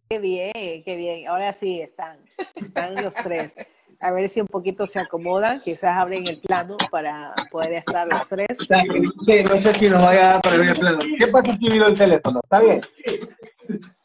qué, 0.09 0.19
bien, 0.19 0.83
qué 0.85 0.97
bien. 0.97 1.29
Ahora 1.29 1.53
sí 1.53 1.81
están, 1.81 2.19
están 2.55 2.95
los 2.97 3.15
tres. 3.15 3.57
A 3.99 4.13
ver 4.13 4.29
si 4.29 4.43
un 4.43 4.47
poquito 4.47 4.87
se 4.87 5.01
acomodan, 5.01 5.61
quizás 5.61 5.97
abren 5.97 6.27
el 6.27 6.39
plano 6.41 6.77
para 6.91 7.35
poder 7.51 7.73
estar 7.75 8.07
los 8.07 8.29
tres. 8.29 8.59
Sí, 8.59 9.43
no 9.43 9.63
sé 9.63 9.75
si 9.79 9.89
nos 9.89 10.03
vaya 10.03 10.21
a 10.21 10.33
dar 10.33 10.43
para 10.43 10.59
ver 10.59 10.69
el 10.69 10.77
plano. 10.77 10.99
¿Qué 11.19 11.29
pasa 11.29 11.53
si 11.53 11.71
miro 11.71 11.87
el 11.87 11.97
teléfono? 11.97 12.41
¿Está 12.43 12.61
bien? 12.61 12.83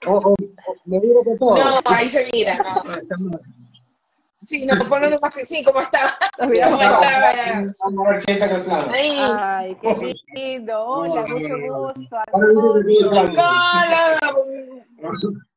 O, 0.08 0.14
o, 0.14 0.36
me 0.86 1.00
miro 1.00 1.24
con 1.26 1.38
todo. 1.38 1.56
No, 1.58 1.80
ahí 1.86 2.08
se 2.08 2.30
mira. 2.32 2.58
No. 3.20 3.40
Sí, 4.44 4.66
no, 4.66 4.74
ponlo 4.90 5.20
más 5.22 5.34
que 5.36 5.46
sí, 5.46 5.64
¿cómo 5.64 5.82
está? 5.82 6.18
¿Cómo 6.38 6.54
está? 6.54 7.60
Ay, 8.92 9.78
qué 9.80 10.16
lindo. 10.34 10.84
Hola, 10.84 11.28
mucho 11.28 11.56
gusto. 11.60 12.18
Hola. 12.32 14.20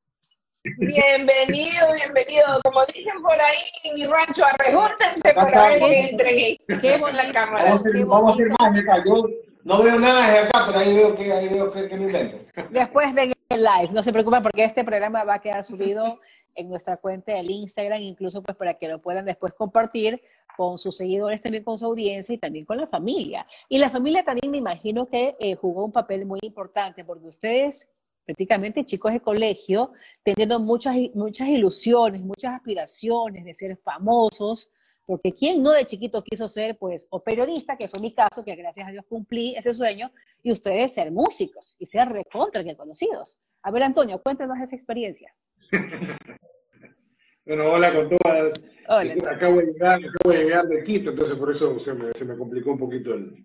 Bienvenido, 0.79 1.93
bienvenido. 1.95 2.47
Como 2.65 2.85
dicen 2.87 3.21
por 3.23 3.33
ahí 3.33 3.59
en 3.85 3.95
mi 3.95 4.07
rancho, 4.07 4.45
arrejúntense 4.47 5.35
para 5.35 5.67
ver 5.67 5.79
que 5.79 6.01
entren. 6.09 6.81
Qué 6.81 6.97
bonita 6.99 7.33
cámara. 7.33 7.79
Vamos 8.07 8.31
a 8.31 8.35
hacer 8.35 8.49
más, 8.49 9.05
Yo 9.05 9.27
no 9.65 9.83
veo 9.83 9.99
nada 9.99 10.27
desde 10.27 10.39
acá, 10.41 10.65
pero 10.67 10.79
ahí 10.79 10.95
veo 10.95 11.17
que, 11.17 11.33
ahí 11.33 11.49
veo 11.49 11.71
que, 11.71 11.89
que 11.89 11.97
me 11.97 12.05
invento. 12.05 12.39
Después 12.71 13.13
ven 13.13 13.35
el 13.51 13.63
live, 13.63 13.93
no 13.93 14.03
se 14.03 14.13
preocupen 14.13 14.43
porque 14.43 14.65
este 14.65 14.85
programa 14.85 15.25
va 15.25 15.35
a 15.35 15.39
quedar 15.39 15.65
subido 15.65 16.19
en 16.55 16.69
nuestra 16.69 16.97
cuenta 16.97 17.35
del 17.35 17.51
Instagram, 17.51 18.03
incluso 18.03 18.43
pues 18.43 18.57
para 18.57 18.75
que 18.75 18.89
lo 18.89 19.01
puedan 19.01 19.25
después 19.25 19.53
compartir 19.55 20.23
con 20.57 20.79
sus 20.79 20.97
seguidores, 20.97 21.41
también 21.41 21.65
con 21.65 21.79
su 21.79 21.85
audiencia 21.85 22.35
y 22.35 22.39
también 22.39 22.65
con 22.65 22.79
la 22.79 22.87
familia. 22.87 23.47
Y 23.69 23.79
la 23.79 23.91
familia 23.91 24.23
también 24.23 24.51
me 24.51 24.59
imagino 24.59 25.09
que 25.09 25.35
eh, 25.41 25.55
jugó 25.57 25.85
un 25.85 25.93
papel 25.93 26.27
muy 26.27 26.39
importante 26.43 27.05
porque 27.05 27.27
ustedes 27.27 27.89
prácticamente 28.25 28.85
chicos 28.85 29.13
de 29.13 29.21
colegio, 29.21 29.93
teniendo 30.23 30.59
muchas, 30.61 30.97
muchas 31.15 31.49
ilusiones, 31.49 32.23
muchas 32.23 32.55
aspiraciones 32.55 33.45
de 33.45 33.55
ser 33.55 33.77
famosos, 33.77 34.71
porque 35.07 35.33
¿quién 35.33 35.63
no 35.63 35.73
de 35.73 35.85
chiquito 35.85 36.23
quiso 36.23 36.49
ser, 36.49 36.79
pues, 36.79 37.07
o 37.11 37.23
periodista, 37.23 37.77
que 37.77 37.89
fue 37.89 38.01
mi 38.01 38.13
caso, 38.13 38.43
que 38.43 38.57
gracias 38.57 38.89
a 38.89 38.91
Dios 38.91 39.05
cumplí 39.07 39.55
ese 39.55 39.75
sueño, 39.75 40.11
y 40.43 40.53
ustedes 40.53 40.95
ser 40.95 41.11
músicos 41.11 41.77
y 41.79 41.87
ser 41.87 42.09
recontra 42.09 42.65
que 42.65 42.77
conocidos? 42.77 43.39
A 43.63 43.71
ver, 43.71 43.83
Antonio, 43.83 44.21
cuéntanos 44.23 44.59
esa 44.59 44.75
experiencia. 44.75 45.35
bueno, 47.47 47.73
hola 47.73 47.95
con 47.95 48.09
todas. 48.09 48.53
Hola. 48.89 49.15
Acabo 49.31 49.59
de 49.59 49.67
llegar, 49.67 50.01
acabo 50.01 50.37
de 50.37 50.45
llegar 50.45 50.67
de 50.67 50.85
Quito, 50.85 51.11
entonces 51.11 51.37
por 51.37 51.55
eso 51.55 51.79
se 51.81 51.95
me, 51.95 52.13
se 52.13 52.25
me 52.25 52.37
complicó 52.37 52.73
un 52.73 52.79
poquito 52.79 53.15
el 53.15 53.45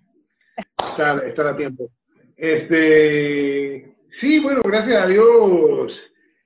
estar, 0.57 1.25
estar 1.25 1.47
a 1.47 1.57
tiempo. 1.57 1.89
Este, 2.35 3.95
sí, 4.19 4.39
bueno, 4.39 4.61
gracias 4.63 5.03
a 5.03 5.07
Dios 5.07 5.91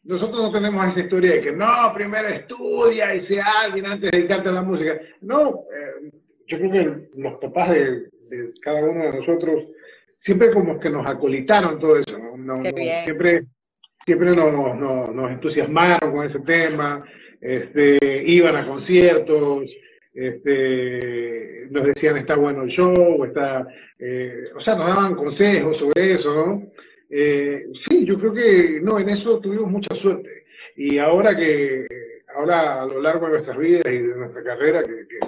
nosotros 0.03 0.41
no 0.41 0.51
tenemos 0.51 0.86
esa 0.89 0.99
historia 0.99 1.31
de 1.34 1.41
que 1.41 1.51
no, 1.51 1.93
primero 1.93 2.27
estudia 2.27 3.15
y 3.15 3.25
sea 3.27 3.45
alguien 3.63 3.86
antes 3.86 4.11
de 4.11 4.17
dedicarte 4.17 4.49
a 4.49 4.53
la 4.53 4.61
música. 4.61 4.99
No, 5.21 5.49
eh, 5.49 6.11
yo 6.47 6.57
creo 6.57 6.71
que 6.71 7.21
los 7.21 7.39
papás 7.39 7.69
de, 7.69 8.09
cada 8.61 8.84
uno 8.84 9.03
de 9.03 9.19
nosotros 9.19 9.63
siempre 10.23 10.51
como 10.51 10.79
que 10.79 10.89
nos 10.89 11.07
acolitaron 11.07 11.79
todo 11.79 11.97
eso, 11.97 12.17
¿no? 12.38 12.61
siempre 13.05 13.45
siempre 14.06 14.36
nos, 14.36 14.78
nos, 15.14 15.32
entusiasmaron 15.32 16.12
con 16.12 16.30
ese 16.30 16.39
tema, 16.39 17.04
este, 17.39 17.97
iban 18.26 18.56
a 18.56 18.68
conciertos, 18.68 19.64
este, 20.14 21.68
nos 21.72 21.86
decían 21.86 22.18
está 22.18 22.36
bueno 22.36 22.64
el 22.64 22.70
show, 22.70 23.24
está, 23.26 23.68
eh, 23.99 24.45
o 24.56 24.62
sea, 24.62 24.76
nos 24.76 24.95
daban 24.95 25.16
consejos 25.16 25.78
sobre 25.78 26.16
eso, 26.16 26.34
¿no? 26.34 26.64
Eh, 27.10 27.68
sí, 27.88 28.06
yo 28.06 28.18
creo 28.20 28.34
que 28.34 28.80
no, 28.82 28.99
en 28.99 29.10
eso 29.10 29.39
tuvimos 29.39 29.70
mucha 29.70 29.95
suerte. 29.95 30.45
Y 30.76 30.97
ahora 30.97 31.36
que, 31.36 31.88
ahora 32.36 32.82
a 32.82 32.86
lo 32.88 33.01
largo 33.01 33.28
de 33.28 33.34
nuestras 33.34 33.58
vidas 33.58 33.86
y 33.86 33.97
de 33.99 34.16
nuestra 34.16 34.43
carrera, 34.43 34.82
que, 34.84 35.20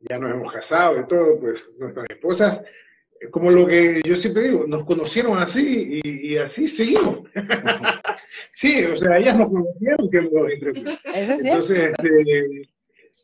ya 0.00 0.18
nos 0.18 0.32
hemos 0.32 0.52
casado 0.52 1.00
y 1.00 1.06
todo, 1.06 1.38
pues 1.40 1.56
nuestras 1.78 2.06
esposas, 2.10 2.60
como 3.30 3.50
lo 3.50 3.66
que 3.66 4.00
yo 4.04 4.16
siempre 4.16 4.44
digo, 4.44 4.66
nos 4.66 4.84
conocieron 4.84 5.38
así 5.38 6.00
y, 6.02 6.36
así 6.36 6.68
seguimos. 6.76 7.20
sí, 8.60 8.84
o 8.84 8.98
sea, 8.98 9.18
ellas 9.18 9.36
nos 9.36 9.48
conocieron 9.48 10.08
que 10.08 10.22
los 10.22 10.52
Entonces, 11.14 11.92
este, 11.94 12.68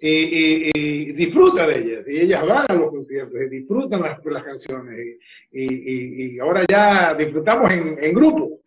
y, 0.00 1.12
disfruta 1.12 1.66
de 1.66 1.80
ellas, 1.80 2.04
y 2.08 2.20
ellas 2.20 2.46
van 2.46 2.64
a 2.68 2.74
los 2.74 2.90
conciertos, 2.90 3.40
y 3.40 3.48
disfrutan 3.48 4.02
las, 4.02 4.24
las 4.24 4.42
canciones, 4.42 5.18
y, 5.52 6.38
ahora 6.38 6.64
ya 6.68 7.14
disfrutamos 7.14 7.70
en, 7.70 7.98
en 8.02 8.14
grupo. 8.14 8.60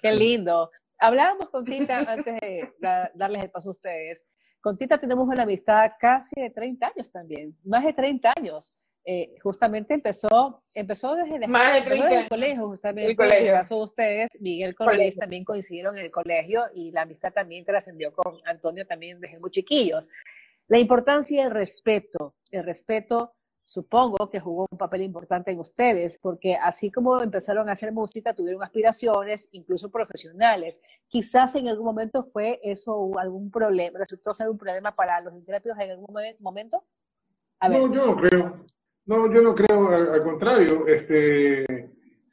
Qué, 0.00 0.12
lindo. 0.12 0.70
Hablábamos 0.98 1.50
con 1.50 1.64
Tita 1.64 1.98
antes 1.98 2.40
de 2.40 2.72
darles 3.14 3.44
el 3.44 3.50
paso 3.50 3.68
a 3.68 3.72
ustedes. 3.72 4.26
Con 4.60 4.76
Tita 4.76 4.98
tenemos 4.98 5.24
una 5.28 5.44
amistad 5.44 5.92
casi 6.00 6.40
de 6.40 6.50
30 6.50 6.86
años 6.86 7.12
también, 7.12 7.56
más 7.64 7.84
de 7.84 7.92
30 7.92 8.32
años. 8.36 8.74
Eh, 9.10 9.38
justamente 9.42 9.94
empezó, 9.94 10.62
empezó 10.74 11.16
desde, 11.16 11.36
el 11.36 12.28
colegio, 12.28 12.68
justamente. 12.68 13.12
En 13.12 13.32
el 13.32 13.52
caso 13.52 13.76
de 13.76 13.84
ustedes, 13.84 14.28
Miguel 14.38 14.74
con 14.74 14.94
Luis 14.94 15.16
también 15.16 15.44
coincidieron 15.44 15.96
en 15.96 16.04
el 16.04 16.10
colegio 16.10 16.64
y 16.74 16.90
la 16.90 17.02
amistad 17.02 17.32
también 17.32 17.64
trascendió 17.64 18.12
con 18.12 18.38
Antonio 18.44 18.86
también 18.86 19.18
desde 19.18 19.40
muy 19.40 19.48
chiquillos. 19.48 20.10
La 20.66 20.78
importancia 20.78 21.42
del 21.42 21.52
respeto, 21.52 22.34
el 22.50 22.64
respeto 22.64 23.32
supongo 23.64 24.28
que 24.28 24.40
jugó 24.40 24.66
un 24.70 24.76
papel 24.76 25.00
importante 25.00 25.52
en 25.52 25.58
ustedes, 25.58 26.18
porque 26.18 26.56
así 26.56 26.90
como 26.90 27.22
empezaron 27.22 27.70
a 27.70 27.72
hacer 27.72 27.92
música, 27.92 28.34
tuvieron 28.34 28.62
aspiraciones, 28.62 29.48
incluso 29.52 29.90
profesionales. 29.90 30.82
Quizás 31.06 31.54
en 31.54 31.68
algún 31.68 31.86
momento 31.86 32.24
fue 32.24 32.60
eso 32.62 33.18
algún 33.18 33.50
problema, 33.50 34.00
resultó 34.00 34.34
ser 34.34 34.50
un 34.50 34.58
problema 34.58 34.94
para 34.94 35.18
los 35.22 35.32
intrépidos 35.32 35.78
en 35.78 35.92
algún 35.92 36.14
momento. 36.40 36.84
No, 37.62 37.94
yo 37.94 38.06
no 38.06 38.16
creo. 38.16 38.66
No, 39.08 39.32
yo 39.32 39.40
no 39.40 39.54
creo, 39.54 39.88
al, 39.88 40.22
contrario, 40.22 40.86
este, 40.86 41.64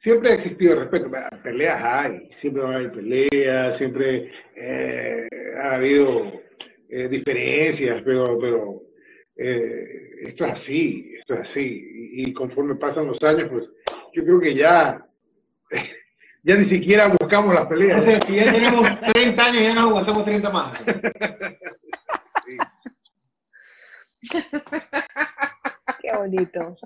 siempre 0.02 0.30
ha 0.30 0.34
existido 0.34 0.78
respeto. 0.78 1.10
Peleas 1.42 1.82
hay, 1.82 2.28
siempre 2.42 2.62
va 2.62 2.72
a 2.72 2.74
haber 2.74 2.92
peleas, 2.92 3.78
siempre 3.78 4.30
eh, 4.54 5.26
ha 5.62 5.76
habido 5.76 6.34
eh, 6.90 7.08
diferencias, 7.08 8.02
pero, 8.04 8.38
pero 8.38 8.82
eh, 9.36 10.24
esto 10.26 10.44
es 10.44 10.52
así, 10.52 11.14
esto 11.18 11.32
es 11.32 11.48
así. 11.48 12.12
Y, 12.12 12.34
conforme 12.34 12.74
pasan 12.74 13.06
los 13.06 13.22
años, 13.22 13.48
pues 13.50 13.64
yo 14.12 14.22
creo 14.22 14.38
que 14.38 14.54
ya, 14.54 15.02
ya 16.44 16.56
ni 16.56 16.68
siquiera 16.68 17.08
buscamos 17.08 17.54
las 17.54 17.64
peleas. 17.68 18.04
si 18.26 18.36
ya 18.36 18.52
tenemos 18.52 19.00
30 19.14 19.44
años, 19.46 19.62
ya 19.62 19.74
no 19.74 19.80
aguantamos 19.88 20.26
30 20.26 20.50
más. 20.50 20.84
Qué 26.06 26.16
bonito. 26.16 26.76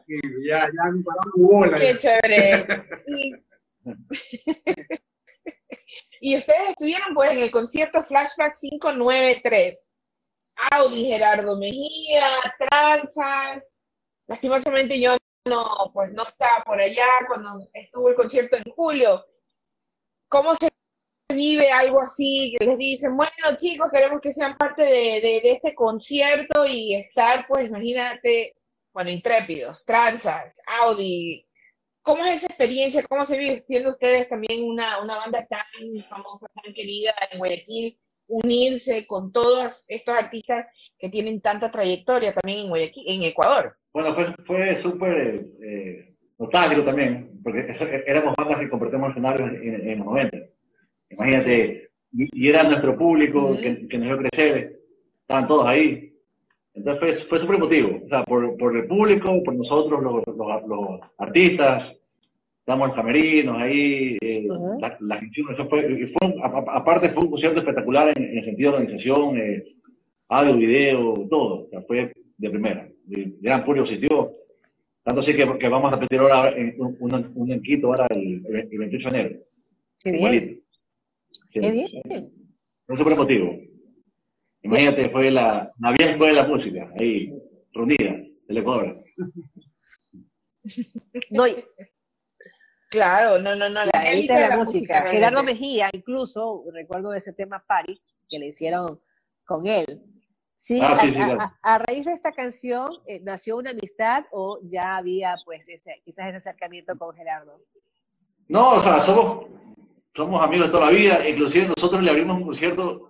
ya, 0.47 0.61
ya 0.61 0.91
me 0.91 1.03
bola. 1.37 1.79
Qué 1.79 1.99
chévere. 1.99 2.67
Y, 6.23 6.37
ustedes 6.37 6.71
estuvieron 6.71 7.15
pues 7.15 7.31
en 7.31 7.39
el 7.39 7.51
concierto 7.51 8.05
Flashback 8.05 8.55
593. 8.61 9.97
Audi, 10.73 11.07
Gerardo 11.07 11.59
Mejía, 11.59 12.29
Tranzas. 12.59 13.81
Lastimosamente 14.27 15.01
yo 15.01 15.17
no, 15.49 15.91
pues 15.95 16.13
no 16.13 16.23
estaba 16.25 16.63
por 16.65 16.79
allá 16.79 17.07
cuando 17.27 17.59
estuvo 17.73 18.11
el 18.11 18.15
concierto 18.15 18.57
en 18.57 18.71
julio. 18.73 19.25
¿Cómo 20.29 20.55
se 20.55 20.69
vive 21.35 21.73
algo 21.73 22.01
así? 22.03 22.55
Que 22.59 22.67
les 22.67 22.79
dicen, 22.79 23.17
bueno 23.17 23.57
chicos, 23.57 23.89
queremos 23.91 24.21
que 24.21 24.35
sean 24.35 24.57
parte 24.59 24.83
de, 24.83 25.41
este 25.43 25.75
concierto 25.75 26.67
y 26.67 26.95
estar, 26.95 27.47
pues 27.49 27.67
imagínate, 27.69 28.60
bueno, 28.93 29.11
intrépidos, 29.11 29.85
tranzas, 29.85 30.61
Audi. 30.83 31.47
¿Cómo 32.03 32.25
es 32.25 32.37
esa 32.37 32.47
experiencia? 32.47 33.05
¿Cómo 33.09 33.27
se 33.27 33.39
vive 33.39 33.63
siendo 33.67 33.91
ustedes 33.91 34.29
también 34.29 34.65
una, 34.65 35.03
una 35.03 35.17
banda 35.17 35.47
tan 35.47 35.65
famosa, 36.09 36.47
tan 36.63 36.73
querida 36.73 37.13
en 37.31 37.39
Guayaquil? 37.39 37.99
unirse 38.31 39.07
con 39.07 39.33
todos 39.33 39.85
estos 39.89 40.15
artistas 40.15 40.67
que 40.99 41.09
tienen 41.09 41.41
tanta 41.41 41.71
trayectoria 41.71 42.33
también 42.33 42.61
en 42.61 42.69
Guayaquil, 42.69 43.05
en 43.09 43.23
Ecuador. 43.25 43.75
Bueno, 43.93 44.15
fue, 44.15 44.33
fue 44.47 44.83
súper 44.83 45.47
eh, 45.63 46.15
nostálgico 46.39 46.85
también, 46.85 47.41
porque 47.43 47.67
éramos 48.07 48.35
bandas 48.39 48.61
que 48.61 48.71
compartimos 48.71 49.11
escenarios 49.11 49.51
en, 49.51 49.89
en, 49.89 49.99
los 49.99 50.07
90. 50.07 50.39
Imagínate, 51.11 51.91
y, 52.13 52.49
era 52.49 52.63
nuestro 52.63 52.97
público 52.97 53.57
que, 53.61 53.89
que, 53.89 53.99
nos 53.99 54.09
vio 54.09 54.29
crecer, 54.31 54.81
estaban 55.23 55.49
todos 55.49 55.67
ahí. 55.67 56.10
Entonces 56.81 56.99
fue, 56.99 57.29
fue 57.29 57.41
súper 57.41 57.57
emotivo, 57.57 58.01
o 58.07 58.09
sea, 58.09 58.25
por, 58.25 58.57
por 58.57 58.75
el 58.75 58.87
público, 58.87 59.43
por 59.45 59.55
nosotros, 59.55 60.03
los, 60.03 60.27
los, 60.27 60.67
los 60.67 61.01
artistas, 61.19 61.95
estamos 62.61 62.89
en 62.89 62.95
camerinos 62.95 63.57
ahí, 63.61 64.17
eh, 64.23 64.49
la, 65.01 65.19
eso 65.19 65.69
fue, 65.69 66.09
fue 66.19 66.35
aparte 66.73 67.11
fue 67.11 67.25
un 67.25 67.33
concierto 67.33 67.61
espectacular 67.61 68.17
en, 68.17 68.39
el 68.39 68.45
sentido 68.47 68.71
de 68.71 68.77
organización, 68.79 69.37
eh, 69.37 69.65
audio, 70.31 70.57
video, 70.57 71.27
todo, 71.29 71.69
fue 71.87 72.15
de 72.39 72.51
primera, 72.51 72.89
de 73.05 73.35
gran 73.43 73.63
público 73.63 73.87
sitio, 73.87 74.33
tanto 75.03 75.21
así 75.21 75.35
que, 75.35 75.59
que, 75.59 75.69
vamos 75.69 75.93
a 75.93 75.97
repetir 75.97 76.19
ahora 76.21 76.57
en, 76.57 76.77
un, 76.79 76.97
un, 77.35 77.53
en 77.53 77.61
Quito 77.61 77.89
ahora 77.89 78.07
el, 78.09 78.41
28 78.41 79.09
de 79.11 79.21
enero. 79.21 79.41
Qué 80.03 80.13
bien. 80.13 80.63
Qué 81.53 81.61
bien. 81.61 82.31
Fue 82.87 82.97
súper 82.97 83.13
emotivo. 83.13 83.70
Imagínate, 84.63 85.11
fue 85.11 85.31
la, 85.31 85.73
la 85.79 85.93
vieja 85.93 86.19
fue 86.19 86.33
la 86.33 86.47
música, 86.47 86.91
ahí, 87.01 87.33
reunida, 87.73 88.23
del 88.47 88.59
Ecuador. 88.59 89.05
No, 91.31 91.45
Claro, 92.91 93.39
no, 93.39 93.55
no, 93.55 93.69
no. 93.69 93.81
La, 93.85 94.11
élite 94.11 94.35
de 94.35 94.49
la, 94.49 94.57
música. 94.57 95.03
Gerardo 95.09 95.45
Mejía, 95.45 95.89
incluso, 95.93 96.65
recuerdo 96.73 97.15
ese 97.15 97.33
tema 97.33 97.63
Party, 97.65 98.01
que 98.29 98.39
le 98.39 98.49
hicieron 98.49 99.01
con 99.45 99.67
él. 99.67 100.03
Sí, 100.57 100.81
ah, 100.83 101.57
a, 101.63 101.79
raíz 101.79 102.05
de 102.05 102.13
esta 102.13 102.33
canción, 102.33 102.91
eh, 103.07 103.21
¿nació 103.23 103.57
una 103.57 103.71
amistad 103.71 104.25
o 104.33 104.59
ya 104.65 104.97
había, 104.97 105.37
pues, 105.45 105.69
ese, 105.69 106.03
quizás 106.05 106.27
ese 106.27 106.37
acercamiento 106.37 106.99
con 106.99 107.15
Gerardo? 107.15 107.61
No, 108.49 108.75
o 108.75 108.83
sea, 108.83 109.07
somos, 109.07 109.47
somos 110.15 110.43
amigos 110.43 110.67
de 110.67 110.73
toda 110.73 110.91
la 110.91 110.93
vida. 110.93 111.29
Inclusive 111.29 111.69
nosotros 111.77 112.03
le 112.03 112.11
abrimos 112.11 112.39
un 112.39 112.47
concierto 112.47 113.10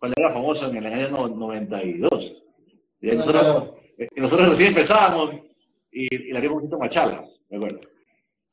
cuando 0.00 0.14
era 0.18 0.32
famoso 0.32 0.66
en 0.66 0.76
el 0.76 0.86
año 0.86 1.28
92. 1.28 2.10
Y 3.02 3.06
nosotros, 3.08 3.74
eh, 3.98 4.08
nosotros 4.16 4.48
recién 4.48 4.68
empezábamos 4.68 5.34
y, 5.92 6.12
y 6.12 6.32
le 6.32 6.38
abrimos 6.38 6.62
un 6.62 6.74
a 6.74 6.78
Machala, 6.78 7.24
¿de 7.48 7.56
acuerdo? 7.56 7.80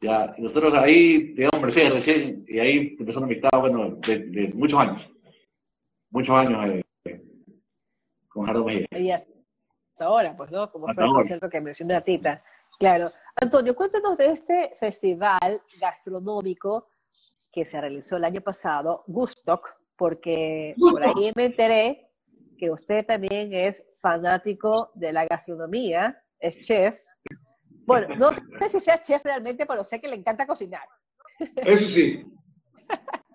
Ya, 0.01 0.33
nosotros 0.37 0.73
ahí 0.75 1.33
teníamos 1.33 1.61
Mercedes 1.61 1.93
recién 1.93 2.45
y 2.47 2.59
ahí 2.59 2.95
empezó 2.99 3.19
una 3.19 3.27
amistad, 3.27 3.49
bueno, 3.59 3.95
de, 4.05 4.51
muchos 4.53 4.79
años. 4.79 5.09
Muchos 6.11 6.35
años 6.35 6.83
eh, 7.05 7.21
con 8.27 8.45
Gerardo 8.45 8.65
Mejía. 8.65 8.85
Y 8.91 9.09
hasta 9.09 9.31
ahora, 10.01 10.35
pues, 10.37 10.51
¿no? 10.51 10.69
Como 10.69 10.93
fue 10.93 11.03
el 11.03 11.11
concierto 11.11 11.49
que 11.49 11.61
mencioné 11.61 11.95
a 11.95 12.01
Tita. 12.01 12.43
Claro. 12.77 13.09
Antonio, 13.35 13.73
cuéntanos 13.73 14.17
de 14.17 14.27
este 14.27 14.71
festival 14.79 15.61
gastronómico 15.79 16.89
que 17.51 17.65
se 17.65 17.79
realizó 17.79 18.17
el 18.17 18.25
año 18.25 18.41
pasado, 18.41 19.03
Gustock, 19.07 19.76
porque 19.97 20.75
por 20.77 21.03
ahí 21.03 21.31
me 21.35 21.45
enteré 21.45 22.09
que 22.57 22.71
usted 22.71 23.05
también 23.05 23.53
es 23.53 23.83
fanático 24.01 24.91
de 24.95 25.11
la 25.11 25.25
gastronomía, 25.25 26.21
es 26.39 26.59
chef. 26.59 26.99
Bueno, 27.85 28.15
no 28.15 28.31
sé 28.33 28.41
si 28.69 28.79
sea 28.79 28.99
chef 28.99 29.23
realmente, 29.23 29.65
pero 29.65 29.83
sé 29.83 29.99
que 29.99 30.07
le 30.07 30.15
encanta 30.15 30.45
cocinar. 30.45 30.87
Eso 31.39 31.87
sí. 31.95 32.25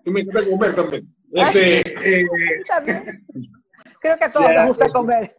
Tú 0.03 0.11
me 0.11 0.21
encanta 0.21 0.49
comer 0.49 0.75
también. 0.75 1.15
Este, 1.31 1.79
eh, 1.79 2.27
También. 2.67 3.25
Creo 3.99 4.17
que 4.17 4.25
a 4.25 4.31
todos 4.31 4.47
Ya, 4.47 4.53
nos 4.53 4.67
gusta 4.67 4.85
pues, 4.85 4.93
comer. 4.93 5.31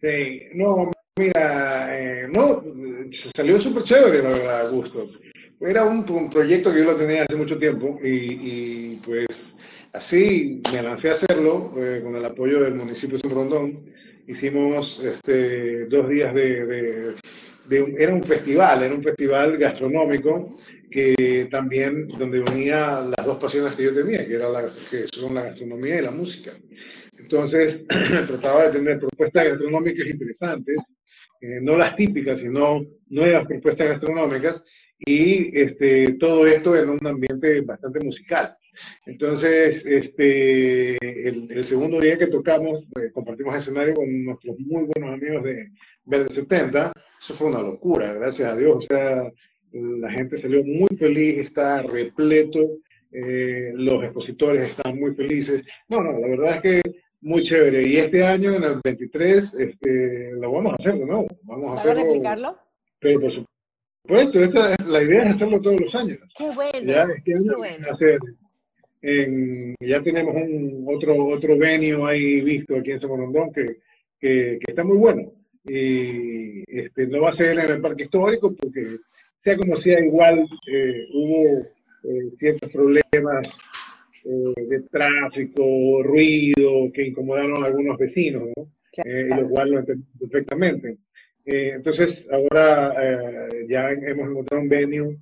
Sí, 0.00 0.42
no, 0.54 0.90
mira, 1.18 1.98
eh, 1.98 2.28
no, 2.28 2.62
salió 3.34 3.60
súper 3.60 3.82
chévere, 3.82 4.22
la 4.22 4.28
verdad, 4.28 4.70
Gusto. 4.70 5.08
Era 5.60 5.84
un, 5.84 6.08
un 6.10 6.30
proyecto 6.30 6.72
que 6.72 6.78
yo 6.78 6.84
lo 6.84 6.96
tenía 6.96 7.24
hace 7.24 7.34
mucho 7.34 7.58
tiempo 7.58 7.98
y, 8.02 8.08
y, 8.92 9.00
pues 9.04 9.26
así 9.92 10.60
me 10.70 10.82
lancé 10.82 11.08
a 11.08 11.12
hacerlo 11.12 11.72
eh, 11.76 12.00
con 12.02 12.14
el 12.14 12.24
apoyo 12.24 12.60
del 12.60 12.74
municipio 12.74 13.18
de 13.18 13.28
Rondón. 13.28 13.80
Hicimos 14.26 14.96
este, 15.02 15.86
dos 15.86 16.08
días 16.08 16.32
de, 16.34 16.66
de- 16.66 17.14
de 17.68 17.82
un- 17.82 18.00
era 18.00 18.14
un 18.14 18.22
festival, 18.22 18.82
era 18.82 18.94
un 18.94 19.02
festival 19.02 19.58
gastronómico 19.58 20.56
que 20.90 21.48
también 21.50 22.08
donde 22.08 22.40
unía 22.40 23.00
las 23.16 23.26
dos 23.26 23.36
pasiones 23.38 23.74
que 23.74 23.84
yo 23.84 23.94
tenía, 23.94 24.26
que, 24.26 24.34
era 24.36 24.48
la, 24.48 24.62
que 24.90 25.06
son 25.08 25.34
la 25.34 25.42
gastronomía 25.42 25.98
y 25.98 26.02
la 26.02 26.10
música. 26.10 26.52
Entonces, 27.18 27.82
trataba 28.26 28.64
de 28.66 28.72
tener 28.78 28.98
propuestas 28.98 29.44
gastronómicas 29.48 30.06
interesantes, 30.06 30.76
eh, 31.40 31.58
no 31.62 31.76
las 31.76 31.94
típicas, 31.96 32.38
sino 32.40 32.80
nuevas 33.08 33.46
propuestas 33.46 33.88
gastronómicas, 33.88 34.64
y 34.98 35.58
este, 35.58 36.14
todo 36.14 36.46
esto 36.46 36.76
en 36.76 36.90
un 36.90 37.06
ambiente 37.06 37.60
bastante 37.60 38.04
musical. 38.04 38.56
Entonces, 39.06 39.82
este, 39.84 40.96
el, 41.28 41.50
el 41.50 41.64
segundo 41.64 41.98
día 42.00 42.18
que 42.18 42.28
tocamos, 42.28 42.84
eh, 43.00 43.10
compartimos 43.12 43.56
escenario 43.56 43.94
con 43.94 44.24
nuestros 44.24 44.58
muy 44.60 44.84
buenos 44.84 45.14
amigos 45.14 45.44
de 45.44 45.68
Verde 46.04 46.34
70, 46.34 46.92
eso 47.20 47.34
fue 47.34 47.48
una 47.48 47.62
locura, 47.62 48.14
gracias 48.14 48.52
a 48.52 48.56
Dios. 48.56 48.76
O 48.76 48.82
sea, 48.82 49.32
la 49.72 50.10
gente 50.12 50.38
salió 50.38 50.64
muy 50.64 50.88
feliz, 50.98 51.38
está 51.38 51.82
repleto, 51.82 52.78
eh, 53.12 53.72
los 53.74 54.02
expositores 54.04 54.64
están 54.64 54.98
muy 54.98 55.14
felices. 55.14 55.62
No, 55.88 56.02
no, 56.02 56.18
la 56.18 56.28
verdad 56.28 56.56
es 56.56 56.62
que 56.62 56.90
muy 57.20 57.42
chévere. 57.42 57.82
Y 57.88 57.96
este 57.96 58.24
año, 58.24 58.54
en 58.54 58.62
el 58.62 58.80
23, 58.82 59.58
este, 59.58 60.32
lo 60.32 60.52
vamos 60.52 60.72
a 60.72 60.76
hacer 60.76 60.98
de 60.98 61.06
nuevo. 61.06 61.26
Vamos 61.42 61.64
a 61.64 61.68
¿Para 61.68 61.80
hacerlo. 61.80 62.04
replicarlo? 62.04 62.58
Pero 63.00 63.20
por 63.20 63.30
supuesto, 63.30 63.57
esta, 64.08 64.72
es- 64.74 64.86
la 64.86 65.02
idea 65.02 65.22
es 65.24 65.34
hacerlo 65.36 65.60
todos 65.60 65.80
los 65.80 65.94
años. 65.94 66.18
Qué 66.36 66.44
bueno, 66.54 66.80
Ya, 66.92 67.02
este 67.16 67.34
año 67.34 67.50
qué 67.52 67.56
bueno. 67.56 67.86
hacer 67.92 68.18
en- 69.02 69.74
ya 69.80 70.02
tenemos 70.02 70.34
un 70.34 70.84
otro 70.88 71.26
otro 71.26 71.56
venue 71.56 72.10
ahí 72.10 72.40
visto 72.40 72.76
aquí 72.76 72.90
en 72.92 73.00
Samorondón 73.00 73.52
que, 73.52 73.64
que, 74.18 74.58
que 74.60 74.70
está 74.70 74.82
muy 74.84 74.96
bueno. 74.96 75.32
Y 75.64 76.62
este, 76.66 77.06
no 77.08 77.20
va 77.22 77.30
a 77.30 77.36
ser 77.36 77.58
en 77.58 77.70
el 77.70 77.80
parque 77.80 78.04
histórico 78.04 78.54
porque 78.56 78.84
sea 79.44 79.56
como 79.56 79.80
sea 79.82 80.00
igual 80.04 80.40
eh, 80.72 81.04
hubo 81.14 81.60
eh, 82.04 82.30
ciertos 82.38 82.70
problemas 82.72 83.46
eh, 84.24 84.62
de 84.68 84.80
tráfico, 84.90 86.02
ruido 86.02 86.90
que 86.92 87.06
incomodaron 87.08 87.62
a 87.62 87.66
algunos 87.66 87.98
vecinos, 87.98 88.44
¿no? 88.56 88.62
Eh, 89.04 89.28
y 89.30 89.34
lo 89.40 89.48
cual 89.48 89.70
lo 89.70 89.78
entendí 89.80 90.04
perfectamente. 90.18 90.96
Eh, 91.50 91.72
entonces, 91.76 92.10
ahora 92.30 92.92
eh, 93.02 93.66
ya 93.70 93.90
hemos 93.90 94.28
encontrado 94.30 94.62
un 94.62 94.68
venue 94.68 95.16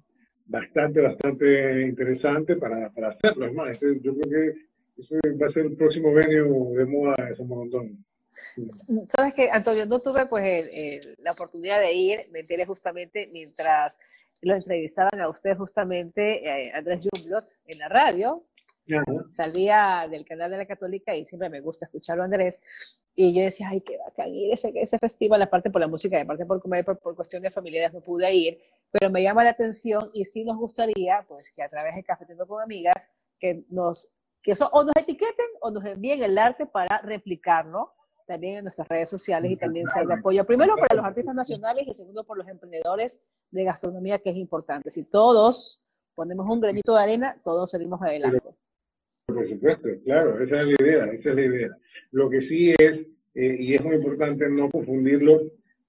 bastante, 0.47 1.01
bastante 1.01 1.83
interesante 1.83 2.57
para, 2.57 2.91
para 2.91 3.11
hacerlo. 3.11 3.47
Es 3.47 3.53
más, 3.55 3.71
este- 3.71 4.01
yo 4.03 4.13
creo 4.17 4.53
que 4.53 5.03
ese 5.03 5.15
va 5.41 5.47
a 5.47 5.53
ser 5.53 5.67
el 5.67 5.77
próximo 5.77 6.13
venue 6.13 6.77
de 6.79 6.85
moda 6.85 7.15
de 7.29 7.37
San 7.37 7.47
Montón. 7.47 8.05
Sabes 9.09 9.35
que, 9.35 9.49
Antonio, 9.51 9.87
no 9.87 10.01
tuve 10.01 10.27
pues 10.27 10.45
el- 10.45 10.69
el- 10.73 11.15
la 11.23 11.31
oportunidad 11.31 11.81
de 11.81 11.93
ir, 11.93 12.21
me 12.33 12.41
enteré 12.41 12.67
justamente 12.67 13.29
mientras 13.33 13.97
lo 14.43 14.55
entrevistaban 14.57 15.21
a 15.21 15.29
usted 15.29 15.57
justamente, 15.57 16.45
eh, 16.45 16.73
Andrés 16.75 17.07
Jumblot, 17.09 17.45
en 17.69 17.79
la 17.79 17.89
radio, 17.89 18.43
salía 19.31 20.07
del 20.11 20.25
canal 20.25 20.51
de 20.51 20.59
la 20.59 20.67
Católica 20.67 21.15
y 21.15 21.25
siempre 21.25 21.49
me 21.49 21.61
gusta 21.61 21.87
escucharlo 21.87 22.23
Andrés. 22.23 22.61
Y 23.15 23.35
yo 23.35 23.43
decía, 23.43 23.69
ay, 23.71 23.81
qué 23.81 23.97
bacán 23.99 24.35
ir 24.35 24.53
ese, 24.53 24.73
ese 24.75 24.99
festival, 24.99 25.41
aparte 25.43 25.71
por 25.71 25.81
la 25.81 25.89
música 25.89 26.21
aparte 26.21 26.45
por 26.45 26.61
comer, 26.61 26.85
por, 26.85 26.99
por 26.99 27.17
cuestiones 27.17 27.55
familiares 27.55 27.95
no 27.95 28.01
pude 28.01 28.33
ir, 28.33 28.61
pero 28.91 29.11
me 29.11 29.23
llama 29.23 29.43
la 29.43 29.51
atención 29.51 30.11
y 30.13 30.25
sí 30.25 30.45
nos 30.45 30.57
gustaría, 30.59 31.25
pues, 31.27 31.51
que 31.51 31.63
a 31.63 31.69
través 31.69 31.95
de 31.95 32.05
Cafetendo 32.05 32.47
con 32.47 32.63
Amigas, 32.63 33.11
que 33.39 33.65
nos, 33.71 34.11
que 34.43 34.53
eso, 34.53 34.69
o 34.73 34.85
nos 34.85 34.95
etiqueten 34.97 35.47
o 35.61 35.71
nos 35.71 35.85
envíen 35.85 36.23
el 36.23 36.37
arte 36.37 36.67
para 36.67 37.01
replicarlo 37.03 37.93
también 38.27 38.57
en 38.59 38.65
nuestras 38.65 38.89
redes 38.89 39.09
sociales 39.09 39.51
y 39.51 39.57
también 39.57 39.87
ser 39.87 40.07
de 40.07 40.15
apoyo, 40.15 40.45
primero 40.45 40.75
para 40.77 40.97
los 40.97 41.07
artistas 41.07 41.35
nacionales 41.35 41.87
y 41.87 41.95
segundo 41.95 42.25
por 42.25 42.37
los 42.37 42.49
emprendedores 42.49 43.21
de 43.51 43.65
gastronomía, 43.65 44.19
que 44.19 44.31
es 44.31 44.37
importante. 44.37 44.91
Si 44.91 45.05
todos 45.05 45.83
ponemos 46.15 46.47
un 46.49 46.61
granito 46.61 46.95
de 46.95 47.03
arena, 47.03 47.41
todos 47.45 47.71
salimos 47.71 48.03
adelante. 48.03 48.57
Por 49.27 49.49
supuesto, 49.49 49.89
claro, 50.05 50.41
esa 50.41 50.61
es 50.63 50.67
la 50.69 50.75
idea, 50.87 51.05
esa 51.07 51.31
es 51.31 51.35
la 51.35 51.45
idea. 51.45 51.77
Lo 52.13 52.31
que 52.31 52.43
sí 52.43 52.73
es, 52.79 53.01
eh, 53.35 53.57
y 53.59 53.75
es 53.75 53.83
muy 53.85 53.97
importante 53.97 54.49
no 54.49 54.71
confundirlo, 54.71 55.43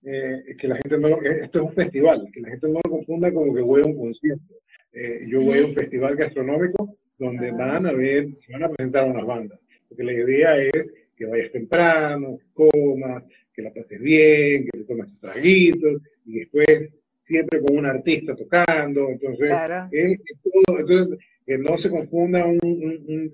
eh, 0.03 0.55
que 0.59 0.67
la 0.67 0.75
gente 0.77 0.97
no, 0.97 1.21
eh, 1.21 1.41
esto 1.43 1.59
es 1.59 1.65
un 1.65 1.73
festival, 1.73 2.27
que 2.33 2.41
la 2.41 2.49
gente 2.49 2.67
no 2.67 2.79
lo 2.83 2.89
confunda 2.91 3.31
como 3.31 3.53
que 3.53 3.61
voy 3.61 3.81
a 3.83 3.87
un 3.87 3.95
concierto. 3.97 4.55
Eh, 4.91 5.19
yo 5.27 5.41
voy 5.41 5.59
a 5.59 5.65
un 5.67 5.75
festival 5.75 6.15
gastronómico 6.15 6.97
donde 7.19 7.51
van 7.51 7.85
a 7.85 7.91
ver, 7.91 8.27
se 8.45 8.53
van 8.53 8.63
a 8.63 8.69
presentar 8.69 9.07
unas 9.07 9.25
bandas, 9.25 9.59
porque 9.87 10.03
la 10.03 10.13
idea 10.13 10.57
es 10.57 10.71
que 11.15 11.25
vayas 11.25 11.51
temprano, 11.51 12.39
que 12.39 12.45
comas, 12.71 13.23
que 13.53 13.61
la 13.61 13.71
pases 13.71 14.01
bien, 14.01 14.65
que 14.65 14.79
te 14.79 14.83
tomes 14.85 15.07
tus 15.09 15.19
traguitos, 15.19 16.01
y 16.25 16.39
después 16.39 16.89
siempre 17.27 17.59
con 17.61 17.77
un 17.77 17.85
artista 17.85 18.35
tocando, 18.35 19.09
entonces, 19.09 19.47
Claro. 19.47 19.89
es- 19.91 20.19
es 20.25 20.37
todo- 20.41 20.79
entonces 20.79 21.19
que 21.47 21.57
no 21.57 21.77
se 21.79 21.89
confunda 21.89 22.45
un, 22.45 22.59
un- 22.61 23.05
un- 23.07 23.33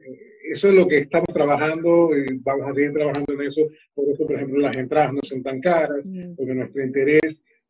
eso 0.54 0.68
es 0.68 0.74
lo 0.76 0.88
que 0.88 1.00
estamos 1.00 1.28
trabajando 1.34 2.12
y 2.16 2.24
vamos 2.44 2.70
a 2.70 2.74
seguir 2.76 2.94
trabajando 2.94 3.34
en 3.34 3.42
eso, 3.42 3.62
por 3.96 4.08
eso 4.08 4.26
por 4.28 4.36
ejemplo 4.36 4.60
las 4.60 4.78
entradas 4.78 5.14
no 5.14 5.22
son 5.28 5.42
tan 5.44 5.60
caras, 5.60 6.06
Mm. 6.06 6.36
porque 6.36 6.54
nuestro 6.54 6.84
interés 6.86 7.22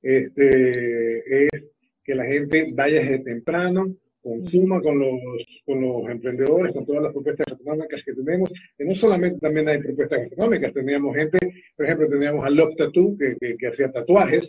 este, 0.01 1.45
es 1.45 1.49
que 2.03 2.15
la 2.15 2.25
gente 2.25 2.67
vaya 2.73 2.99
desde 3.01 3.19
temprano, 3.19 3.87
consuma 4.21 4.81
con 4.81 4.99
los, 4.99 5.19
con 5.65 5.81
los 5.81 6.09
emprendedores, 6.09 6.73
con 6.73 6.85
todas 6.85 7.03
las 7.03 7.13
propuestas 7.13 7.45
gastronómicas 7.49 8.01
que 8.05 8.13
tenemos, 8.13 8.49
que 8.77 8.85
no 8.85 8.95
solamente 8.95 9.39
también 9.39 9.67
hay 9.69 9.79
propuestas 9.79 10.19
gastronómicas, 10.21 10.73
teníamos 10.73 11.15
gente, 11.15 11.37
por 11.75 11.85
ejemplo, 11.85 12.09
teníamos 12.09 12.45
a 12.45 12.49
Love 12.49 12.75
Tattoo, 12.77 13.17
que, 13.17 13.35
que, 13.39 13.55
que 13.57 13.67
hacía 13.67 13.91
tatuajes, 13.91 14.43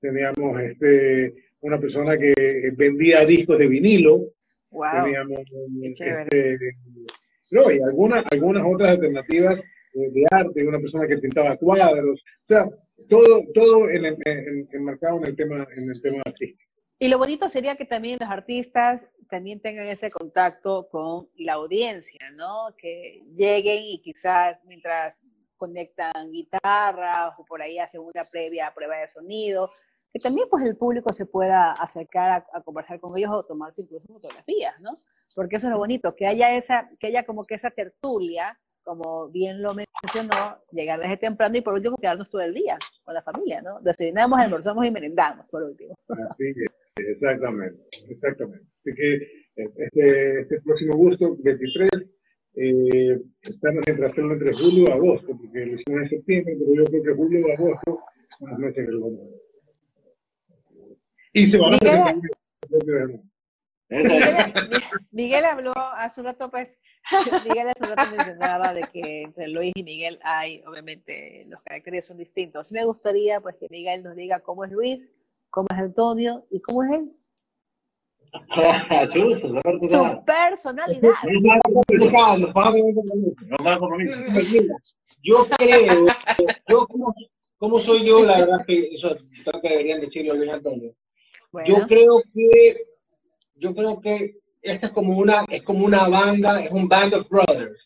teníamos 0.00 0.60
este, 0.62 1.34
una 1.60 1.78
persona 1.78 2.16
que 2.18 2.32
vendía 2.76 3.24
discos 3.24 3.58
de 3.58 3.66
vinilo, 3.66 4.28
Wow. 4.74 5.04
teníamos 5.04 5.40
este, 5.82 6.58
no, 7.50 7.70
y 7.70 7.80
algunas, 7.80 8.24
algunas 8.30 8.62
otras 8.66 8.90
alternativas 8.90 9.60
de 9.94 10.24
arte, 10.30 10.66
una 10.66 10.78
persona 10.80 11.06
que 11.06 11.18
pintaba 11.18 11.56
cuadros, 11.56 12.20
o 12.20 12.46
sea, 12.48 12.68
todo, 13.08 13.42
todo 13.54 13.88
en 13.90 14.04
el- 14.04 14.18
en- 14.24 14.68
enmarcado 14.72 15.18
en 15.18 15.26
el 15.28 15.36
tema, 15.36 15.66
en 15.76 15.88
el 15.90 16.02
tema 16.02 16.22
artístico. 16.26 16.60
Y 16.98 17.08
lo 17.08 17.18
bonito 17.18 17.48
sería 17.48 17.76
que 17.76 17.84
también 17.84 18.18
los 18.20 18.30
artistas 18.30 19.08
también 19.28 19.60
tengan 19.60 19.86
ese 19.86 20.10
contacto 20.10 20.88
con 20.88 21.28
la 21.36 21.54
audiencia, 21.54 22.30
¿no? 22.34 22.74
Que 22.78 23.22
lleguen 23.36 23.82
y 23.84 24.00
quizás 24.00 24.64
mientras 24.66 25.20
conectan 25.56 26.30
guitarras 26.32 27.34
o 27.38 27.44
por 27.44 27.62
ahí 27.62 27.78
hacen 27.78 28.00
una 28.00 28.24
previa 28.30 28.72
prueba 28.74 28.96
de 28.98 29.06
sonido, 29.06 29.70
que 30.14 30.20
también 30.20 30.46
pues 30.48 30.64
el 30.64 30.76
público 30.76 31.12
se 31.12 31.26
pueda 31.26 31.72
acercar 31.72 32.30
a, 32.30 32.46
a 32.56 32.62
conversar 32.62 33.00
con 33.00 33.18
ellos 33.18 33.32
o 33.32 33.42
tomarse 33.42 33.82
incluso 33.82 34.06
fotografías, 34.06 34.80
¿no? 34.80 34.90
Porque 35.34 35.56
eso 35.56 35.66
es 35.66 35.72
lo 35.72 35.78
bonito, 35.78 36.14
que 36.14 36.28
haya 36.28 36.54
esa, 36.54 36.88
que 37.00 37.08
haya 37.08 37.26
como 37.26 37.44
que 37.44 37.56
esa 37.56 37.72
tertulia, 37.72 38.56
como 38.84 39.28
bien 39.30 39.60
lo 39.60 39.74
mencionó, 39.74 40.58
llegar 40.70 41.00
desde 41.00 41.16
temprano 41.16 41.56
y 41.56 41.62
por 41.62 41.74
último 41.74 41.96
quedarnos 41.96 42.30
todo 42.30 42.42
el 42.42 42.54
día 42.54 42.78
con 43.02 43.12
la 43.12 43.22
familia, 43.22 43.60
¿no? 43.60 43.80
Desayunamos, 43.80 44.38
almorzamos 44.38 44.86
y 44.86 44.92
merendamos 44.92 45.46
por 45.50 45.64
último. 45.64 45.96
Así 46.06 46.44
que, 46.54 47.10
exactamente, 47.10 47.82
exactamente. 48.08 48.66
Así 48.78 48.94
que 48.94 49.14
este, 49.56 50.40
este 50.42 50.60
próximo 50.60 50.96
gusto, 50.96 51.36
23, 51.42 51.90
eh, 52.54 53.20
estamos 53.42 53.82
entre 53.88 54.06
hacerlo 54.06 54.32
entre 54.32 54.52
julio 54.52 54.84
y 54.86 54.92
agosto, 54.92 55.36
porque 55.36 55.66
lo 55.66 55.74
hicimos 55.74 56.02
en 56.02 56.08
septiembre, 56.08 56.56
pero 56.56 56.72
yo 56.72 56.84
creo 56.84 57.02
que 57.02 57.14
julio 57.14 57.40
y 57.40 57.50
agosto 57.50 57.98
son 58.38 58.50
las 58.50 58.58
meses 58.60 58.86
que 58.86 58.92
lo. 58.92 59.10
Y 61.34 61.50
se 61.50 61.58
van 61.58 61.74
a 61.74 61.76
Miguel, 61.76 62.20
presentar 62.60 63.24
Miguel, 63.90 64.52
Miguel 65.10 65.44
habló 65.44 65.72
hace 65.76 66.20
un 66.20 66.26
rato, 66.26 66.50
pues, 66.50 66.78
Miguel 67.48 67.68
hace 67.68 67.84
un 67.84 67.90
rato 67.90 68.10
mencionaba 68.10 68.72
de 68.72 68.82
que 68.92 69.22
entre 69.22 69.48
Luis 69.48 69.72
y 69.74 69.82
Miguel 69.82 70.18
hay, 70.22 70.62
obviamente, 70.66 71.44
los 71.48 71.60
caracteres 71.62 72.06
son 72.06 72.16
distintos. 72.16 72.72
Me 72.72 72.84
gustaría, 72.84 73.40
pues, 73.40 73.56
que 73.56 73.66
Miguel 73.70 74.02
nos 74.02 74.16
diga 74.16 74.40
cómo 74.40 74.64
es 74.64 74.72
Luis, 74.72 75.12
cómo 75.50 75.66
es 75.70 75.78
Antonio 75.78 76.46
y 76.50 76.60
cómo 76.60 76.82
es 76.84 76.92
él. 76.92 77.12
Su 79.82 80.24
personalidad. 80.24 81.10
Yo 85.22 85.46
creo, 85.56 86.06
yo 86.68 86.86
como, 86.86 87.14
como 87.58 87.80
soy 87.80 88.06
yo, 88.06 88.24
la 88.24 88.38
verdad 88.38 88.64
que 88.66 88.94
eso 88.94 89.14
creo 89.44 89.62
que 89.62 89.68
deberían 89.68 90.00
decirlo 90.00 90.34
Luis 90.34 90.52
Antonio. 90.52 90.94
Yo 91.66 91.74
Bueno, 91.74 91.86
creo 91.86 92.22
que, 92.34 92.76
yo 93.56 93.74
creo 93.74 94.00
que 94.00 94.34
esta 94.62 94.86
es 94.88 94.92
como 94.92 95.16
una, 95.18 95.44
es 95.48 95.62
como 95.62 95.84
una 95.84 96.08
banda, 96.08 96.60
es 96.64 96.70
un 96.72 96.88
band 96.88 97.14
of 97.14 97.28
brothers, 97.28 97.78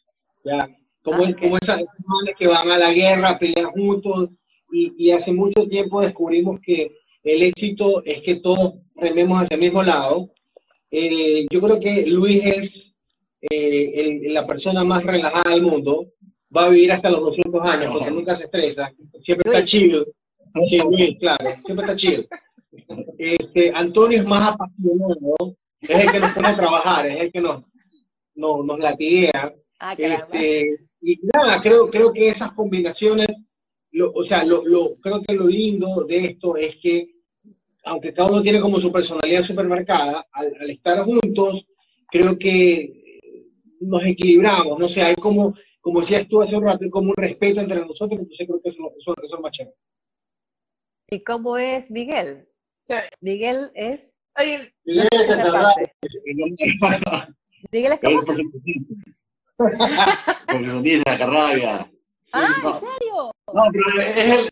ya, 0.45 0.69
como, 1.03 1.25
Ah, 1.25 1.31
ok. 1.31 1.41
como 1.41 1.57
esas, 1.59 1.77
bandas 1.79 2.35
que 2.39 2.47
van 2.47 2.71
a 2.71 2.79
la 2.79 2.93
guerra 2.93 3.31
a 3.31 3.39
pelear 3.39 3.67
juntos 3.67 4.31
y, 4.73 4.93
y 4.97 5.11
hace 5.11 5.33
mucho 5.33 5.67
tiempo 5.69 6.01
descubrimos 6.01 6.61
que 6.61 6.93
el 7.25 7.43
éxito 7.43 8.03
es 8.05 8.23
que 8.23 8.37
todos 8.37 8.75
rememos 8.97 9.43
hacia 9.43 9.57
el 9.57 9.61
mismo 9.61 9.83
lado. 9.83 10.31
Eh, 10.91 11.47
yo 11.51 11.61
creo 11.61 11.79
que 11.81 12.07
Luis 12.07 12.43
es 12.47 12.71
eh, 13.51 13.93
el- 14.25 14.33
la 14.35 14.47
persona 14.47 14.83
más 14.85 15.05
relajada 15.05 15.51
del 15.55 15.63
mundo, 15.63 16.07
va 16.57 16.65
a 16.65 16.69
vivir 16.71 16.91
hasta 16.93 17.11
los 17.11 17.21
200 17.21 17.63
años 17.63 17.93
porque 17.93 18.11
nunca 18.11 18.37
se 18.39 18.45
estresa, 18.45 18.91
siempre 19.23 19.43
está 19.51 19.59
Luis. 19.61 19.71
chill. 19.71 20.05
Sí, 20.71 20.79
Luis, 20.79 21.19
claro, 21.19 21.45
siempre 21.65 21.87
está 21.87 21.97
chill. 21.97 22.27
Este, 22.71 23.73
Antonio 23.75 24.21
es 24.21 24.27
más 24.27 24.43
apasionado, 24.43 25.57
es 25.81 25.91
el 25.91 26.11
que 26.11 26.21
nos 26.21 26.33
pone 26.33 26.49
a 26.49 26.57
trabajar, 26.57 27.07
es 27.07 27.21
el 27.21 27.33
que 27.33 27.41
nos, 27.41 27.65
nos, 28.35 28.65
nos 28.65 28.79
latiguea. 28.79 29.55
ah. 29.81 29.95
Este, 29.97 30.81
y 31.01 31.19
nada, 31.35 31.63
creo, 31.63 31.89
creo 31.89 32.13
que 32.13 32.31
esas 32.31 32.53
combinaciones, 32.53 33.29
lo, 33.93 34.13
o 34.13 34.25
sea, 34.25 34.45
lo, 34.45 34.65
lo, 34.65 34.93
creo 35.01 35.23
que 35.23 35.35
lo 35.35 35.47
lindo 35.47 36.05
de 36.05 36.27
esto 36.27 36.57
es 36.57 36.77
que, 36.83 37.09
aunque 37.85 38.13
cada 38.13 38.31
uno 38.31 38.43
tiene 38.43 38.61
como 38.61 38.81
su 38.81 38.91
personalidad 38.93 39.45
supermercada, 39.45 40.27
al, 40.33 40.53
al 40.61 40.71
estar 40.71 41.05
juntos, 41.05 41.65
creo 42.11 42.37
que 42.39 43.21
nos 43.81 44.03
equilibramos, 44.05 44.79
no 44.79 44.89
sé, 44.89 45.01
hay 45.01 45.15
como, 45.15 45.55
como 45.81 46.01
decías 46.01 46.27
tú 46.29 46.43
hace 46.43 46.57
un 46.57 46.65
rato, 46.65 46.85
hay 46.85 46.91
como 46.91 47.11
un 47.11 47.17
respeto 47.17 47.61
entre 47.61 47.81
nosotros, 47.81 48.21
entonces 48.21 48.47
creo 48.47 48.61
que 48.61 48.71
eso, 48.71 48.93
eso, 48.99 49.15
eso 49.23 49.37
es 49.37 49.41
más 49.41 49.53
chévere. 49.53 49.77
¿Y 51.11 51.21
cómo 51.21 51.57
es 51.57 51.91
Miguel? 51.91 52.49
Sí. 52.89 52.95
Miguel 53.21 53.71
es 53.75 54.15
Oye, 54.39 54.73
esa 54.85 55.35
es. 55.75 55.91
Miguel 57.73 57.93
es 57.93 58.01
como. 58.01 58.21
es 58.21 58.27
perfeccionista. 58.27 58.95
Perfeccionista, 60.47 61.19
carrabia. 61.19 61.91
Ah, 62.33 62.49
no. 62.63 62.69
¿en 62.71 62.75
serio? 62.81 63.33
No, 63.53 63.63
pero 63.73 64.03
es 64.03 64.25
el. 64.29 64.51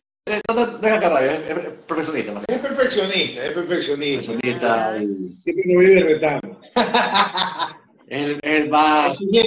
No, 0.48 0.54
no, 0.54 0.66
no 0.66 0.72
es 0.88 1.00
carrabia, 1.00 1.32
es, 1.36 1.50
es 1.50 1.58
perfeccionista. 1.86 2.32
¿no? 2.32 2.40
Es 2.48 2.58
perfeccionista, 2.58 3.44
es 3.46 3.52
perfeccionista. 3.52 4.26
Perfeccionista. 4.32 4.98
y- 5.02 5.28
siempre 5.42 5.64
me 5.66 5.76
vive 5.84 6.00
retando. 6.02 6.60
Es 8.08 8.18
el, 8.24 8.30
es 8.36 8.40
el 8.62 8.68
más. 8.70 9.16
Es, 9.20 9.44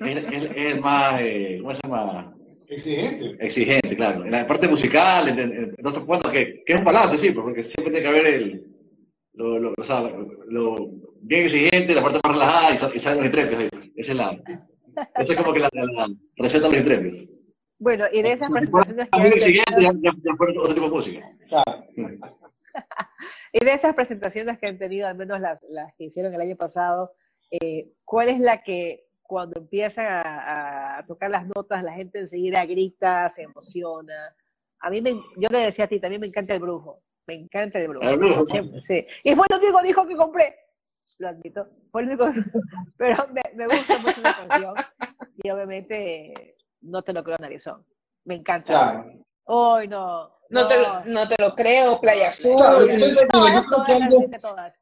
es- 0.00 0.32
es 0.32 0.56
el 0.56 0.80
más. 0.80 1.20
eh, 1.20 1.58
¿Cómo 1.60 1.74
se 1.74 1.80
llama? 1.84 2.31
Exigente. 2.76 3.44
Exigente, 3.44 3.96
claro. 3.96 4.24
En 4.24 4.30
la 4.30 4.46
parte 4.46 4.68
musical, 4.68 5.28
en, 5.28 5.38
en- 5.38 5.74
en 5.78 5.86
otros 5.86 6.04
cuantos, 6.04 6.32
que, 6.32 6.62
que 6.64 6.72
es 6.72 6.78
un 6.78 6.84
balance, 6.84 7.16
sí, 7.18 7.30
pues, 7.30 7.44
porque 7.44 7.62
siempre 7.62 7.84
tiene 7.84 8.00
que 8.02 8.08
haber 8.08 8.26
el. 8.26 8.66
Lo, 9.34 9.58
lo, 9.58 9.72
o 9.78 9.84
sea, 9.84 10.00
lo 10.48 10.74
bien 11.22 11.46
exigente, 11.46 11.94
la 11.94 12.02
parte 12.02 12.20
más 12.24 12.34
relajada 12.36 12.68
y, 12.72 12.76
sa- 12.76 12.90
y 12.94 12.98
salen 12.98 13.18
los 13.18 13.26
intrépidos. 13.26 13.62
ahí. 13.72 13.92
Esa 13.96 14.10
es 14.12 14.16
la. 14.16 14.42
Esa 15.16 15.32
es 15.32 15.38
como 15.40 15.52
que 15.54 15.60
la, 15.60 15.68
la, 15.72 15.84
la 15.84 16.08
receta 16.38 16.64
de 16.68 16.70
los 16.70 16.74
intrépidos. 16.80 17.24
Bueno, 17.78 18.04
y 18.12 18.22
de 18.22 18.32
esas 18.32 18.50
presentaciones 18.50 19.08
que 19.10 19.20
han 19.20 19.26
exigente, 19.32 19.72
tenido, 19.72 19.92
ya, 19.92 19.98
ya, 20.02 20.18
ya 20.22 20.36
fue 20.36 20.50
otro 20.56 20.74
tipo 20.74 20.86
de 20.86 20.92
música. 20.92 21.20
Claro. 21.48 21.84
y 23.52 23.64
de 23.64 23.72
esas 23.72 23.94
presentaciones 23.94 24.58
que 24.58 24.66
han 24.66 24.78
tenido, 24.78 25.08
al 25.08 25.16
menos 25.16 25.40
las, 25.40 25.62
las 25.68 25.92
que 25.96 26.04
hicieron 26.04 26.32
el 26.34 26.40
año 26.40 26.56
pasado, 26.56 27.12
eh, 27.50 27.88
¿cuál 28.04 28.28
es 28.28 28.38
la 28.38 28.62
que 28.62 29.04
cuando 29.32 29.58
empiezan 29.58 30.04
a, 30.06 30.98
a 30.98 31.02
tocar 31.04 31.30
las 31.30 31.46
notas, 31.46 31.82
la 31.82 31.94
gente 31.94 32.18
enseguida 32.18 32.66
grita, 32.66 33.30
se 33.30 33.44
emociona? 33.44 34.12
A 34.80 34.90
mí, 34.90 35.00
me, 35.00 35.12
yo 35.38 35.48
le 35.50 35.60
decía 35.60 35.86
a 35.86 35.88
ti, 35.88 35.98
también 35.98 36.20
me 36.20 36.26
encanta 36.26 36.52
el 36.52 36.60
brujo. 36.60 37.00
Me 37.26 37.32
encanta 37.32 37.78
el 37.78 37.88
brujo. 37.88 38.06
El 38.06 38.18
brujo. 38.18 38.44
Siempre, 38.44 38.82
sí. 38.82 39.06
Y 39.24 39.34
fue 39.34 39.46
el 39.48 39.56
único 39.56 39.80
disco 39.82 40.06
que 40.06 40.16
compré. 40.16 40.54
Lo 41.16 41.28
admito. 41.28 41.66
Fue 41.90 42.02
el 42.02 42.08
único. 42.08 42.26
Pero 42.98 43.26
me, 43.32 43.40
me 43.54 43.66
gusta 43.68 43.98
mucho 44.00 44.20
la 44.20 44.36
canción. 44.36 44.74
Y 45.42 45.48
obviamente 45.48 46.56
no 46.82 47.00
te 47.00 47.14
lo 47.14 47.24
creo, 47.24 47.38
Narizón. 47.40 47.86
Me 48.26 48.34
encanta. 48.34 48.66
Claro. 48.66 49.12
Hoy 49.44 49.88
no. 49.88 50.30
no, 50.50 50.68
te, 50.68 50.78
lo- 50.78 51.04
no 51.06 51.26
te 51.26 51.36
lo 51.42 51.54
creo, 51.54 51.98
Playa 52.02 52.28
Azul. 52.28 52.56
Claro, 52.56 52.84
yo 52.86 53.26
Todas, 53.28 53.66
todas, 53.66 54.40
todas. 54.42 54.80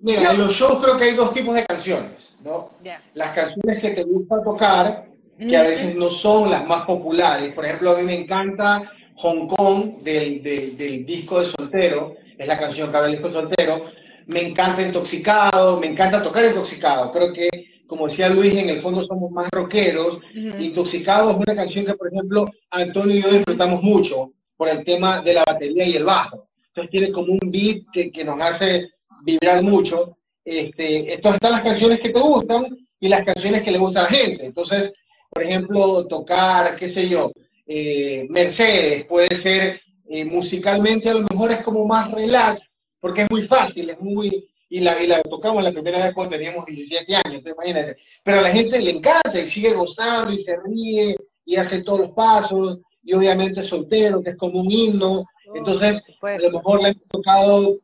Mira, 0.00 0.30
en 0.30 0.38
los 0.38 0.54
shows 0.54 0.82
creo 0.82 0.96
que 0.96 1.04
hay 1.04 1.14
dos 1.14 1.32
tipos 1.32 1.54
de 1.54 1.66
canciones, 1.66 2.38
¿no? 2.44 2.70
Ya. 2.84 3.02
las 3.14 3.32
canciones 3.32 3.80
que 3.80 3.90
te 3.90 4.04
gusta 4.04 4.42
tocar, 4.44 5.06
que 5.38 5.56
a 5.56 5.62
veces 5.62 5.96
no 5.96 6.10
son 6.20 6.50
las 6.50 6.66
más 6.66 6.86
populares. 6.86 7.52
Por 7.54 7.64
ejemplo, 7.64 7.90
a 7.90 7.98
mí 7.98 8.04
me 8.04 8.14
encanta 8.14 8.90
Hong 9.16 9.48
Kong 9.48 9.98
del, 10.02 10.42
del, 10.42 10.76
del 10.76 11.04
disco 11.04 11.40
de 11.40 11.52
soltero, 11.56 12.14
es 12.36 12.46
la 12.46 12.56
canción 12.56 12.90
que 12.90 12.96
habla 12.96 13.08
del 13.08 13.18
disco 13.18 13.28
de 13.28 13.34
soltero. 13.34 13.84
Me 14.26 14.40
encanta 14.48 14.86
Intoxicado, 14.86 15.80
me 15.80 15.86
encanta 15.86 16.22
tocar 16.22 16.44
Intoxicado. 16.44 17.10
Creo 17.10 17.32
que, 17.32 17.48
como 17.86 18.06
decía 18.06 18.28
Luis, 18.28 18.54
en 18.54 18.68
el 18.68 18.82
fondo 18.82 19.04
somos 19.04 19.30
más 19.32 19.48
rockeros. 19.50 20.20
Intoxicado 20.34 21.30
es 21.30 21.36
una 21.36 21.56
canción 21.56 21.86
que, 21.86 21.94
por 21.94 22.08
ejemplo, 22.08 22.44
Antonio 22.70 23.16
y 23.16 23.22
yo 23.22 23.30
disfrutamos 23.30 23.82
mucho 23.82 24.32
por 24.56 24.68
el 24.68 24.84
tema 24.84 25.22
de 25.22 25.34
la 25.34 25.42
batería 25.48 25.84
y 25.84 25.96
el 25.96 26.04
bajo. 26.04 26.48
Entonces 26.68 26.90
tiene 26.90 27.12
como 27.12 27.32
un 27.32 27.50
beat 27.50 27.84
que, 27.92 28.12
que 28.12 28.24
nos 28.24 28.40
hace 28.40 28.90
vibrar 29.24 29.62
mucho. 29.62 30.16
Este, 30.44 31.14
entonces 31.14 31.40
están 31.42 31.52
las 31.52 31.64
canciones 31.64 32.00
que 32.00 32.10
te 32.10 32.20
gustan 32.20 32.66
y 33.00 33.08
las 33.08 33.24
canciones 33.24 33.62
que 33.64 33.70
le 33.70 33.78
gustan 33.78 34.06
a 34.06 34.10
la 34.10 34.16
gente. 34.16 34.46
Entonces, 34.46 34.92
por 35.30 35.42
ejemplo, 35.42 36.06
tocar, 36.06 36.76
qué 36.76 36.92
sé 36.94 37.08
yo, 37.08 37.30
eh, 37.66 38.26
Mercedes 38.30 39.04
puede 39.04 39.28
ser 39.42 39.80
eh, 40.08 40.24
musicalmente 40.24 41.10
a 41.10 41.14
lo 41.14 41.26
mejor 41.30 41.52
es 41.52 41.62
como 41.62 41.84
más 41.84 42.10
relax, 42.10 42.62
porque 42.98 43.22
es 43.22 43.30
muy 43.30 43.46
fácil, 43.46 43.90
es 43.90 44.00
muy... 44.00 44.48
Y 44.70 44.80
la, 44.80 45.02
y 45.02 45.06
la 45.06 45.22
tocamos 45.22 45.64
la 45.64 45.72
primera 45.72 46.04
vez 46.04 46.14
cuando 46.14 46.36
teníamos 46.36 46.66
17 46.66 47.14
años, 47.14 47.24
entonces 47.24 47.54
imagínate. 47.54 47.96
Pero 48.22 48.38
a 48.38 48.42
la 48.42 48.50
gente 48.50 48.78
le 48.78 48.90
encanta 48.90 49.32
y 49.34 49.46
sigue 49.46 49.72
gozando 49.72 50.30
y 50.30 50.44
se 50.44 50.56
ríe 50.56 51.16
y 51.46 51.56
hace 51.56 51.80
todos 51.80 52.00
los 52.00 52.10
pasos 52.10 52.78
y 53.02 53.14
obviamente 53.14 53.66
soltero, 53.66 54.22
que 54.22 54.30
es 54.30 54.36
como 54.36 54.60
un 54.60 54.70
himno. 54.70 55.24
Entonces, 55.54 55.96
Por 55.96 56.30
a 56.30 56.38
supuesto. 56.38 56.50
lo 56.50 56.58
mejor 56.58 56.82
la 56.82 56.88
hemos 56.88 57.06
tocado 57.06 57.76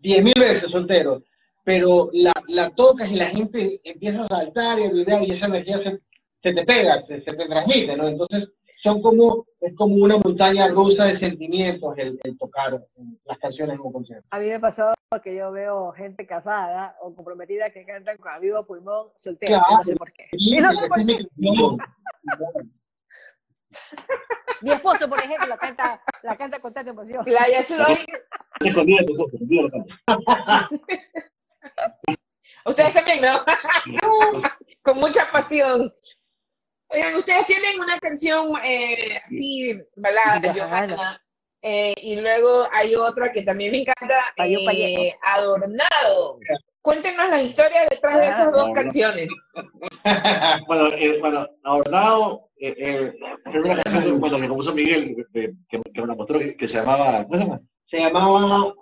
diez 0.00 0.22
mil 0.22 0.34
veces 0.38 0.70
soltero, 0.70 1.22
pero 1.64 2.10
la, 2.12 2.32
la 2.48 2.70
tocas 2.70 3.08
y 3.08 3.16
la 3.16 3.30
gente 3.30 3.80
empieza 3.84 4.24
a 4.24 4.28
saltar 4.28 4.78
y 4.78 4.84
a 4.84 4.90
vibrar 4.90 5.22
y 5.22 5.34
esa 5.34 5.46
energía 5.46 5.78
se, 5.82 6.00
se 6.42 6.54
te 6.54 6.64
pega, 6.64 7.04
se, 7.06 7.22
se 7.22 7.36
te 7.36 7.46
transmite, 7.46 7.96
¿no? 7.96 8.08
Entonces, 8.08 8.48
son 8.82 9.02
como, 9.02 9.46
es 9.60 9.74
como 9.76 9.96
una 9.96 10.16
montaña 10.16 10.68
rusa 10.68 11.04
de 11.04 11.18
sentimientos 11.18 11.94
el, 11.98 12.18
el 12.24 12.38
tocar 12.38 12.82
las 13.26 13.38
canciones 13.38 13.74
en 13.74 13.80
un 13.80 13.92
concierto. 13.92 14.26
A 14.30 14.38
mí 14.38 14.46
me 14.46 14.54
ha 14.54 14.60
pasado 14.60 14.94
que 15.22 15.36
yo 15.36 15.52
veo 15.52 15.92
gente 15.92 16.26
casada 16.26 16.96
o 17.02 17.14
comprometida 17.14 17.70
que 17.70 17.84
cantan 17.84 18.16
con 18.16 18.32
a 18.32 18.38
vivo 18.38 18.64
pulmón 18.64 19.08
soltero. 19.16 19.58
Claro. 19.58 19.76
No 19.76 19.84
sé 19.84 19.96
por 19.96 20.12
qué. 20.12 20.28
Y 20.32 20.60
no 20.60 20.72
sé 20.72 20.88
por 20.88 21.00
es 21.00 21.26
mi 24.60 24.72
esposo, 24.72 25.08
por 25.08 25.18
ejemplo, 25.18 25.46
la 25.46 25.56
canta, 25.56 26.02
la 26.22 26.36
canta 26.36 26.58
con 26.60 26.72
tanta 26.72 26.90
emoción. 26.90 27.24
Playa. 27.24 27.60
Ustedes 32.64 32.92
también, 32.92 33.22
¿no? 33.22 33.44
Con 34.82 34.98
mucha 34.98 35.30
pasión. 35.30 35.92
Oigan, 36.88 37.14
ustedes 37.16 37.46
tienen 37.46 37.80
una 37.80 37.98
canción 37.98 38.52
eh, 38.64 39.20
así, 39.24 39.80
balada, 39.94 40.52
Johanna. 40.52 40.96
Johanna. 40.96 41.24
eh, 41.62 41.94
y 41.98 42.20
luego 42.20 42.66
hay 42.72 42.94
otra 42.96 43.30
que 43.32 43.42
también 43.42 43.72
me 43.72 43.82
encanta, 43.82 44.34
eh. 44.38 45.16
Adornado. 45.22 46.38
Cuéntenos 46.82 47.28
la 47.28 47.42
historia 47.42 47.80
detrás 47.90 48.18
de 48.20 48.26
Ah, 48.26 48.30
esas 48.30 48.52
dos 48.52 48.68
no. 48.68 48.72
canciones. 48.74 49.28
Bueno, 50.66 50.88
eh, 50.96 51.18
bueno, 51.20 51.46
Adornado, 51.62 52.48
eh, 52.58 52.74
eh, 52.78 53.12
es 53.52 53.64
una 53.64 53.82
canción 53.82 54.18
bueno, 54.18 54.40
que 54.40 54.48
compuso 54.48 54.74
Miguel, 54.74 55.14
que, 55.34 55.52
que, 55.68 55.80
que 55.92 56.00
me 56.00 56.06
la 56.06 56.14
mostró, 56.14 56.38
que 56.38 56.68
se 56.68 56.78
llamaba, 56.78 57.24
¿cómo 57.24 57.36
se 57.36 57.44
llama? 57.44 57.60
Se 57.86 57.96
llamaba 57.98 58.74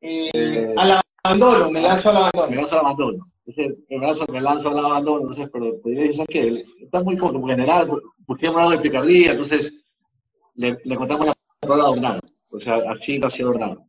eh, 0.00 0.30
Eh, 0.32 0.74
Al 0.76 1.00
abandono, 1.24 1.70
me 1.70 1.80
lanzo 1.80 2.10
al 2.10 2.14
Me 2.14 2.20
abandono. 2.20 2.54
lanzo 2.56 2.74
al 2.78 2.84
abandono. 2.86 3.26
Entonces, 3.46 3.78
me 3.90 3.98
lanzo, 3.98 4.24
me 4.28 4.40
lanzo 4.40 4.68
al 4.68 4.78
abandono, 4.78 5.20
entonces, 5.22 5.48
pero 5.52 5.72
te 5.82 5.90
digo, 5.90 6.14
¿sabes 6.14 6.28
qué? 6.30 6.64
Está 6.84 7.02
muy 7.02 7.16
como 7.16 7.46
general, 7.46 7.90
busquemos 8.26 8.58
algo 8.58 8.70
de 8.70 8.78
picardía, 8.78 9.26
entonces 9.32 9.72
le, 10.54 10.78
le 10.84 10.96
contamos 10.96 11.26
la 11.26 11.34
palabra 11.60 11.84
Adornado. 11.86 12.20
O 12.52 12.60
sea, 12.60 12.76
así 12.90 13.18
nació 13.18 13.46
Adornado. 13.48 13.82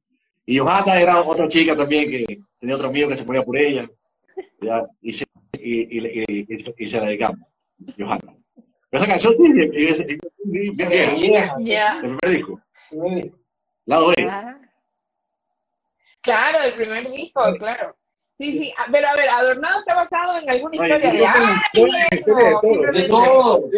Y 0.46 0.60
Johanna 0.60 1.02
era 1.02 1.22
otra 1.22 1.48
chica 1.48 1.76
también 1.76 2.10
que 2.10 2.40
tenía 2.60 2.76
otro 2.76 2.90
amigo 2.90 3.10
que 3.10 3.18
se 3.18 3.24
ponía 3.24 3.44
por 3.44 3.58
ella, 3.58 3.90
¿ya? 4.62 4.84
Y, 5.02 5.14
se, 5.14 5.26
y, 5.54 5.98
y, 5.98 6.24
y, 6.28 6.46
y, 6.48 6.74
y 6.78 6.88
se 6.88 6.98
la 6.98 7.06
dedicamos, 7.06 7.40
Johanna. 7.98 8.36
Pero 8.90 9.04
esa 9.04 9.10
canción 9.12 9.34
sí, 9.34 9.52
bien 9.52 9.72
vieja, 10.76 11.56
del 11.58 12.00
primer 12.00 12.38
disco. 12.38 12.62
Lado 13.86 14.08
B. 14.08 14.16
Ah, 14.30 14.60
Claro, 16.22 16.58
el 16.66 16.74
primer 16.74 17.08
disco, 17.08 17.42
claro. 17.60 17.96
Sí, 18.38 18.52
sí, 18.58 18.74
ah, 18.78 18.84
pero 18.92 19.08
a 19.08 19.16
ver, 19.16 19.30
Adornado 19.30 19.80
está 19.80 19.96
basado 19.96 20.38
en 20.40 20.50
alguna 20.50 20.82
Oye, 20.82 20.90
historia 20.90 21.10
de 21.10 21.24
historia 21.80 22.08
de 22.12 22.22
todo, 22.22 22.62
de 22.92 23.08
todo. 23.08 23.70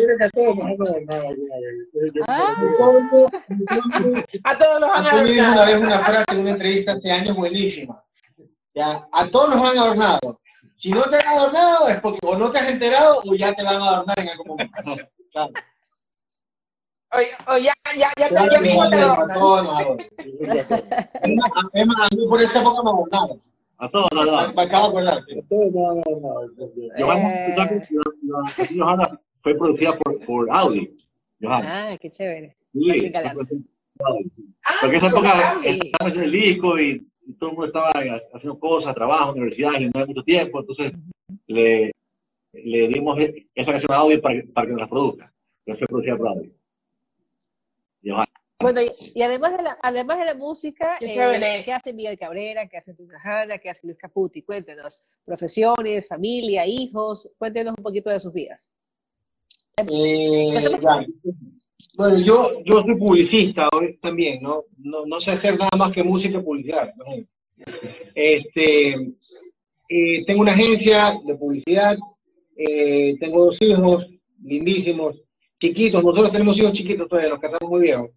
A 4.43 4.58
todos 4.58 4.84
han 4.84 4.89
adornado 4.89 4.89
los 4.89 4.89
han 4.97 5.26
dijo 5.26 5.45
una 5.45 5.53
adornado. 5.53 5.66
vez 5.68 5.78
una 5.78 5.99
frase 5.99 6.26
en 6.32 6.39
una 6.39 6.49
entrevista 6.51 6.93
hace 6.93 7.12
años 7.12 7.36
buenísima. 7.36 8.03
Ya, 8.74 9.08
a 9.12 9.30
todos 9.30 9.49
nos 9.55 9.70
han 9.72 9.78
adornado. 9.78 10.39
Si 10.80 10.89
no 10.89 11.01
te 11.03 11.18
han 11.18 11.28
adornado 11.28 11.88
es 11.89 11.99
porque 12.01 12.20
o 12.24 12.36
no 12.38 12.51
te 12.51 12.58
has 12.60 12.70
enterado 12.70 13.20
o 13.26 13.36
ya 13.36 13.53
te 13.53 13.64
van 13.64 13.76
a 13.82 13.89
adornar 13.89 14.20
en 14.20 14.30
algún 14.30 14.47
momento. 14.47 14.82
Claro. 15.32 15.51
O 17.47 17.58
ya, 17.58 17.74
ya, 17.95 18.12
ya, 18.18 18.28
Claro, 18.30 18.47
te- 18.47 18.53
ya 18.55 18.60
mismo 18.62 18.89
te 18.89 18.95
adornan. 18.97 19.38
a 19.38 19.39
mí 22.16 22.28
por 22.28 22.41
esta 22.41 22.60
época 22.60 22.82
me 22.84 22.89
adornaron. 22.89 23.41
A 23.80 23.90
todos, 23.90 24.08
no, 24.14 24.24
no. 24.26 24.40
Acabo 24.62 25.00
de 25.00 25.08
acordar. 25.08 25.18
A 25.20 25.48
todos 25.50 25.72
nos 25.74 25.92
han 25.92 26.00
adornado. 26.00 26.52
Johanna, 26.98 27.46
Eh. 27.48 27.56
la- 27.56 28.76
Johanna 28.86 29.20
fue 29.42 29.56
producida 29.56 29.98
por, 30.00 30.20
por 30.26 30.50
Audi. 30.52 30.96
Johanna. 31.42 31.92
Ah, 31.92 31.98
qué 32.00 32.10
chévere. 32.10 32.56
Sí. 32.74 33.12
Ah, 33.16 33.34
Porque 34.82 34.98
esa 34.98 35.08
época 35.08 35.38
estaba 35.64 36.10
haciendo 36.10 36.24
el 36.24 36.32
disco 36.32 36.80
y, 36.80 37.08
y 37.28 37.34
todo 37.34 37.50
el 37.52 37.56
mundo 37.56 37.68
estaba 37.68 37.90
haciendo 38.34 38.60
cosas, 38.60 38.94
trabajo, 38.96 39.32
universidad, 39.34 39.72
y 39.80 39.86
no 39.86 39.92
había 39.96 40.06
mucho 40.08 40.24
tiempo, 40.24 40.60
entonces 40.60 40.94
le, 41.48 41.92
le 42.54 42.88
dimos 42.88 43.18
esa 43.56 43.72
canción 43.72 43.92
a 43.92 43.96
Audi 43.98 44.18
para, 44.18 44.42
que- 44.42 44.48
para 44.50 44.66
que 44.68 44.72
nos 44.74 44.82
la 44.82 44.88
produzca. 44.90 45.32
Pero 45.66 45.78
fue 45.78 45.88
producida 45.88 46.18
por 46.18 46.28
Audi. 46.30 46.52
Johanna. 48.04 48.26
Bueno, 48.60 48.82
y, 48.82 48.89
y 49.14 49.22
además, 49.22 49.55
de 49.55 49.64
la, 49.64 49.78
además 49.84 50.20
de 50.20 50.26
la 50.26 50.34
música, 50.36 50.97
Qué 50.99 51.05
eh. 51.05 51.62
¿qué 51.64 51.74
hace 51.74 51.93
Miguel 51.93 52.18
Cabrera? 52.18 52.68
¿Qué 52.68 52.78
hace 52.78 52.95
Tuna 52.95 53.20
Hanna? 53.24 53.60
¿Qué 53.60 53.70
hace 53.70 53.86
Luis 53.86 53.99
Caputi? 53.99 54.41
Cuéntenos. 54.41 55.03
Profesiones, 55.24 56.08
familia, 56.08 56.66
hijos. 56.66 57.32
Cuéntenos 57.38 57.76
un 57.78 57.84
poquito 57.84 58.10
de 58.10 58.20
sus 58.20 58.34
vidas. 58.34 58.72
Eh. 59.78 60.53
Bueno, 61.95 62.20
yo, 62.20 62.64
yo 62.66 62.82
soy 62.84 62.95
publicista 62.95 63.70
hoy 63.76 63.97
también, 64.01 64.41
¿no? 64.41 64.64
¿no? 64.78 65.05
No 65.05 65.22
sé 65.22 65.32
hacer 65.32 65.58
nada 65.58 65.70
más 65.78 65.93
que 65.93 66.03
música 66.03 66.39
y 66.39 66.41
publicidad. 66.41 66.93
¿no? 66.95 67.05
Este, 68.16 68.93
eh, 69.89 70.26
tengo 70.26 70.41
una 70.41 70.53
agencia 70.53 71.20
de 71.24 71.36
publicidad, 71.36 71.95
eh, 72.55 73.16
tengo 73.20 73.45
dos 73.45 73.58
hijos 73.62 74.05
lindísimos, 74.43 75.16
chiquitos, 75.60 76.03
nosotros 76.03 76.32
tenemos 76.32 76.58
hijos 76.58 76.74
chiquitos 76.74 77.08
todavía, 77.08 77.30
nos 77.30 77.39
casamos 77.39 77.70
muy 77.70 77.82
viejos. 77.82 78.10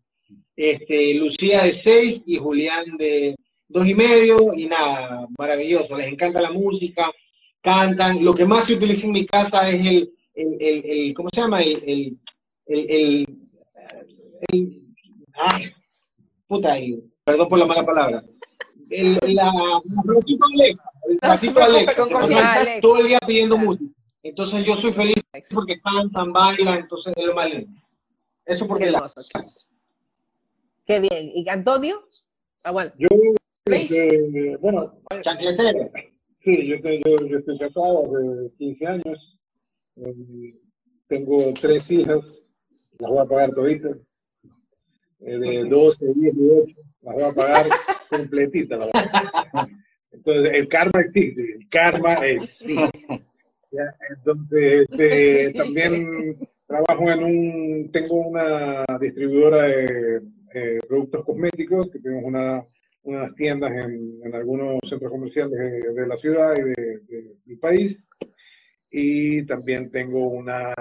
Este, 0.63 1.15
Lucía 1.15 1.63
de 1.63 1.73
seis 1.83 2.21
y 2.27 2.37
Julián 2.37 2.85
de 2.99 3.35
dos 3.69 3.87
y 3.87 3.95
medio, 3.95 4.37
y 4.55 4.67
nada, 4.67 5.27
maravilloso, 5.39 5.97
les 5.97 6.13
encanta 6.13 6.43
la 6.43 6.51
música, 6.51 7.11
cantan. 7.63 8.23
Lo 8.23 8.33
que 8.35 8.45
más 8.45 8.67
se 8.67 8.75
utiliza 8.75 9.03
en 9.07 9.13
mi 9.13 9.25
casa 9.27 9.71
es 9.71 9.81
el, 9.81 10.11
el, 10.35 10.57
el, 10.61 10.85
el- 10.85 11.15
¿cómo 11.15 11.31
se 11.33 11.41
llama? 11.41 11.63
El, 11.63 12.15
el, 12.67 13.27
ay, 15.35 15.73
puta, 16.47 16.77
el- 16.79 17.05
perdón 17.25 17.49
por 17.49 17.59
la 17.59 17.67
mala 17.67 17.85
palabra. 17.87 18.23
El, 18.91 19.17
la, 19.35 19.53
Alexa, 20.53 20.85
el 21.09 21.19
Alexa, 22.27 22.81
todo 22.83 22.97
el 22.99 23.09
día 23.09 23.19
pidiendo 23.27 23.57
música. 23.57 23.91
Entonces 24.23 24.67
yo 24.67 24.77
soy 24.77 24.93
feliz 24.93 25.17
porque 25.55 25.81
cantan, 25.81 26.33
bailan, 26.33 26.81
entonces 26.81 27.15
es 27.17 27.25
lo 27.25 27.35
más 27.35 27.51
lindo. 27.51 27.81
Eso 28.45 28.67
porque 28.67 28.91
la. 28.91 28.99
Qué 30.91 30.99
bien. 30.99 31.31
¿Y 31.37 31.49
Antonio? 31.49 32.01
Ah, 32.65 32.73
bueno. 32.73 32.91
Yo, 32.99 33.07
este, 33.67 34.57
bueno, 34.57 34.93
chancletero. 35.23 35.89
sí, 36.43 36.67
yo, 36.67 36.75
estoy- 36.75 37.01
yo, 37.07 37.27
yo 37.29 37.39
estoy 37.39 37.59
casado 37.61 38.07
hace 38.07 38.57
15 38.59 38.87
años. 38.89 39.39
Eh, 39.95 40.55
tengo 41.07 41.37
tres 41.61 41.89
hijas, 41.93 42.19
las 42.99 43.09
voy 43.09 43.19
a 43.21 43.25
pagar 43.25 43.51
toditas. 43.53 43.97
Eh, 45.21 45.39
de 45.39 45.65
12, 45.69 46.07
10 46.13 46.35
y 46.35 46.51
8, 46.51 46.75
las 47.03 47.15
voy 47.15 47.23
a 47.23 47.33
pagar 47.35 47.67
completitas. 48.11 48.79
las 48.81 48.89
voy 48.93 49.01
a 49.01 49.13
pagar. 49.13 49.69
Entonces, 50.11 50.53
el 50.55 50.69
karma 50.69 51.01
existe, 51.03 51.43
el 51.55 51.69
karma 51.69 52.15
existe. 52.27 52.75
Ya, 53.73 53.85
Entonces, 54.17 54.89
este, 54.91 55.53
también 55.57 56.37
trabajo 56.67 57.09
en 57.13 57.23
un, 57.23 57.93
tengo 57.93 58.27
una 58.27 58.85
distribuidora 59.01 59.63
de 59.63 60.23
eh, 60.55 60.79
productos 60.89 61.25
cosméticos, 61.25 61.91
que 61.91 61.99
tenemos 62.01 62.25
una, 62.25 62.63
unas 63.03 63.35
tiendas 63.35 63.71
en, 63.73 64.21
en 64.25 64.35
algunos 64.35 64.79
centros 64.89 65.11
comerciales 65.11 65.53
de, 65.59 65.93
de 65.93 66.07
la 66.07 66.17
ciudad 66.19 66.55
y 66.57 66.63
de, 66.63 66.99
de- 67.09 67.35
del 67.45 67.59
país. 67.59 67.97
Y 68.91 69.47
también 69.47 69.91
tengo 69.91 70.27
una 70.29 70.73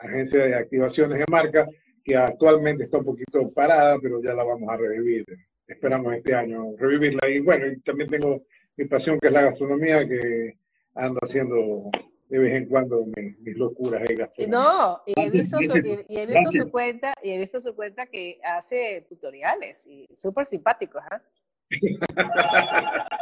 agencia 0.00 0.44
de 0.44 0.54
activaciones 0.56 1.18
de 1.18 1.24
marca 1.30 1.66
que 2.04 2.16
actualmente 2.16 2.84
está 2.84 2.98
un 2.98 3.04
poquito 3.04 3.50
parada, 3.52 3.98
pero 4.02 4.20
ya 4.22 4.34
la 4.34 4.42
vamos 4.44 4.68
a 4.68 4.76
revivir. 4.76 5.24
Esperamos 5.66 6.14
este 6.14 6.34
año 6.34 6.72
revivirla. 6.76 7.28
Y 7.28 7.40
bueno, 7.40 7.66
y 7.68 7.80
también 7.80 8.10
tengo 8.10 8.42
mi 8.76 8.84
pasión 8.86 9.18
que 9.20 9.28
es 9.28 9.32
la 9.32 9.42
gastronomía, 9.42 10.06
que 10.08 10.54
ando 10.94 11.18
haciendo 11.22 11.90
de 12.28 12.38
vez 12.38 12.54
en 12.54 12.66
cuando 12.68 13.04
mis, 13.16 13.38
mis 13.40 13.56
locuras 13.56 14.02
de. 14.02 14.46
No, 14.48 15.00
y 15.06 15.12
he 15.20 15.30
visto 15.30 15.58
su, 15.58 15.76
y, 15.78 16.04
y 16.08 16.18
he 16.18 16.26
visto 16.26 16.40
Gracias. 16.42 16.64
su 16.64 16.70
cuenta, 16.70 17.14
y 17.22 17.30
he 17.30 17.38
visto 17.38 17.60
su 17.60 17.74
cuenta 17.76 18.06
que 18.06 18.38
hace 18.42 19.06
tutoriales 19.08 19.86
y 19.86 20.06
súper 20.12 20.44
simpáticos, 20.46 21.02
¿ah? 21.10 21.22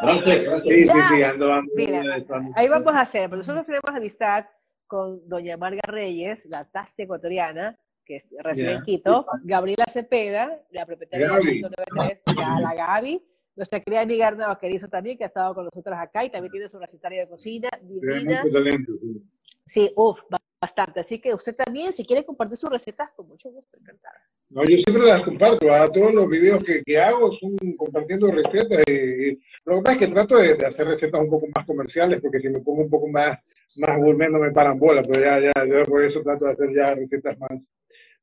Gracias, 0.02 0.42
gracias. 0.44 0.62
Sí, 0.64 0.84
sí, 0.84 0.98
sí, 1.16 1.22
ando, 1.22 1.52
ando, 1.52 1.72
Mira, 1.76 2.00
ando- 2.00 2.52
Ahí 2.56 2.68
vamos 2.68 2.92
a 2.94 3.00
hacer, 3.00 3.24
pero 3.30 3.38
nosotros 3.38 3.64
tenemos 3.66 3.90
amistad 3.90 4.46
con 4.86 5.26
doña 5.28 5.56
Marga 5.56 5.80
Reyes, 5.86 6.46
la 6.46 6.64
taste 6.70 7.04
ecuatoriana, 7.04 7.78
que 8.04 8.16
es- 8.16 8.26
reside 8.40 8.72
en. 8.72 8.82
Quito, 8.82 9.26
Gabriela 9.44 9.84
Cepeda, 9.88 10.60
la 10.70 10.84
propietaria 10.86 11.26
de 11.26 11.32
Gaby. 11.32 11.42
193, 11.60 12.22
ya, 12.36 12.60
la 12.60 12.74
Gaby, 12.74 13.22
nuestra 13.56 13.80
querida 13.80 14.02
amiga 14.02 14.28
Arnau 14.28 14.58
Querizo 14.58 14.88
también, 14.88 15.16
que 15.16 15.24
ha 15.24 15.28
estado 15.28 15.54
con 15.54 15.64
nosotros 15.64 15.96
acá 15.98 16.24
y 16.24 16.30
también 16.30 16.50
tiene 16.50 16.68
su 16.68 16.78
recetario 16.78 17.20
de 17.20 17.28
cocina 17.28 17.68
divina. 17.82 18.42
mucho 18.42 18.52
talento, 18.52 18.92
sí. 19.00 19.22
Sí, 19.66 19.90
uff, 19.96 20.20
bastante. 20.60 21.00
Así 21.00 21.20
que 21.20 21.32
usted 21.32 21.54
también, 21.56 21.92
si 21.92 22.04
quiere 22.04 22.24
compartir 22.24 22.56
sus 22.56 22.70
recetas, 22.70 23.10
con 23.16 23.28
mucho 23.28 23.50
gusto, 23.50 23.78
encantada. 23.78 24.20
No, 24.50 24.62
yo 24.62 24.76
siempre 24.84 25.06
las 25.06 25.24
comparto, 25.24 25.72
a 25.72 25.86
todos 25.86 26.12
los 26.12 26.28
videos 26.28 26.62
que, 26.62 26.82
que 26.84 26.98
hago 26.98 27.32
son 27.38 27.56
compartiendo 27.76 28.30
recetas. 28.30 28.82
Y, 28.86 28.92
y 28.92 29.42
lo 29.64 29.76
que 29.76 29.82
pasa 29.82 29.92
es 29.94 29.98
que 29.98 30.08
trato 30.08 30.36
de, 30.36 30.54
de 30.54 30.66
hacer 30.66 30.86
recetas 30.86 31.20
un 31.20 31.30
poco 31.30 31.46
más 31.54 31.66
comerciales, 31.66 32.20
porque 32.20 32.40
si 32.40 32.48
me 32.48 32.60
pongo 32.60 32.82
un 32.82 32.90
poco 32.90 33.08
más, 33.08 33.38
más 33.76 33.98
gourmet 33.98 34.30
no 34.30 34.38
me 34.38 34.52
paran 34.52 34.78
bola, 34.78 35.02
pero 35.02 35.20
ya, 35.20 35.40
ya, 35.40 35.66
yo 35.66 35.82
por 35.84 36.04
eso 36.04 36.22
trato 36.22 36.44
de 36.44 36.52
hacer 36.52 36.74
ya 36.74 36.94
recetas 36.94 37.38
más, 37.38 37.60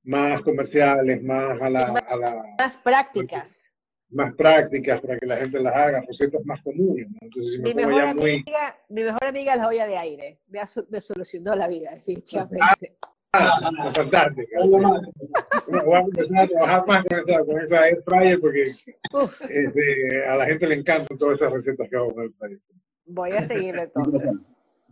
más 0.04 0.42
comerciales, 0.44 1.24
más 1.24 1.60
a 1.60 1.70
la, 1.70 1.84
a 2.08 2.16
la, 2.16 2.44
Más 2.60 2.78
prácticas. 2.78 3.71
Más 4.12 4.36
prácticas 4.36 5.02
para 5.02 5.18
que 5.18 5.26
la 5.26 5.38
gente 5.38 5.60
las 5.60 5.76
haga, 5.76 6.04
recetas 6.08 6.46
más 6.46 6.62
comunes. 6.62 7.08
¿no? 7.10 7.18
Entonces, 7.22 7.54
si 7.54 7.60
me 7.60 7.74
Mi 7.74 7.74
pongo 7.74 7.88
mejor, 7.88 8.06
ya 8.06 8.14
muy... 8.14 8.32
amiga, 8.32 8.80
mi 8.90 9.04
mejor 9.04 9.24
amiga 9.24 9.54
es 9.54 9.58
la 9.60 9.68
olla 9.68 9.88
de 9.88 9.98
aire. 9.98 10.40
Me, 10.48 10.60
me 10.90 11.02
solucionó 11.02 11.56
la 11.56 11.68
vida, 11.68 11.92
definitivamente. 11.92 12.98
Ah, 13.34 13.72
fantástica. 13.96 14.60
Voy 14.62 15.96
a 15.96 16.00
empezar 16.00 16.38
a 16.38 16.48
trabajar 16.48 16.88
más 16.88 17.06
con 17.06 17.20
esa, 17.20 17.46
con 17.46 17.62
esa 17.62 17.88
air 17.88 18.04
fryer 18.04 18.40
porque 18.42 18.62
este, 18.64 20.26
a 20.28 20.36
la 20.36 20.46
gente 20.48 20.68
le 20.68 20.76
encantan 20.76 21.18
todas 21.18 21.40
esas 21.40 21.54
recetas 21.54 21.90
que 21.90 21.96
hago 21.96 22.14
con 22.14 22.24
el 22.26 22.34
fryer. 22.34 22.60
voy 23.06 23.32
a 23.32 23.42
seguirlo 23.42 23.84
entonces. 23.84 24.38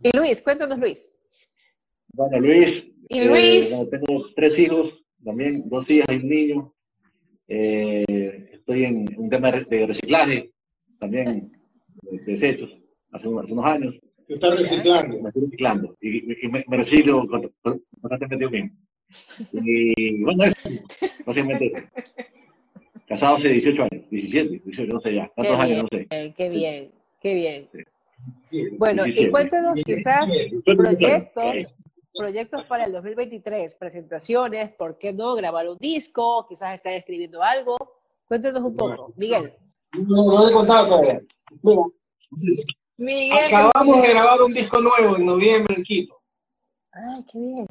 Y 0.02 0.16
Luis, 0.16 0.40
cuéntanos, 0.40 0.78
Luis. 0.78 1.12
Bueno, 2.14 2.40
Luis. 2.40 2.70
¿Y 3.10 3.24
Luis? 3.24 3.76
bueno, 3.76 3.90
tengo 3.90 4.24
tres 4.34 4.58
hijos, 4.58 4.88
también 5.22 5.68
dos 5.68 5.88
hijas 5.90 6.08
y 6.08 6.16
un 6.16 6.28
niño. 6.28 6.74
Eh, 7.52 8.48
estoy 8.52 8.84
en 8.84 9.04
un 9.16 9.28
tema 9.28 9.50
de 9.50 9.86
reciclaje, 9.86 10.50
también 11.00 11.50
de 12.02 12.18
desechos, 12.24 12.70
hace, 13.10 13.26
hace 13.26 13.52
unos 13.52 13.64
años. 13.66 13.94
Se 14.28 14.34
está 14.34 14.54
reciclando. 14.54 15.20
Me 15.20 15.28
estoy 15.28 15.42
reciclando 15.46 15.96
y, 16.00 16.46
y 16.46 16.48
me, 16.48 16.64
me 16.68 16.76
reciclo 16.76 17.26
con- 17.26 17.50
con- 17.62 17.82
constantemente 18.00 18.44
yo 18.44 18.50
mismo. 18.50 18.70
Y 19.52 20.22
bueno, 20.22 20.44
eso, 20.44 20.68
básicamente 21.26 21.72
eso. 21.74 21.86
Casado 23.08 23.36
hace 23.38 23.48
18 23.48 23.82
años, 23.90 24.08
17, 24.10 24.60
18, 24.64 24.94
no 24.94 25.00
sé 25.00 25.14
ya, 25.16 25.26
Qué 25.26 25.32
tantos 25.42 25.58
años, 25.58 25.68
bien, 25.90 26.06
no 26.08 26.16
sé. 26.16 26.34
qué 26.36 26.48
bien, 26.48 26.90
qué 27.20 27.34
bien. 27.34 27.66
Sí. 27.72 28.58
Bueno, 28.78 29.02
y 29.02 29.10
17. 29.12 29.30
cuéntanos 29.32 29.82
quizás 29.84 30.32
Eh, 30.36 30.50
proyectos, 30.64 31.66
proyectos 32.14 32.64
para 32.64 32.84
el 32.84 32.92
2023, 32.92 33.74
presentaciones, 33.74 34.70
¿por 34.74 34.98
qué 34.98 35.12
no? 35.12 35.34
Grabar 35.34 35.68
un 35.68 35.78
disco, 35.78 36.46
quizás 36.48 36.74
están 36.74 36.94
escribiendo 36.94 37.42
algo. 37.42 37.76
Cuéntenos 38.26 38.62
un 38.62 38.76
poco. 38.76 39.12
Miguel. 39.16 39.52
No, 39.92 40.24
no 40.24 40.48
he 40.48 40.52
contado 40.52 40.88
todavía. 40.88 41.20
Mira, 41.62 41.82
Miguel, 42.96 43.54
acabamos 43.54 44.02
de 44.02 44.08
grabar 44.08 44.42
un 44.42 44.52
disco 44.52 44.80
nuevo 44.80 45.16
en 45.16 45.26
noviembre 45.26 45.76
en 45.76 45.82
Quito. 45.82 46.20
Ay, 46.92 47.24
qué 47.32 47.38
bien. 47.38 47.66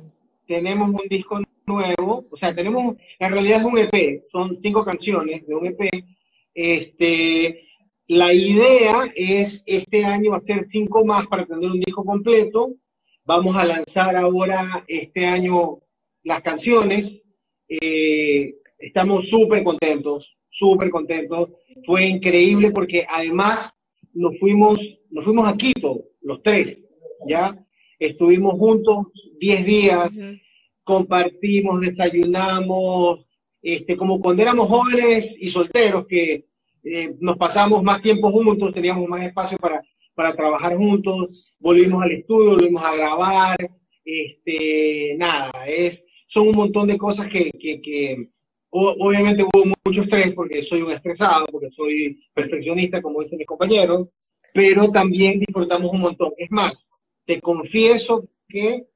tenemos 0.47 0.89
un 0.89 1.07
disco 1.09 1.39
nuevo, 1.65 2.25
o 2.31 2.37
sea, 2.37 2.53
tenemos, 2.55 2.97
en 3.19 3.31
realidad 3.31 3.59
es 3.59 3.65
un 3.65 3.77
EP, 3.77 4.23
son 4.31 4.59
cinco 4.61 4.83
canciones 4.83 5.45
de 5.45 5.55
un 5.55 5.67
EP, 5.67 5.89
este, 6.53 7.69
la 8.07 8.33
idea 8.33 9.11
es 9.15 9.63
este 9.67 10.03
año 10.03 10.33
hacer 10.33 10.67
cinco 10.71 11.05
más 11.05 11.27
para 11.27 11.45
tener 11.45 11.69
un 11.69 11.79
disco 11.79 12.03
completo. 12.03 12.71
Vamos 13.29 13.55
a 13.57 13.63
lanzar 13.63 14.15
ahora 14.15 14.83
este 14.87 15.23
año 15.23 15.77
las 16.23 16.41
canciones. 16.41 17.07
Eh, 17.67 18.55
estamos 18.79 19.23
súper 19.29 19.63
contentos, 19.63 20.35
súper 20.49 20.89
contentos. 20.89 21.51
Fue 21.85 22.07
increíble 22.07 22.71
porque 22.71 23.05
además 23.07 23.71
nos 24.15 24.35
fuimos, 24.39 24.79
nos 25.11 25.23
fuimos 25.25 25.47
a 25.47 25.55
Quito, 25.55 26.05
los 26.23 26.41
tres, 26.41 26.75
¿ya? 27.27 27.55
Estuvimos 27.99 28.57
juntos 28.57 29.05
10 29.39 29.63
días, 29.63 30.11
compartimos, 30.83 31.81
desayunamos, 31.81 33.27
este, 33.61 33.95
como 33.95 34.19
cuando 34.21 34.41
éramos 34.41 34.69
jóvenes 34.69 35.27
y 35.39 35.49
solteros, 35.49 36.07
que 36.07 36.45
eh, 36.83 37.15
nos 37.19 37.37
pasamos 37.37 37.83
más 37.83 38.01
tiempo 38.01 38.31
juntos, 38.31 38.73
teníamos 38.73 39.07
más 39.07 39.21
espacio 39.21 39.55
para, 39.59 39.83
para 40.19 40.35
trabajar 40.35 40.75
juntos, 40.75 41.49
volvimos 41.59 42.03
al 42.03 42.11
estudio, 42.11 42.49
volvimos 42.49 42.83
a 42.85 42.93
grabar, 42.93 43.55
este, 44.03 45.15
nada, 45.17 45.49
es, 45.65 45.97
son 46.27 46.49
un 46.49 46.57
montón 46.57 46.87
de 46.87 46.97
cosas 46.97 47.27
que, 47.31 47.49
que, 47.51 47.81
que 47.81 48.27
obviamente 48.69 49.45
hubo 49.45 49.71
mucho 49.85 50.01
estrés 50.01 50.33
porque 50.35 50.61
soy 50.61 50.81
un 50.81 50.91
estresado, 50.91 51.45
porque 51.49 51.69
soy 51.69 52.19
perfeccionista, 52.33 53.01
como 53.01 53.21
dicen 53.21 53.37
mis 53.37 53.47
compañeros, 53.47 54.09
pero 54.53 54.91
también 54.91 55.39
disfrutamos 55.39 55.89
un 55.93 56.01
montón. 56.01 56.33
Es 56.37 56.51
más, 56.51 56.73
te 57.25 57.39
confieso 57.39 58.27
que 58.49 58.87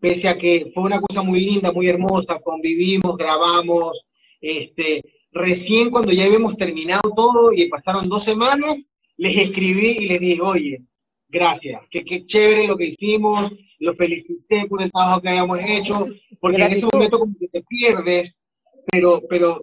pese 0.00 0.26
a 0.26 0.36
que 0.36 0.72
fue 0.74 0.82
una 0.82 1.00
cosa 1.00 1.22
muy 1.22 1.38
linda, 1.38 1.70
muy 1.70 1.86
hermosa, 1.86 2.40
convivimos, 2.42 3.16
grabamos, 3.16 4.04
este, 4.40 5.00
recién 5.30 5.90
cuando 5.90 6.10
ya 6.10 6.24
habíamos 6.24 6.56
terminado 6.56 7.08
todo 7.14 7.52
y 7.52 7.68
pasaron 7.68 8.08
dos 8.08 8.24
semanas, 8.24 8.78
les 9.18 9.48
escribí 9.48 9.96
y 9.98 10.06
les 10.06 10.18
dije, 10.18 10.40
oye, 10.40 10.82
gracias, 11.28 11.82
que 11.90 12.04
qué 12.04 12.26
chévere 12.26 12.66
lo 12.66 12.76
que 12.76 12.86
hicimos, 12.86 13.52
lo 13.78 13.94
felicité 13.94 14.66
por 14.68 14.82
el 14.82 14.90
trabajo 14.90 15.20
que 15.20 15.28
habíamos 15.28 15.58
hecho, 15.60 16.06
porque 16.40 16.56
en 16.56 16.72
ese 16.72 16.86
momento 16.92 17.18
como 17.18 17.34
que 17.38 17.48
te 17.48 17.62
pierdes, 17.62 18.34
pero, 18.90 19.22
pero 19.28 19.62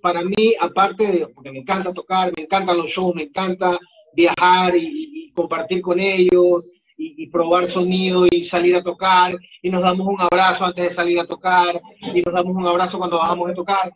para 0.00 0.22
mí, 0.22 0.54
aparte 0.60 1.06
de, 1.06 1.26
porque 1.28 1.50
me 1.50 1.60
encanta 1.60 1.92
tocar, 1.92 2.32
me 2.36 2.44
encantan 2.44 2.76
los 2.76 2.86
shows, 2.88 3.14
me 3.14 3.24
encanta 3.24 3.78
viajar 4.14 4.76
y, 4.76 5.32
compartir 5.34 5.82
con 5.82 6.00
ellos, 6.00 6.64
y, 6.96 7.26
probar 7.26 7.66
sonido 7.66 8.24
y 8.30 8.40
salir 8.40 8.74
a 8.74 8.82
tocar 8.82 9.36
y 9.60 9.68
nos 9.68 9.82
damos 9.82 10.06
un 10.06 10.16
abrazo 10.18 10.64
antes 10.64 10.88
de 10.88 10.94
salir 10.94 11.20
a 11.20 11.26
tocar 11.26 11.78
y 12.14 12.22
nos 12.22 12.32
damos 12.32 12.56
un 12.56 12.66
abrazo 12.66 12.96
cuando 12.96 13.18
bajamos 13.18 13.48
de 13.48 13.54
tocar. 13.54 13.92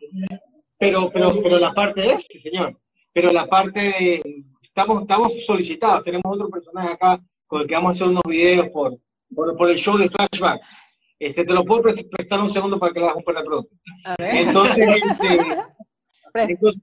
Pero, 0.78 1.10
pero, 1.10 1.28
pero 1.42 1.58
la 1.58 1.72
parte 1.72 2.12
es, 2.12 2.26
señor, 2.42 2.76
pero 3.12 3.28
la 3.32 3.46
parte 3.46 3.80
de, 3.80 4.22
estamos, 4.74 5.02
estamos 5.02 5.32
solicitados, 5.46 6.04
tenemos 6.04 6.24
otro 6.26 6.48
personaje 6.48 6.94
acá 6.94 7.20
con 7.46 7.62
el 7.62 7.66
que 7.66 7.74
vamos 7.74 7.90
a 7.90 7.92
hacer 7.92 8.06
unos 8.06 8.22
videos 8.26 8.68
por, 8.70 8.96
por, 9.34 9.70
el 9.70 9.78
show 9.78 9.96
de 9.98 10.08
Flashback. 10.08 10.60
Este, 11.18 11.44
te 11.44 11.52
lo 11.52 11.64
puedo 11.64 11.82
prestar 11.82 12.40
un 12.40 12.54
segundo 12.54 12.78
para 12.78 12.92
que 12.92 13.00
lo 13.00 13.06
hagas 13.06 13.16
un 13.16 13.24
pronto. 13.24 13.68
Entonces, 14.18 14.88
este, 14.88 15.38
entonces 16.52 16.82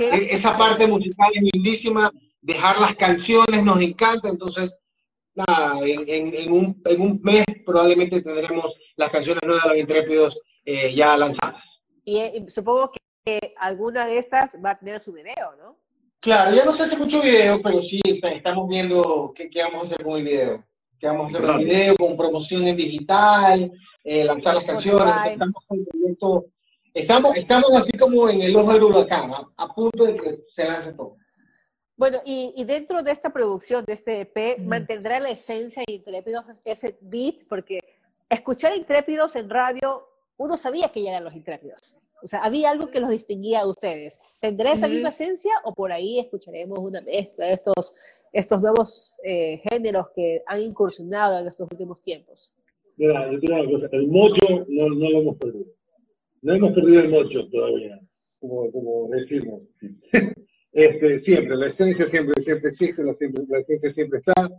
eh, 0.00 0.28
esa 0.30 0.50
parte 0.56 0.86
musical 0.86 1.30
es 1.34 1.42
lindísima, 1.52 2.10
dejar 2.42 2.80
las 2.80 2.96
canciones 2.96 3.62
nos 3.64 3.80
encanta, 3.80 4.28
entonces, 4.28 4.70
nada, 5.34 5.78
en, 5.86 6.34
en, 6.34 6.52
un, 6.52 6.82
en 6.84 7.00
un 7.00 7.20
mes 7.22 7.44
probablemente 7.64 8.20
tendremos 8.20 8.74
las 8.96 9.10
canciones 9.10 9.42
nuevas 9.46 9.64
de 9.64 9.70
los 9.70 9.78
intrépidos 9.78 10.38
eh, 10.64 10.94
ya 10.94 11.16
lanzadas. 11.16 11.64
Y, 12.04 12.20
supongo 12.48 12.90
que 13.24 13.54
alguna 13.58 14.06
de 14.06 14.18
estas 14.18 14.58
va 14.62 14.72
a 14.72 14.78
tener 14.78 15.00
su 15.00 15.12
video, 15.12 15.54
¿no? 15.56 15.76
Claro, 16.20 16.54
ya 16.54 16.64
no 16.64 16.72
se 16.72 16.82
hace 16.82 16.98
mucho 16.98 17.22
video, 17.22 17.62
pero 17.62 17.80
sí 17.82 17.98
estamos 18.04 18.68
viendo 18.68 19.32
qué, 19.34 19.48
qué 19.48 19.62
vamos 19.62 19.88
a 19.88 19.94
hacer 19.94 20.04
con 20.04 20.18
el 20.18 20.24
video. 20.24 20.64
¿Qué 20.98 21.06
vamos 21.06 21.32
a 21.32 21.36
hacer 21.36 21.46
con 21.48 21.60
el 21.60 21.66
video, 21.66 21.94
con 21.96 22.16
promoción 22.16 22.68
en 22.68 22.76
digital, 22.76 23.72
eh, 24.04 24.24
lanzar 24.24 24.54
las 24.54 24.66
canciones. 24.66 25.32
Estamos, 25.32 25.64
estamos, 26.92 27.36
estamos 27.36 27.70
así 27.74 27.98
como 27.98 28.28
en 28.28 28.42
el 28.42 28.54
ojo 28.54 28.72
del 28.72 28.82
huracán, 28.82 29.30
a, 29.56 29.74
punto 29.74 30.04
de 30.04 30.16
que 30.16 30.38
se 30.54 30.64
lance 30.64 30.92
todo. 30.92 31.16
Bueno, 31.96 32.18
y, 32.24 32.52
y, 32.54 32.64
dentro 32.64 33.02
de 33.02 33.12
esta 33.12 33.30
producción, 33.30 33.84
de 33.86 33.92
este 33.94 34.20
EP, 34.20 34.58
¿mantendrá 34.58 35.20
la 35.20 35.30
esencia 35.30 35.82
de 35.86 35.94
Intrépidos 35.94 36.44
ese 36.64 36.98
beat? 37.02 37.46
Porque 37.48 37.80
escuchar 38.28 38.74
Intrépidos 38.74 39.36
en 39.36 39.48
radio 39.48 40.06
uno 40.40 40.56
sabía 40.56 40.88
que 40.88 41.02
ya 41.02 41.10
eran 41.10 41.24
los 41.24 41.34
intrépidos. 41.34 41.96
O 42.22 42.26
sea, 42.26 42.40
había 42.40 42.70
algo 42.70 42.90
que 42.90 43.00
los 43.00 43.10
distinguía 43.10 43.60
a 43.60 43.68
ustedes. 43.68 44.20
¿Tendrá 44.40 44.72
esa 44.72 44.88
misma 44.88 45.08
esencia 45.10 45.52
o 45.64 45.74
por 45.74 45.92
ahí 45.92 46.18
escucharemos 46.18 46.78
una 46.78 47.00
mezcla 47.00 47.46
de 47.46 47.52
estos, 47.54 47.94
estos 48.32 48.60
nuevos 48.60 49.18
eh, 49.24 49.60
géneros 49.68 50.06
que 50.14 50.42
han 50.46 50.60
incursionado 50.60 51.40
en 51.40 51.48
estos 51.48 51.68
últimos 51.70 52.00
tiempos? 52.02 52.52
Mira, 52.96 53.30
yo 53.30 53.54
una 53.54 53.70
cosa, 53.70 53.88
el 53.92 54.08
mocho 54.08 54.66
no, 54.68 54.88
no, 54.88 55.10
lo 55.10 55.20
hemos 55.20 55.36
perdido. 55.38 55.66
No 56.42 56.54
hemos 56.54 56.72
perdido 56.72 57.00
el 57.00 57.08
mocho 57.08 57.48
todavía, 57.50 58.00
como, 58.38 58.70
como 58.70 59.08
decimos. 59.10 59.62
este, 60.72 61.20
siempre, 61.20 61.56
la 61.56 61.68
esencia 61.68 62.10
siempre, 62.10 62.42
siempre 62.44 62.70
existe, 62.70 63.02
la, 63.02 63.14
siempre, 63.14 63.44
la 63.48 63.58
esencia 63.60 63.92
siempre 63.94 64.18
está. 64.18 64.50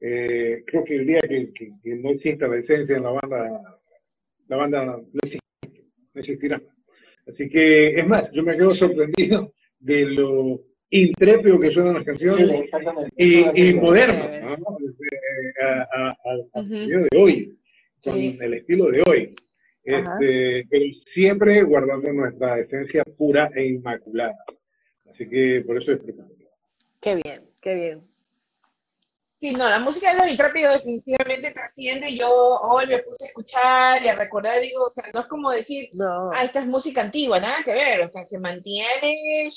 Eh, 0.00 0.64
creo 0.66 0.84
que 0.84 0.96
el 0.96 1.06
día 1.06 1.18
que, 1.20 1.52
que, 1.52 1.70
que 1.82 1.94
no 1.96 2.10
exista 2.10 2.48
la 2.48 2.58
esencia 2.58 2.96
en 2.96 3.04
la 3.04 3.10
banda 3.10 3.78
la 4.52 4.58
banda 4.58 4.84
no, 4.84 5.02
existirá. 6.14 6.60
Así 7.28 7.48
que, 7.48 8.00
es 8.00 8.06
más, 8.06 8.30
yo 8.32 8.42
me 8.42 8.56
quedo 8.56 8.74
sorprendido 8.74 9.52
de 9.80 10.04
lo 10.06 10.60
intrépido 10.90 11.58
que 11.58 11.70
suenan 11.70 11.94
las 11.94 12.04
canciones 12.04 12.68
y, 13.16 13.68
y 13.68 13.74
moderno, 13.74 14.56
¿no? 14.58 14.76
al 16.24 16.68
de 16.68 17.08
hoy, 17.16 17.58
con 18.04 18.18
el 18.18 18.54
estilo 18.54 18.90
de 18.90 19.02
hoy. 19.06 19.34
Este, 19.84 20.64
siempre 21.12 21.62
guardando 21.64 22.12
nuestra 22.12 22.60
esencia 22.60 23.02
pura 23.16 23.50
e 23.54 23.66
inmaculada. 23.66 24.44
Así 25.10 25.28
que 25.28 25.64
por 25.66 25.80
eso 25.80 25.92
es 25.92 25.98
preocupante. 26.00 26.46
Qué 27.00 27.16
bien, 27.16 27.42
qué 27.60 27.74
bien. 27.74 28.11
Sí, 29.42 29.50
no, 29.50 29.68
la 29.68 29.80
música 29.80 30.12
de 30.12 30.20
los 30.20 30.28
intrépidos 30.28 30.74
definitivamente 30.74 31.50
trasciende. 31.50 32.16
Yo 32.16 32.30
hoy 32.30 32.86
me 32.86 33.00
puse 33.00 33.24
a 33.24 33.26
escuchar 33.26 34.00
y 34.00 34.06
a 34.06 34.14
recordar, 34.14 34.60
digo, 34.60 34.84
o 34.84 34.92
sea, 34.94 35.10
no 35.12 35.18
es 35.18 35.26
como 35.26 35.50
decir, 35.50 35.90
no. 35.94 36.30
ah, 36.32 36.44
esta 36.44 36.60
es 36.60 36.66
música 36.66 37.00
antigua, 37.00 37.40
nada 37.40 37.56
que 37.64 37.72
ver, 37.72 38.02
o 38.02 38.08
sea, 38.08 38.24
se 38.24 38.38
mantiene 38.38 39.50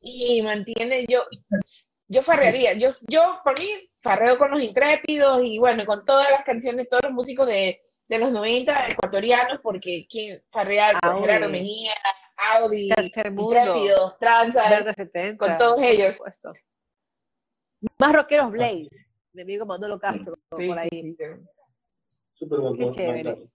y 0.00 0.42
mantiene, 0.42 1.06
yo, 1.08 1.24
yo 2.06 2.22
farrearía, 2.22 2.74
yo, 2.74 2.90
yo 3.08 3.40
por 3.42 3.58
mí 3.58 3.66
farreo 4.00 4.38
con 4.38 4.52
los 4.52 4.62
intrépidos 4.62 5.40
y 5.44 5.58
bueno, 5.58 5.84
con 5.86 6.04
todas 6.04 6.30
las 6.30 6.44
canciones, 6.44 6.88
todos 6.88 7.02
los 7.02 7.12
músicos 7.12 7.48
de, 7.48 7.82
de 8.06 8.18
los 8.18 8.30
90 8.30 8.90
ecuatorianos, 8.90 9.58
porque 9.60 10.06
quien 10.08 10.40
farrear, 10.52 11.00
pues, 11.00 11.14
Gerardo 11.18 11.48
Menía, 11.48 11.94
Audi, 12.54 12.90
Intrépidos, 12.96 14.16
Tranza, 14.20 14.84
con 15.36 15.56
todos 15.56 15.82
ellos. 15.82 16.16
Más 17.98 18.12
rockeros 18.12 18.52
Blaze 18.52 19.11
mi 19.32 19.42
amigo 19.42 19.66
Manolo 19.66 19.98
Castro 19.98 20.34
por 20.48 20.78
ahí. 20.78 21.16
qué 21.16 22.88
chévere. 22.88 23.48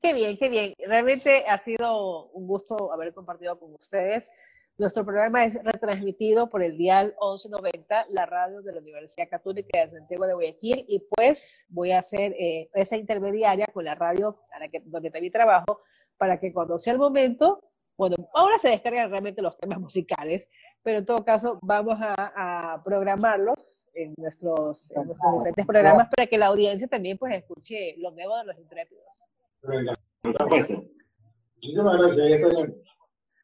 Qué 0.00 0.12
bien, 0.12 0.36
qué 0.36 0.48
bien. 0.48 0.74
Realmente 0.78 1.44
ha 1.46 1.58
sido 1.58 2.28
un 2.28 2.46
gusto 2.46 2.92
haber 2.92 3.12
compartido 3.12 3.58
con 3.58 3.74
ustedes. 3.74 4.30
Nuestro 4.76 5.04
programa 5.04 5.44
es 5.44 5.58
retransmitido 5.64 6.48
por 6.48 6.62
el 6.62 6.78
dial 6.78 7.16
1190, 7.20 8.06
la 8.10 8.26
radio 8.26 8.62
de 8.62 8.72
la 8.72 8.78
Universidad 8.78 9.28
Católica 9.28 9.80
de 9.80 9.88
Santiago 9.88 10.24
de 10.24 10.34
Guayaquil, 10.34 10.84
y 10.86 11.00
pues 11.00 11.66
voy 11.68 11.90
a 11.90 11.98
hacer 11.98 12.32
eh, 12.38 12.70
esa 12.74 12.96
intermediaria 12.96 13.66
con 13.72 13.84
la 13.84 13.96
radio 13.96 14.38
a 14.52 14.60
la 14.60 14.68
que, 14.68 14.80
donde 14.84 15.10
también 15.10 15.32
trabajo, 15.32 15.80
para 16.16 16.38
que 16.38 16.52
cuando 16.52 16.78
sea 16.78 16.92
el 16.92 17.00
momento, 17.00 17.60
bueno, 17.96 18.14
ahora 18.32 18.56
se 18.60 18.68
descargan 18.68 19.10
realmente 19.10 19.42
los 19.42 19.56
temas 19.56 19.80
musicales, 19.80 20.48
pero 20.82 20.98
en 20.98 21.06
todo 21.06 21.24
caso 21.24 21.58
vamos 21.62 21.98
a, 22.00 22.80
programarlos 22.84 23.88
en 23.94 24.14
nuestros, 24.16 24.92
diferentes 25.34 25.66
programas 25.66 26.08
para 26.08 26.26
que 26.26 26.38
la 26.38 26.46
audiencia 26.46 26.86
también 26.86 27.18
pues 27.18 27.34
escuche 27.34 27.96
lo 27.98 28.10
nuevo 28.12 28.36
de 28.38 28.44
los 28.44 28.58
intrépidos. 28.58 29.24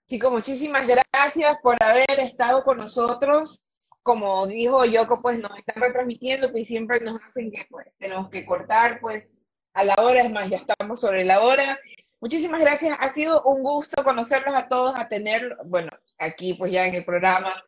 Chicos, 0.06 0.32
muchísimas 0.32 0.86
gracias 0.86 1.58
por 1.62 1.76
haber 1.82 2.18
estado 2.18 2.62
con 2.62 2.78
nosotros. 2.78 3.64
Como 4.02 4.46
dijo 4.46 4.84
Yoko, 4.84 5.22
pues 5.22 5.38
nos 5.38 5.56
están 5.56 5.82
retransmitiendo, 5.82 6.52
pues 6.52 6.68
siempre 6.68 7.00
nos 7.00 7.20
hacen 7.22 7.50
que 7.50 7.66
pues, 7.70 7.86
tenemos 7.98 8.28
que 8.28 8.44
cortar 8.44 9.00
pues 9.00 9.46
a 9.72 9.82
la 9.82 9.94
hora, 9.98 10.22
es 10.22 10.30
más, 10.30 10.48
ya 10.48 10.58
estamos 10.58 11.00
sobre 11.00 11.24
la 11.24 11.40
hora. 11.42 11.78
Muchísimas 12.24 12.58
gracias, 12.58 12.96
ha 12.98 13.10
sido 13.10 13.42
un 13.42 13.62
gusto 13.62 14.02
conocerlos 14.02 14.54
a 14.54 14.66
todos, 14.66 14.94
a 14.96 15.08
tener, 15.08 15.58
bueno, 15.66 15.90
aquí 16.16 16.54
pues 16.54 16.72
ya 16.72 16.86
en 16.86 16.94
el 16.94 17.04
programa, 17.04 17.62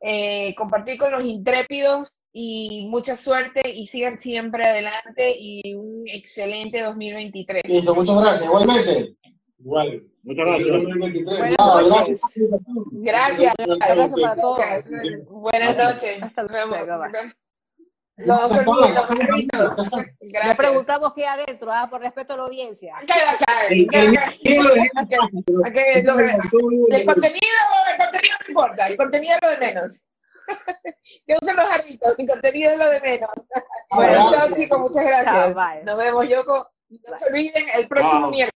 eh, 0.00 0.56
compartir 0.56 0.98
con 0.98 1.12
los 1.12 1.24
intrépidos 1.24 2.20
y 2.32 2.88
mucha 2.90 3.16
suerte 3.16 3.62
y 3.72 3.86
sigan 3.86 4.18
siempre 4.18 4.64
adelante 4.64 5.36
y 5.38 5.74
un 5.74 6.02
excelente 6.06 6.82
2023. 6.82 7.62
Listo, 7.64 7.94
muchas 7.94 8.20
gracias, 8.20 8.44
igualmente. 8.44 9.16
Igual. 9.60 10.02
Muchas 10.24 10.46
gracias. 10.46 10.68
2023. 10.68 11.38
Buenas 11.38 11.56
No, 11.60 11.82
noches. 11.82 12.20
Gracias. 12.90 13.54
Abrazo 13.88 14.16
para 14.20 14.34
todos. 14.34 14.58
Gracias. 14.58 15.28
Buenas 15.28 15.76
noches. 15.76 16.22
Hasta 16.24 16.42
luego, 16.42 16.74
se 18.16 18.60
olviden 18.60 18.94
los. 18.94 19.10
Le 20.20 20.28
Gracias. 20.30 20.56
preguntamos 20.56 21.12
qué 21.14 21.26
hay 21.26 21.40
adentro, 21.40 21.72
ah, 21.72 21.88
por 21.90 22.00
respeto 22.00 22.34
a 22.34 22.36
la 22.36 22.42
audiencia. 22.44 22.94
El- 23.70 23.88
lo 24.14 24.74
contenido, 27.04 27.50
el 27.88 27.98
contenido 27.98 28.36
no 28.40 28.48
importa, 28.48 28.86
el 28.88 28.96
contenido 28.96 29.34
es 29.34 29.40
lo 29.42 29.50
de 29.50 29.58
menos. 29.58 30.00
Que 31.26 31.36
usen 31.40 31.56
los 31.56 31.66
jarritos, 31.66 32.14
el 32.18 32.28
contenido 32.28 32.72
es 32.72 32.78
lo 32.78 32.90
de 32.90 33.00
menos. 33.00 33.30
Bueno, 33.90 34.26
chao 34.30 34.48
chicos, 34.54 34.78
muchas 34.78 35.06
gracias. 35.06 35.54
Chao. 35.54 35.82
Nos 35.84 35.98
vemos, 35.98 36.28
Yoko. 36.28 36.68
No 36.90 37.18
se 37.18 37.26
olviden, 37.28 37.64
el 37.74 37.88
próximo 37.88 38.30
miércoles. 38.30 38.52